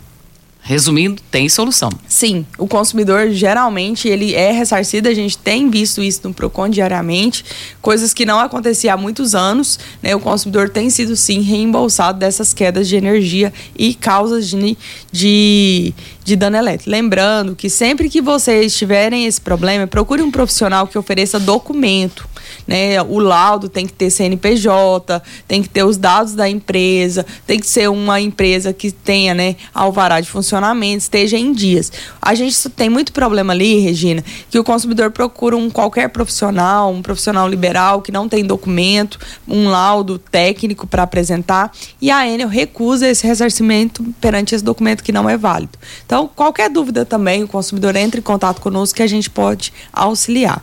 Resumindo, 0.69 1.23
tem 1.31 1.49
solução. 1.49 1.89
Sim, 2.07 2.45
o 2.59 2.69
consumidor 2.69 3.31
geralmente 3.31 4.07
ele 4.07 4.35
é 4.35 4.53
ressarcido, 4.53 5.09
a 5.09 5.15
gente 5.15 5.39
tem 5.39 5.71
visto 5.71 6.03
isso 6.03 6.21
no 6.25 6.35
Procon 6.35 6.69
diariamente, 6.69 7.43
coisas 7.81 8.13
que 8.13 8.27
não 8.27 8.39
aconteciam 8.39 8.93
há 8.93 8.97
muitos 8.99 9.35
anos, 9.35 9.79
né? 10.03 10.15
O 10.15 10.21
consumidor 10.21 10.69
tem 10.69 10.91
sido 10.91 11.17
sim 11.17 11.41
reembolsado 11.41 12.19
dessas 12.19 12.53
quedas 12.53 12.87
de 12.87 12.97
energia 12.97 13.51
e 13.79 13.95
causas 13.95 14.51
de, 14.51 14.77
de, 15.11 15.95
de 16.23 16.37
dano 16.37 16.59
elétrico. 16.59 16.91
Lembrando 16.91 17.57
que 17.57 17.71
sempre 17.71 18.11
que 18.11 18.21
vocês 18.21 18.77
tiverem 18.77 19.25
esse 19.25 19.41
problema, 19.41 19.87
procure 19.87 20.21
um 20.21 20.31
profissional 20.31 20.87
que 20.87 20.99
ofereça 20.99 21.41
documento 21.41 22.29
né? 22.69 23.01
O 23.03 23.19
laudo 23.19 23.69
tem 23.69 23.87
que 23.87 23.93
ter 23.95 24.11
CNPJ, 24.11 25.23
tem 25.47 25.63
que 25.63 25.69
ter 25.69 25.85
os 25.85 25.97
dados 25.97 26.35
da 26.35 26.49
empresa, 26.49 27.25
tem 27.47 27.59
que 27.59 27.67
ser 27.67 27.89
uma 27.89 28.21
empresa 28.21 28.75
que 28.75 28.91
tenha, 28.91 29.35
né, 29.35 29.57
alvará 29.73 30.21
de 30.21 30.29
funcionamento, 30.29 30.58
esteja 30.97 31.37
em 31.37 31.53
dias. 31.53 31.93
A 32.21 32.35
gente 32.35 32.69
tem 32.71 32.89
muito 32.89 33.13
problema 33.13 33.53
ali, 33.53 33.79
Regina, 33.79 34.25
que 34.51 34.59
o 34.59 34.65
consumidor 34.65 35.11
procura 35.11 35.57
um 35.57 35.71
qualquer 35.71 36.09
profissional, 36.09 36.93
um 36.93 37.03
profissional 37.03 37.49
liberal 37.49 38.03
que 38.03 38.13
não 38.13 38.29
tem 38.29 38.45
documento, 38.45 39.19
um 39.47 39.69
laudo 39.69 40.19
técnico 40.19 40.87
para 40.87 41.03
apresentar, 41.03 41.73
e 42.01 42.11
a 42.11 42.29
Enel 42.29 42.49
recusa 42.49 43.09
esse 43.09 43.27
ressarcimento 43.27 44.05
perante 44.21 44.55
esse 44.55 44.65
documento 44.65 45.03
que 45.03 45.13
não 45.13 45.29
é 45.29 45.37
válido. 45.37 45.79
Então, 46.05 46.29
qualquer 46.35 46.71
dúvida 46.71 47.05
também, 47.05 47.43
o 47.43 47.49
consumidor 47.49 47.97
entra 47.97 48.21
em 48.21 48.23
contato 48.23 48.61
conosco 48.61 48.97
que 48.97 49.03
a 49.03 49.07
gente 49.07 49.31
pode 49.31 49.73
auxiliar. 49.93 50.63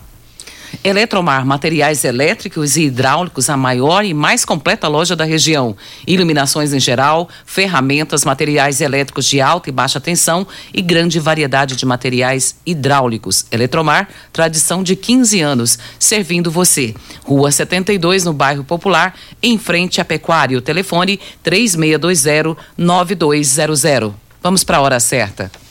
Eletromar, 0.84 1.46
materiais 1.46 2.04
elétricos 2.04 2.76
e 2.76 2.84
hidráulicos, 2.84 3.50
a 3.50 3.58
maior 3.58 4.04
e 4.06 4.14
mais 4.14 4.46
completa 4.46 4.88
loja 4.88 5.16
da 5.16 5.24
região. 5.24 5.76
Iluminações 6.06 6.74
em 6.74 6.80
geral, 6.80 7.30
ferramentas, 7.46 8.26
materiais 8.26 8.82
elétricos 8.82 9.26
de 9.26 9.42
alta 9.42 9.70
e 9.70 9.72
baixa 9.72 10.00
tensão 10.00 10.46
e 10.74 10.82
grande 10.82 11.20
variedade 11.20 11.76
de 11.76 11.86
materiais 11.86 12.56
hidráulicos. 12.66 13.46
Eletromar, 13.52 14.10
tradição 14.32 14.84
de 14.84 14.96
15 14.96 15.42
anos, 15.42 15.80
servindo 16.00 16.52
você. 16.52 16.94
Rua 17.24 17.52
72, 17.52 18.24
no 18.24 18.34
bairro 18.34 18.64
Popular, 18.64 19.16
em 19.42 19.58
frente 19.58 20.00
à 20.00 20.06
Pecuária. 20.06 20.58
O 20.58 20.62
telefone 20.62 21.20
3620 21.44 22.56
9200. 22.78 24.14
Vamos 24.42 24.64
para 24.64 24.78
a 24.78 24.82
hora 24.82 25.00
certa. 25.00 25.65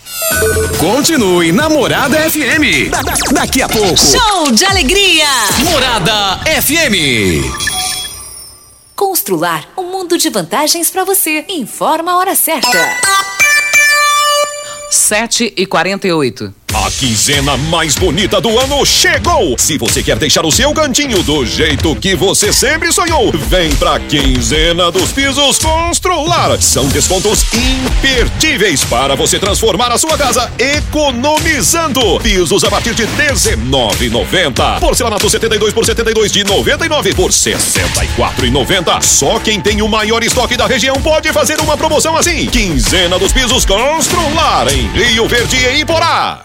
Continue 0.79 1.53
Namorada 1.53 2.19
FM. 2.31 2.91
Da, 2.91 3.03
da, 3.03 3.15
daqui 3.33 3.63
a 3.63 3.69
pouco. 3.69 3.97
Show 3.97 4.51
de 4.53 4.65
alegria. 4.65 5.27
Morada 5.65 6.41
FM. 6.61 7.45
Constrular 8.95 9.69
um 9.77 9.85
mundo 9.85 10.17
de 10.19 10.29
vantagens 10.31 10.91
para 10.91 11.05
você. 11.05 11.45
Informa 11.49 12.13
a 12.13 12.17
hora 12.19 12.35
certa. 12.35 12.79
7 14.91 15.53
e 15.57 15.67
48 15.67 16.55
a 16.75 16.91
quinzena 16.91 17.57
mais 17.57 17.95
bonita 17.95 18.41
do 18.41 18.59
ano 18.59 18.85
chegou! 18.85 19.55
Se 19.57 19.79
você 19.79 20.03
quer 20.03 20.17
deixar 20.17 20.45
o 20.45 20.51
seu 20.51 20.73
cantinho 20.73 21.23
do 21.23 21.47
jeito 21.47 21.95
que 21.95 22.17
você 22.17 22.53
sempre 22.53 22.93
sonhou, 22.93 23.31
vem 23.33 23.73
pra 23.77 24.01
quinzena 24.01 24.91
dos 24.91 25.13
pisos 25.13 25.59
Constrular. 25.61 26.61
São 26.61 26.89
descontos 26.89 27.47
imperdíveis 27.55 28.83
para 28.85 29.15
você 29.15 29.39
transformar 29.39 29.93
a 29.93 29.99
sua 29.99 30.19
casa 30.19 30.51
economizando. 30.59 32.19
Pisos 32.21 32.65
a 32.65 32.71
partir 32.71 32.95
de 32.95 33.05
R$19,90. 33.05 34.81
Porcelanato 34.81 35.31
72 35.31 35.73
por 35.73 35.87
72 35.87 36.33
de 36.33 36.43
99 36.43 37.15
por 37.15 37.31
64,90. 37.31 39.01
Só 39.01 39.39
quem 39.39 39.61
tem 39.61 39.81
o 39.81 39.89
maior 39.89 40.25
estoque 40.25 40.57
da 40.57 40.67
região 40.67 41.01
pode 41.01 41.33
fazer 41.33 41.61
uma 41.61 41.77
promoção 41.77 42.17
assim. 42.17 42.47
Quinzena 42.47 43.17
dos 43.17 43.33
pisos 43.33 43.65
Constrular 43.65 44.67
em 44.73 44.89
Rio 44.89 45.29
Verde 45.29 45.57
e 45.57 45.81
Iporá. 45.81 46.45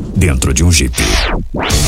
dentro 0.15 0.53
de 0.53 0.63
um 0.63 0.71
Jeep. 0.71 0.95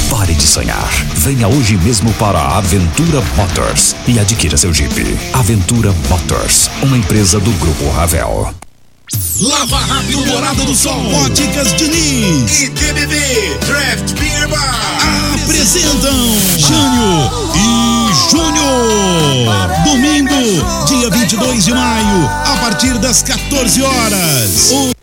Pare 0.09 0.33
de 0.33 0.47
sonhar. 0.47 0.89
Venha 1.15 1.47
hoje 1.47 1.77
mesmo 1.77 2.13
para 2.13 2.39
a 2.39 2.57
Aventura 2.57 3.21
Motors 3.35 3.95
e 4.07 4.19
adquira 4.19 4.57
seu 4.57 4.73
Jeep. 4.73 4.93
Aventura 5.33 5.93
Motors, 6.09 6.69
uma 6.81 6.97
empresa 6.97 7.39
do 7.39 7.51
Grupo 7.53 7.89
Ravel. 7.91 8.53
Lava 9.41 9.77
Rápido 9.77 10.25
Morada 10.25 10.63
do 10.63 10.75
Sol, 10.75 11.13
Óticas 11.25 11.73
Diniz 11.75 12.61
e 12.61 12.69
TBB 12.69 13.15
Draft 13.65 14.13
Beer 14.19 14.47
Bar 14.47 14.93
apresentam 15.43 16.11
Jânio 16.57 17.31
e 17.55 18.31
Júnior. 18.31 19.69
Domingo, 19.83 20.85
dia 20.87 21.09
22 21.09 21.65
de 21.65 21.71
maio, 21.73 22.29
a 22.45 22.57
partir 22.61 22.97
das 22.97 23.21
14 23.21 23.81
horas. 23.81 24.71
O 24.71 25.02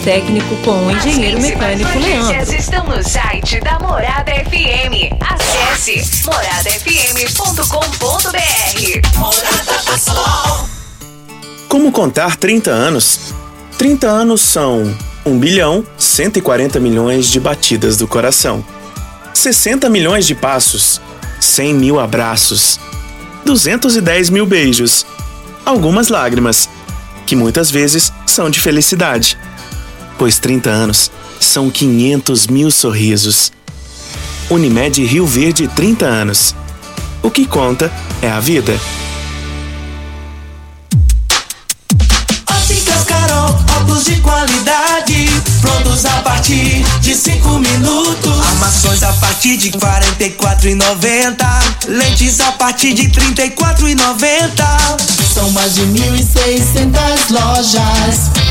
técnico 0.03 0.55
com 0.57 0.87
o 0.87 0.91
engenheiro 0.91 1.39
mecânico 1.39 1.97
Leandro. 1.99 2.55
estão 2.55 2.83
no 2.85 3.07
site 3.07 3.59
da 3.59 3.77
Morada 3.79 4.31
FM. 4.31 5.13
Acesse 5.21 6.25
moradafm.com.br. 6.25 9.19
Morada 9.19 9.77
do 9.85 9.99
Sol. 9.99 10.67
Como 11.69 11.91
contar 11.91 12.35
30 12.35 12.71
anos? 12.71 13.19
30 13.77 14.07
anos 14.07 14.41
são 14.41 14.91
1 15.23 15.37
bilhão 15.37 15.85
140 15.97 16.79
milhões 16.79 17.27
de 17.27 17.39
batidas 17.39 17.97
do 17.97 18.07
coração. 18.07 18.65
60 19.35 19.87
milhões 19.87 20.25
de 20.25 20.33
passos, 20.33 20.99
100 21.39 21.75
mil 21.75 21.99
abraços, 21.99 22.79
210 23.45 24.31
mil 24.31 24.47
beijos, 24.47 25.05
algumas 25.63 26.07
lágrimas, 26.09 26.67
que 27.25 27.35
muitas 27.35 27.69
vezes 27.69 28.11
são 28.25 28.49
de 28.49 28.59
felicidade. 28.59 29.37
Pois 30.21 30.37
30 30.37 30.69
anos 30.69 31.09
são 31.39 31.71
500 31.71 32.45
mil 32.45 32.69
sorrisos. 32.69 33.51
Unimed 34.51 35.03
Rio 35.03 35.25
Verde 35.25 35.67
30 35.67 36.05
anos. 36.05 36.53
O 37.23 37.31
que 37.31 37.43
conta 37.43 37.91
é 38.21 38.29
a 38.29 38.39
vida. 38.39 38.79
Óticas 42.47 43.03
Carol, 43.05 43.59
óculos 43.79 44.05
de 44.05 44.17
qualidade, 44.17 45.25
prontos 45.59 46.05
a 46.05 46.21
partir 46.21 46.85
de 47.01 47.15
5 47.15 47.57
minutos. 47.57 48.39
Armações 48.51 49.01
a 49.01 49.13
partir 49.13 49.57
de 49.57 49.71
44,90. 49.71 51.87
Lentes 51.87 52.39
a 52.41 52.51
partir 52.51 52.93
de 52.93 53.09
34,90. 53.09 55.33
São 55.33 55.49
mais 55.49 55.73
de 55.73 55.81
1.600 55.81 57.31
lojas 57.31 58.50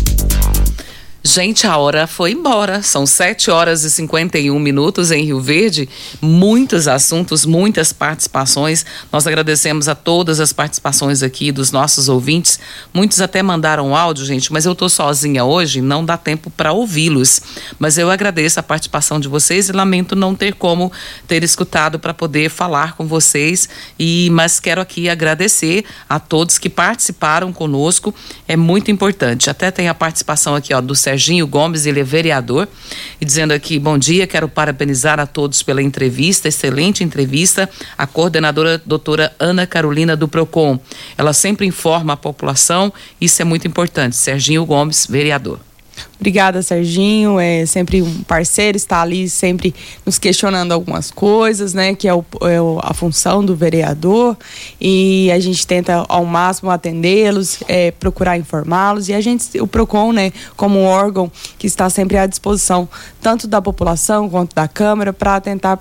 Gente, 1.23 1.67
a 1.67 1.77
hora 1.77 2.07
foi 2.07 2.31
embora. 2.31 2.81
São 2.81 3.05
7 3.05 3.51
horas 3.51 3.83
e 3.83 3.91
51 3.91 4.57
minutos 4.57 5.11
em 5.11 5.23
Rio 5.23 5.39
Verde. 5.39 5.87
Muitos 6.19 6.87
assuntos, 6.87 7.45
muitas 7.45 7.93
participações. 7.93 8.83
Nós 9.11 9.27
agradecemos 9.27 9.87
a 9.87 9.93
todas 9.93 10.39
as 10.39 10.51
participações 10.51 11.21
aqui 11.21 11.51
dos 11.51 11.71
nossos 11.71 12.09
ouvintes. 12.09 12.59
Muitos 12.91 13.21
até 13.21 13.43
mandaram 13.43 13.95
áudio, 13.95 14.25
gente, 14.25 14.51
mas 14.51 14.65
eu 14.65 14.73
tô 14.73 14.89
sozinha 14.89 15.45
hoje, 15.45 15.79
não 15.79 16.03
dá 16.03 16.17
tempo 16.17 16.49
para 16.49 16.71
ouvi-los. 16.71 17.39
Mas 17.77 17.99
eu 17.99 18.09
agradeço 18.09 18.59
a 18.59 18.63
participação 18.63 19.19
de 19.19 19.27
vocês 19.27 19.69
e 19.69 19.71
lamento 19.73 20.15
não 20.15 20.33
ter 20.33 20.55
como 20.55 20.91
ter 21.27 21.43
escutado 21.43 21.99
para 21.99 22.15
poder 22.15 22.49
falar 22.49 22.95
com 22.95 23.05
vocês. 23.05 23.69
E 23.99 24.27
mas 24.31 24.59
quero 24.59 24.81
aqui 24.81 25.07
agradecer 25.07 25.85
a 26.09 26.19
todos 26.19 26.57
que 26.57 26.69
participaram 26.69 27.53
conosco. 27.53 28.11
É 28.47 28.57
muito 28.57 28.89
importante. 28.89 29.51
Até 29.51 29.69
tem 29.69 29.87
a 29.87 29.93
participação 29.93 30.55
aqui, 30.55 30.73
ó, 30.73 30.81
do 30.81 30.95
Serginho 31.11 31.45
Gomes, 31.45 31.85
ele 31.85 31.99
é 31.99 32.03
vereador, 32.03 32.69
e 33.19 33.25
dizendo 33.25 33.51
aqui: 33.51 33.77
bom 33.77 33.97
dia, 33.97 34.25
quero 34.25 34.47
parabenizar 34.47 35.19
a 35.19 35.25
todos 35.27 35.61
pela 35.61 35.81
entrevista, 35.81 36.47
excelente 36.47 37.03
entrevista. 37.03 37.69
A 37.97 38.07
coordenadora 38.07 38.81
doutora 38.85 39.33
Ana 39.37 39.67
Carolina 39.67 40.15
do 40.15 40.27
PROCON. 40.27 40.79
Ela 41.17 41.33
sempre 41.33 41.65
informa 41.65 42.13
a 42.13 42.17
população, 42.17 42.93
isso 43.19 43.41
é 43.41 43.45
muito 43.45 43.67
importante. 43.67 44.15
Serginho 44.15 44.65
Gomes, 44.65 45.05
vereador. 45.05 45.59
Obrigada, 46.19 46.61
Serginho. 46.61 47.39
É 47.39 47.65
sempre 47.65 48.01
um 48.01 48.23
parceiro, 48.23 48.77
está 48.77 49.01
ali 49.01 49.27
sempre 49.27 49.73
nos 50.05 50.19
questionando 50.19 50.71
algumas 50.71 51.09
coisas, 51.09 51.73
né? 51.73 51.95
Que 51.95 52.07
é, 52.07 52.13
o, 52.13 52.23
é 52.41 52.57
a 52.83 52.93
função 52.93 53.43
do 53.43 53.55
vereador. 53.55 54.37
E 54.79 55.31
a 55.31 55.39
gente 55.39 55.65
tenta 55.65 56.05
ao 56.07 56.25
máximo 56.25 56.69
atendê-los, 56.69 57.59
é, 57.67 57.91
procurar 57.91 58.37
informá-los. 58.37 59.09
E 59.09 59.13
a 59.13 59.21
gente, 59.21 59.59
o 59.59 59.67
PROCON, 59.67 60.11
né, 60.13 60.31
como 60.55 60.79
um 60.79 60.85
órgão 60.85 61.31
que 61.57 61.67
está 61.67 61.89
sempre 61.89 62.17
à 62.17 62.25
disposição, 62.25 62.87
tanto 63.21 63.47
da 63.47 63.61
população 63.61 64.29
quanto 64.29 64.55
da 64.55 64.67
Câmara, 64.67 65.11
para 65.11 65.41
tentar 65.41 65.79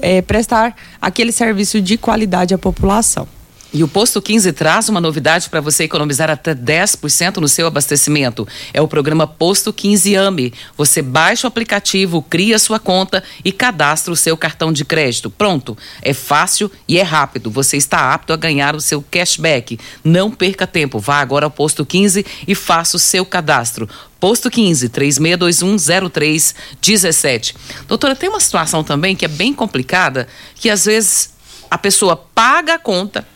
é, 0.00 0.22
prestar 0.22 0.74
aquele 1.00 1.32
serviço 1.32 1.80
de 1.80 1.98
qualidade 1.98 2.54
à 2.54 2.58
população. 2.58 3.26
E 3.70 3.84
o 3.84 3.88
Posto 3.88 4.22
15 4.22 4.50
traz 4.54 4.88
uma 4.88 4.98
novidade 4.98 5.50
para 5.50 5.60
você 5.60 5.84
economizar 5.84 6.30
até 6.30 6.54
10% 6.54 7.36
no 7.36 7.48
seu 7.48 7.66
abastecimento. 7.66 8.48
É 8.72 8.80
o 8.80 8.88
programa 8.88 9.26
Posto 9.26 9.74
15 9.74 10.16
AME. 10.16 10.54
Você 10.74 11.02
baixa 11.02 11.46
o 11.46 11.48
aplicativo, 11.48 12.22
cria 12.22 12.58
sua 12.58 12.78
conta 12.78 13.22
e 13.44 13.52
cadastra 13.52 14.10
o 14.10 14.16
seu 14.16 14.38
cartão 14.38 14.72
de 14.72 14.86
crédito. 14.86 15.28
Pronto. 15.28 15.76
É 16.00 16.14
fácil 16.14 16.72
e 16.88 16.98
é 16.98 17.02
rápido. 17.02 17.50
Você 17.50 17.76
está 17.76 18.14
apto 18.14 18.32
a 18.32 18.36
ganhar 18.36 18.74
o 18.74 18.80
seu 18.80 19.02
cashback. 19.02 19.78
Não 20.02 20.30
perca 20.30 20.66
tempo. 20.66 20.98
Vá 20.98 21.20
agora 21.20 21.44
ao 21.44 21.50
Posto 21.50 21.84
15 21.84 22.24
e 22.46 22.54
faça 22.54 22.96
o 22.96 23.00
seu 23.00 23.26
cadastro. 23.26 23.86
Posto 24.18 24.50
15, 24.50 24.88
36210317. 24.88 27.54
Doutora, 27.86 28.16
tem 28.16 28.30
uma 28.30 28.40
situação 28.40 28.82
também 28.82 29.14
que 29.14 29.26
é 29.26 29.28
bem 29.28 29.52
complicada, 29.52 30.26
que 30.54 30.70
às 30.70 30.86
vezes 30.86 31.36
a 31.70 31.76
pessoa 31.76 32.16
paga 32.16 32.72
a 32.74 32.78
conta, 32.78 33.26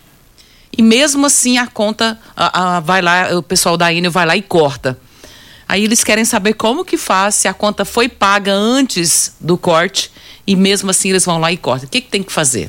e 0.77 0.83
mesmo 0.83 1.27
assim 1.27 1.59
a 1.59 1.67
conta 1.67 2.19
a, 2.37 2.77
a, 2.77 2.81
vai 2.81 3.03
lá, 3.03 3.37
o 3.37 3.43
pessoal 3.43 3.77
da 3.77 3.93
Enel 3.93 4.11
vai 4.11 4.27
lá 4.27 4.37
e 4.37 4.43
corta. 4.43 4.99
Aí 5.69 5.85
eles 5.85 6.03
querem 6.05 6.25
saber 6.25 6.55
como 6.55 6.85
que 6.85 6.97
faz, 6.97 7.35
se 7.35 7.49
a 7.49 7.55
conta 7.55 7.85
foi 7.85 8.09
paga 8.09 8.53
antes 8.53 9.35
do 9.41 9.57
corte 9.57 10.11
e 10.47 10.57
mesmo 10.57 10.91
assim 10.91 11.11
eles 11.11 11.25
vão 11.25 11.39
lá 11.39 11.53
e 11.53 11.57
cortam. 11.57 11.87
O 11.87 11.91
que, 11.91 12.01
que 12.01 12.09
tem 12.09 12.23
que 12.23 12.33
fazer? 12.33 12.69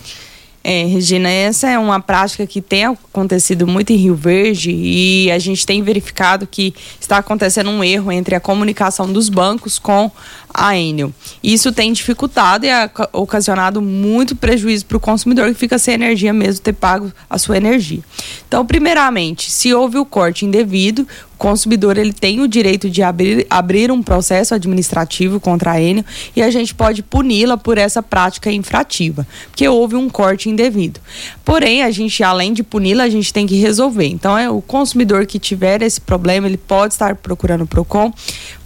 É, 0.63 0.85
Regina, 0.85 1.29
essa 1.29 1.69
é 1.69 1.77
uma 1.77 1.99
prática 1.99 2.47
que 2.47 2.61
tem 2.61 2.85
acontecido 2.85 3.67
muito 3.67 3.91
em 3.91 3.97
Rio 3.97 4.15
Verde 4.15 4.71
e 4.71 5.29
a 5.29 5.37
gente 5.37 5.65
tem 5.65 5.83
verificado 5.83 6.47
que 6.47 6.73
está 7.01 7.17
acontecendo 7.17 7.69
um 7.69 7.83
erro 7.83 8.09
entre 8.13 8.33
a 8.33 8.39
comunicação 8.39 9.11
dos 9.11 9.27
bancos 9.27 9.77
com 9.77 10.09
a 10.53 10.77
Enel. 10.77 11.11
Isso 11.43 11.73
tem 11.73 11.91
dificultado 11.91 12.65
e 12.65 12.69
ocasionado 13.11 13.81
muito 13.81 14.37
prejuízo 14.37 14.85
para 14.85 14.95
o 14.95 15.01
consumidor 15.01 15.49
que 15.49 15.55
fica 15.55 15.77
sem 15.77 15.95
energia 15.95 16.31
mesmo 16.31 16.61
ter 16.61 16.73
pago 16.73 17.11
a 17.29 17.37
sua 17.37 17.57
energia. 17.57 17.99
Então, 18.47 18.65
primeiramente, 18.65 19.51
se 19.51 19.73
houve 19.73 19.97
o 19.97 20.05
corte 20.05 20.45
indevido, 20.45 21.05
consumidor 21.43 21.97
ele 21.97 22.13
tem 22.13 22.39
o 22.39 22.47
direito 22.47 22.89
de 22.89 23.03
abrir, 23.03 23.45
abrir 23.49 23.91
um 23.91 24.01
processo 24.01 24.55
administrativo 24.55 25.41
contra 25.41 25.73
a 25.73 25.81
Enel 25.81 26.05
e 26.33 26.41
a 26.41 26.49
gente 26.49 26.73
pode 26.73 27.03
puni-la 27.03 27.57
por 27.57 27.77
essa 27.77 28.01
prática 28.01 28.49
infrativa, 28.49 29.27
porque 29.49 29.67
houve 29.67 29.97
um 29.97 30.09
corte 30.09 30.49
indevido. 30.49 31.01
Porém, 31.43 31.83
a 31.83 31.91
gente, 31.91 32.23
além 32.23 32.53
de 32.53 32.63
puni-la, 32.63 33.03
a 33.03 33.09
gente 33.09 33.33
tem 33.33 33.45
que 33.45 33.57
resolver. 33.57 34.07
Então, 34.07 34.37
é 34.37 34.49
o 34.49 34.61
consumidor 34.61 35.25
que 35.25 35.37
tiver 35.37 35.81
esse 35.81 35.99
problema, 35.99 36.47
ele 36.47 36.55
pode 36.55 36.93
estar 36.93 37.13
procurando 37.17 37.63
o 37.63 37.67
PROCON 37.67 38.13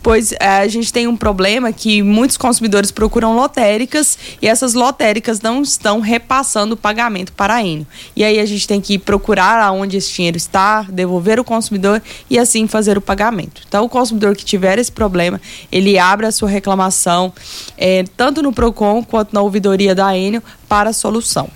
pois 0.07 0.31
é, 0.31 0.59
a 0.59 0.67
gente 0.69 0.93
tem 0.93 1.05
um 1.05 1.17
problema 1.17 1.73
que 1.73 2.01
muitos 2.01 2.37
consumidores 2.37 2.91
procuram 2.91 3.35
lotéricas 3.35 4.17
e 4.41 4.47
essas 4.47 4.73
lotéricas 4.73 5.41
não 5.41 5.61
estão 5.61 5.99
repassando 5.99 6.75
o 6.75 6.77
pagamento 6.77 7.33
para 7.33 7.55
a 7.55 7.61
Enio. 7.61 7.85
E 8.15 8.23
aí 8.23 8.39
a 8.39 8.45
gente 8.45 8.65
tem 8.65 8.79
que 8.79 8.97
procurar 8.97 9.61
aonde 9.61 9.97
esse 9.97 10.13
dinheiro 10.13 10.37
está, 10.37 10.83
devolver 10.83 11.41
o 11.41 11.43
consumidor 11.43 12.01
e 12.29 12.39
assim 12.39 12.67
fazer 12.67 12.97
o 12.97 13.01
pagamento. 13.01 13.63
Então, 13.67 13.83
o 13.83 13.89
consumidor 13.89 14.33
que 14.33 14.45
tiver 14.45 14.79
esse 14.79 14.93
problema, 14.93 15.41
ele 15.69 15.99
abre 15.99 16.25
a 16.25 16.31
sua 16.31 16.47
reclamação 16.47 17.33
é, 17.77 18.05
tanto 18.15 18.41
no 18.41 18.53
PROCON 18.53 19.03
quanto 19.03 19.33
na 19.33 19.41
ouvidoria 19.41 19.93
da 19.93 20.17
Enio 20.17 20.41
para 20.69 20.91
a 20.91 20.93
solução. 20.93 21.49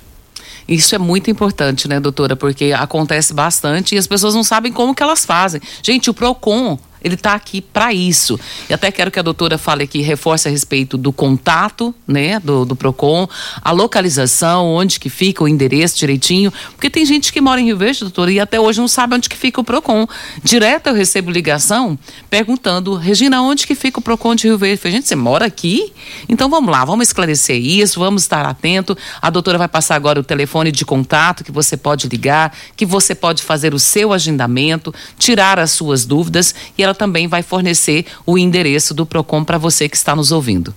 Isso 0.68 0.94
é 0.94 0.98
muito 0.98 1.32
importante, 1.32 1.88
né, 1.88 2.02
doutora? 2.02 2.36
Porque 2.36 2.74
acontece 2.78 3.34
bastante 3.34 3.96
e 3.96 3.98
as 3.98 4.08
pessoas 4.08 4.36
não 4.36 4.44
sabem 4.44 4.74
como 4.74 4.94
que 4.94 5.02
elas 5.02 5.26
fazem. 5.26 5.62
Gente, 5.82 6.10
o 6.10 6.14
PROCON 6.14 6.78
ele 7.04 7.16
está 7.16 7.34
aqui 7.34 7.62
para 7.62 7.94
isso. 7.94 8.40
E 8.70 8.74
até 8.74 8.92
quero 8.92 9.12
que 9.12 9.20
a 9.20 9.22
doutora 9.22 9.58
fale 9.58 9.84
aqui, 9.84 10.02
reforce 10.02 10.48
a 10.48 10.52
respeito 10.52 10.98
do 10.98 11.12
contato, 11.12 11.94
né, 12.08 12.40
do, 12.40 12.66
do 12.66 12.76
PROCON, 12.76 13.28
a 13.62 13.72
localização, 13.72 14.68
onde 14.68 15.00
que 15.00 15.10
fica 15.10 15.44
o 15.44 15.48
endereço 15.48 15.98
direitinho, 15.98 16.52
porque 16.72 16.90
tem 16.90 17.06
gente 17.06 17.34
que 17.34 17.42
mora 17.42 17.60
em 17.60 17.66
Rio 17.66 17.78
Verde, 17.78 18.02
doutora, 18.02 18.32
e 18.32 18.40
até 18.40 18.60
hoje 18.60 18.80
não 18.80 18.88
sabe 18.88 19.16
onde 19.16 19.30
que 19.30 19.38
fica 19.38 19.60
o 19.60 19.64
PROCON. 19.64 20.08
Direto 20.44 20.88
eu 20.88 20.94
recebo 20.94 21.32
ligação 21.32 21.98
perguntando, 22.30 22.96
Regina, 22.96 23.42
onde 23.42 23.66
que 23.66 23.76
fica 23.76 24.00
o 24.00 24.02
PROCON 24.02 24.36
de 24.36 24.48
Rio 24.48 24.58
Verde? 24.58 24.76
Eu 24.76 24.80
falei, 24.80 24.98
gente, 24.98 25.08
você 25.08 25.16
mora 25.16 25.46
aqui? 25.46 25.94
Então 26.30 26.50
vamos 26.50 26.72
lá, 26.72 26.86
vamos 26.86 27.08
esclarecer 27.08 27.58
isso, 27.58 28.00
vamos 28.00 28.24
estar 28.24 28.46
atento. 28.46 28.98
A 29.22 29.30
doutora 29.30 29.58
vai 29.58 29.68
passar 29.68 29.96
agora 29.96 30.20
o 30.20 30.24
telefone 30.24 30.72
de 30.72 30.86
contato 30.86 31.44
que 31.44 31.52
você 31.52 31.76
pode 31.76 32.08
ligar, 32.08 32.56
que 32.76 32.86
você 32.86 33.16
pode 33.16 33.44
fazer 33.44 33.74
o 33.74 33.80
seu 33.80 34.14
agendamento, 34.14 34.94
tirar 35.18 35.60
as 35.60 35.72
suas 35.72 36.06
dúvidas 36.06 36.54
e 36.78 36.84
ela 36.84 36.91
ela 36.92 36.96
também 36.96 37.28
vai 37.28 37.42
fornecer 37.42 38.06
o 38.26 38.38
endereço 38.38 38.94
do 38.94 39.06
PROCON 39.06 39.44
para 39.44 39.58
você 39.58 39.88
que 39.88 39.96
está 39.96 40.16
nos 40.16 40.32
ouvindo. 40.32 40.76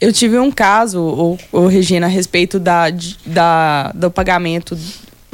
Eu 0.00 0.12
tive 0.12 0.38
um 0.38 0.50
caso, 0.50 1.00
o, 1.00 1.38
o 1.50 1.66
Regina, 1.66 2.06
a 2.06 2.08
respeito 2.08 2.58
da, 2.60 2.86
da, 3.24 3.90
do 3.92 4.10
pagamento 4.10 4.76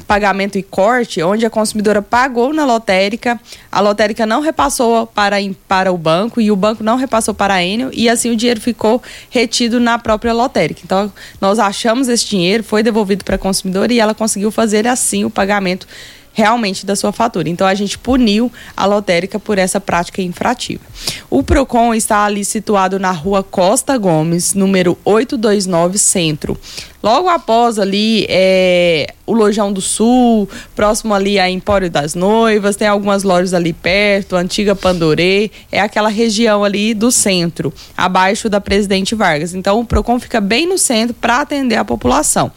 pagamento 0.07 0.59
e 0.59 0.63
corte, 0.65 1.23
onde 1.23 1.47
a 1.47 1.51
consumidora 1.51 2.03
pagou 2.03 2.53
na 2.53 2.65
lotérica, 2.65 3.41
a 3.71 3.79
lotérica 3.79 4.27
não 4.27 4.41
repassou 4.41 5.07
para, 5.07 5.37
para 5.69 5.93
o 5.93 5.97
banco 5.97 6.41
e 6.41 6.51
o 6.51 6.57
banco 6.57 6.83
não 6.83 6.97
repassou 6.97 7.33
para 7.33 7.55
a 7.55 7.63
Enel 7.63 7.91
e 7.93 8.09
assim 8.09 8.29
o 8.29 8.35
dinheiro 8.35 8.61
ficou 8.61 9.01
retido 9.31 9.79
na 9.79 10.01
própria 10.01 10.33
lotérica. 10.33 10.81
Então, 10.85 11.13
nós 11.41 11.61
achamos 11.61 12.09
esse 12.09 12.27
dinheiro, 12.27 12.65
foi 12.65 12.83
devolvido 12.83 13.25
para 13.25 13.37
a 13.37 13.39
consumidora 13.39 13.93
e 13.93 14.01
ela 14.01 14.13
conseguiu 14.13 14.51
fazer 14.51 14.85
assim 14.85 15.25
o 15.25 15.31
pagamento 15.31 15.87
realmente 16.33 16.87
da 16.87 16.97
sua 16.97 17.13
fatura. 17.13 17.49
Então 17.49 17.67
a 17.67 17.75
gente 17.75 17.99
puniu 17.99 18.51
a 18.77 18.87
lotérica 18.87 19.39
por 19.39 19.59
essa 19.59 19.81
prática 19.81 20.23
infrativa. 20.23 20.83
O 21.29 21.43
Procon 21.43 21.95
está 21.95 22.25
ali 22.25 22.45
situado 22.45 22.99
na 22.99 23.11
rua 23.11 23.43
Costa 23.43 23.97
Gomes, 23.97 24.55
número 24.55 24.99
829 25.05 25.99
Centro. 25.99 26.59
Logo 27.03 27.29
após 27.29 27.79
ali 27.79 28.27
é, 28.29 29.15
o 29.27 29.33
Lojão 29.33 29.73
do 29.73 29.81
Sul, 29.81 30.49
próximo 30.75 31.15
ali 31.15 31.39
a 31.39 31.49
Empório 31.49 31.89
das 31.89 32.15
Noivas, 32.15 32.77
tem 32.77 32.87
algumas 32.89 33.23
lojas 33.23 33.55
ali 33.55 33.73
perto, 33.73 34.37
a 34.37 34.41
antiga 34.41 34.75
Pandorê, 34.75 35.51
é 35.73 35.81
aquela 35.81 36.09
região 36.09 36.63
ali 36.63 36.93
do 36.93 37.11
centro, 37.11 37.73
abaixo 37.97 38.49
da 38.51 38.61
Presidente 38.61 39.15
Vargas. 39.15 39.55
Então 39.55 39.81
o 39.81 39.85
Procon 39.85 40.19
fica 40.21 40.41
bem 40.41 40.67
no 40.67 40.77
centro 40.77 41.15
para 41.15 41.41
atender 41.41 41.77
a 41.77 41.85
população. 41.85 42.53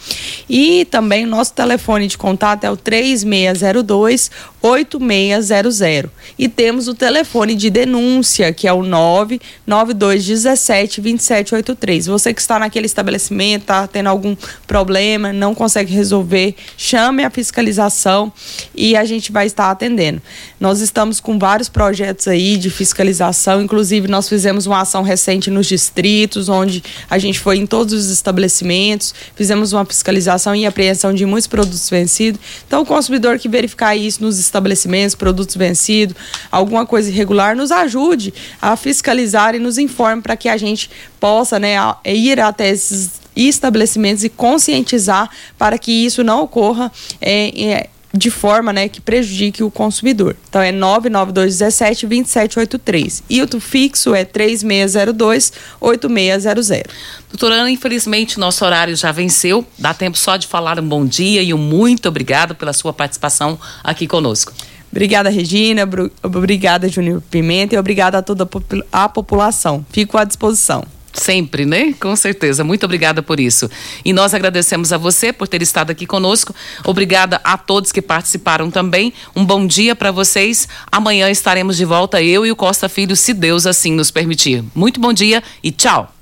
E 0.49 0.85
também 0.85 1.25
o 1.25 1.29
nosso 1.29 1.53
telefone 1.53 2.07
de 2.07 2.17
contato 2.17 2.63
é 2.63 2.71
o 2.71 2.75
3602 2.75 4.29
8600. 4.63 6.09
E 6.39 6.47
temos 6.47 6.87
o 6.87 6.93
telefone 6.93 7.53
de 7.53 7.69
denúncia, 7.69 8.53
que 8.53 8.65
é 8.65 8.71
o 8.71 8.81
99217 8.81 11.01
2783. 11.01 12.07
Você 12.07 12.33
que 12.33 12.39
está 12.39 12.57
naquele 12.57 12.85
estabelecimento, 12.85 13.63
está 13.63 13.85
tendo 13.85 14.07
algum 14.07 14.37
problema, 14.65 15.33
não 15.33 15.53
consegue 15.53 15.93
resolver, 15.93 16.55
chame 16.77 17.25
a 17.25 17.29
fiscalização 17.29 18.31
e 18.73 18.95
a 18.95 19.03
gente 19.03 19.33
vai 19.33 19.45
estar 19.45 19.69
atendendo. 19.69 20.21
Nós 20.59 20.79
estamos 20.79 21.19
com 21.19 21.37
vários 21.37 21.67
projetos 21.67 22.29
aí 22.29 22.55
de 22.55 22.69
fiscalização, 22.69 23.61
inclusive 23.61 24.07
nós 24.07 24.29
fizemos 24.29 24.65
uma 24.65 24.79
ação 24.79 25.03
recente 25.03 25.51
nos 25.51 25.67
distritos, 25.67 26.47
onde 26.47 26.81
a 27.09 27.17
gente 27.17 27.37
foi 27.37 27.57
em 27.57 27.65
todos 27.65 27.93
os 27.93 28.09
estabelecimentos, 28.09 29.13
fizemos 29.35 29.73
uma 29.73 29.83
fiscalização 29.83 30.55
e 30.55 30.65
apreensão 30.65 31.13
de 31.13 31.25
muitos 31.25 31.47
produtos 31.47 31.89
vencidos. 31.89 32.39
Então, 32.65 32.81
o 32.81 32.85
consumidor 32.85 33.37
que 33.37 33.49
verificar 33.49 33.93
isso 33.95 34.23
nos 34.23 34.39
estabelecimentos, 34.53 35.15
produtos 35.15 35.55
vencidos, 35.55 36.15
alguma 36.51 36.85
coisa 36.85 37.09
irregular, 37.09 37.55
nos 37.55 37.71
ajude 37.71 38.33
a 38.61 38.75
fiscalizar 38.75 39.55
e 39.55 39.59
nos 39.59 39.77
informe 39.77 40.21
para 40.21 40.37
que 40.37 40.47
a 40.47 40.57
gente 40.57 40.89
possa 41.19 41.57
né, 41.59 41.75
ir 42.05 42.39
até 42.39 42.69
esses 42.69 43.23
estabelecimentos 43.35 44.23
e 44.23 44.29
conscientizar 44.29 45.27
para 45.57 45.79
que 45.79 45.91
isso 45.91 46.23
não 46.23 46.43
ocorra 46.43 46.91
é, 47.19 47.63
é, 47.65 47.89
de 48.13 48.29
forma 48.29 48.71
né, 48.71 48.87
que 48.87 49.01
prejudique 49.01 49.63
o 49.63 49.71
consumidor. 49.71 50.35
Então 50.47 50.61
é 50.61 50.71
99217 50.71 52.05
2783. 52.05 53.23
E 53.27 53.41
o 53.41 53.59
fixo 53.59 54.13
é 54.13 54.23
3602 54.23 55.51
8600. 55.81 56.83
Doutora 57.29 57.55
Ana, 57.55 57.71
infelizmente 57.71 58.39
nosso 58.39 58.63
horário 58.63 58.95
já 58.95 59.11
venceu. 59.11 59.65
Dá 59.79 59.93
tempo 59.93 60.17
só 60.17 60.37
de 60.37 60.45
falar 60.45 60.79
um 60.79 60.87
bom 60.87 61.05
dia 61.05 61.41
e 61.41 61.53
um 61.53 61.57
muito 61.57 62.07
obrigado 62.07 62.53
pela 62.53 62.71
sua 62.71 62.93
participação 62.93 63.59
aqui 63.83 64.05
conosco. 64.05 64.53
Obrigada, 64.91 65.27
Regina. 65.27 65.89
Obrigada, 66.21 66.87
Júnior 66.87 67.19
Pimenta. 67.31 67.73
E 67.73 67.79
obrigada 67.79 68.19
a 68.19 68.21
toda 68.21 68.47
a 68.91 69.09
população. 69.09 69.83
Fico 69.91 70.19
à 70.19 70.23
disposição. 70.23 70.85
Sempre, 71.13 71.63
né? 71.63 71.93
Com 71.99 72.15
certeza. 72.15 72.63
Muito 72.63 72.85
obrigada 72.85 73.21
por 73.21 73.39
isso. 73.39 73.69
E 74.03 74.11
nós 74.11 74.33
agradecemos 74.33 74.91
a 74.91 74.97
você 74.97 75.31
por 75.31 75.47
ter 75.47 75.61
estado 75.61 75.91
aqui 75.91 76.07
conosco. 76.07 76.53
Obrigada 76.83 77.39
a 77.43 77.55
todos 77.55 77.91
que 77.91 78.01
participaram 78.01 78.71
também. 78.71 79.13
Um 79.35 79.45
bom 79.45 79.65
dia 79.65 79.95
para 79.95 80.11
vocês. 80.11 80.67
Amanhã 80.91 81.29
estaremos 81.29 81.77
de 81.77 81.85
volta, 81.85 82.21
eu 82.21 82.45
e 82.45 82.51
o 82.51 82.55
Costa 82.55 82.89
Filho, 82.89 83.15
se 83.15 83.33
Deus 83.33 83.67
assim 83.67 83.93
nos 83.93 84.09
permitir. 84.09 84.63
Muito 84.73 84.99
bom 84.99 85.13
dia 85.13 85.43
e 85.63 85.71
tchau. 85.71 86.13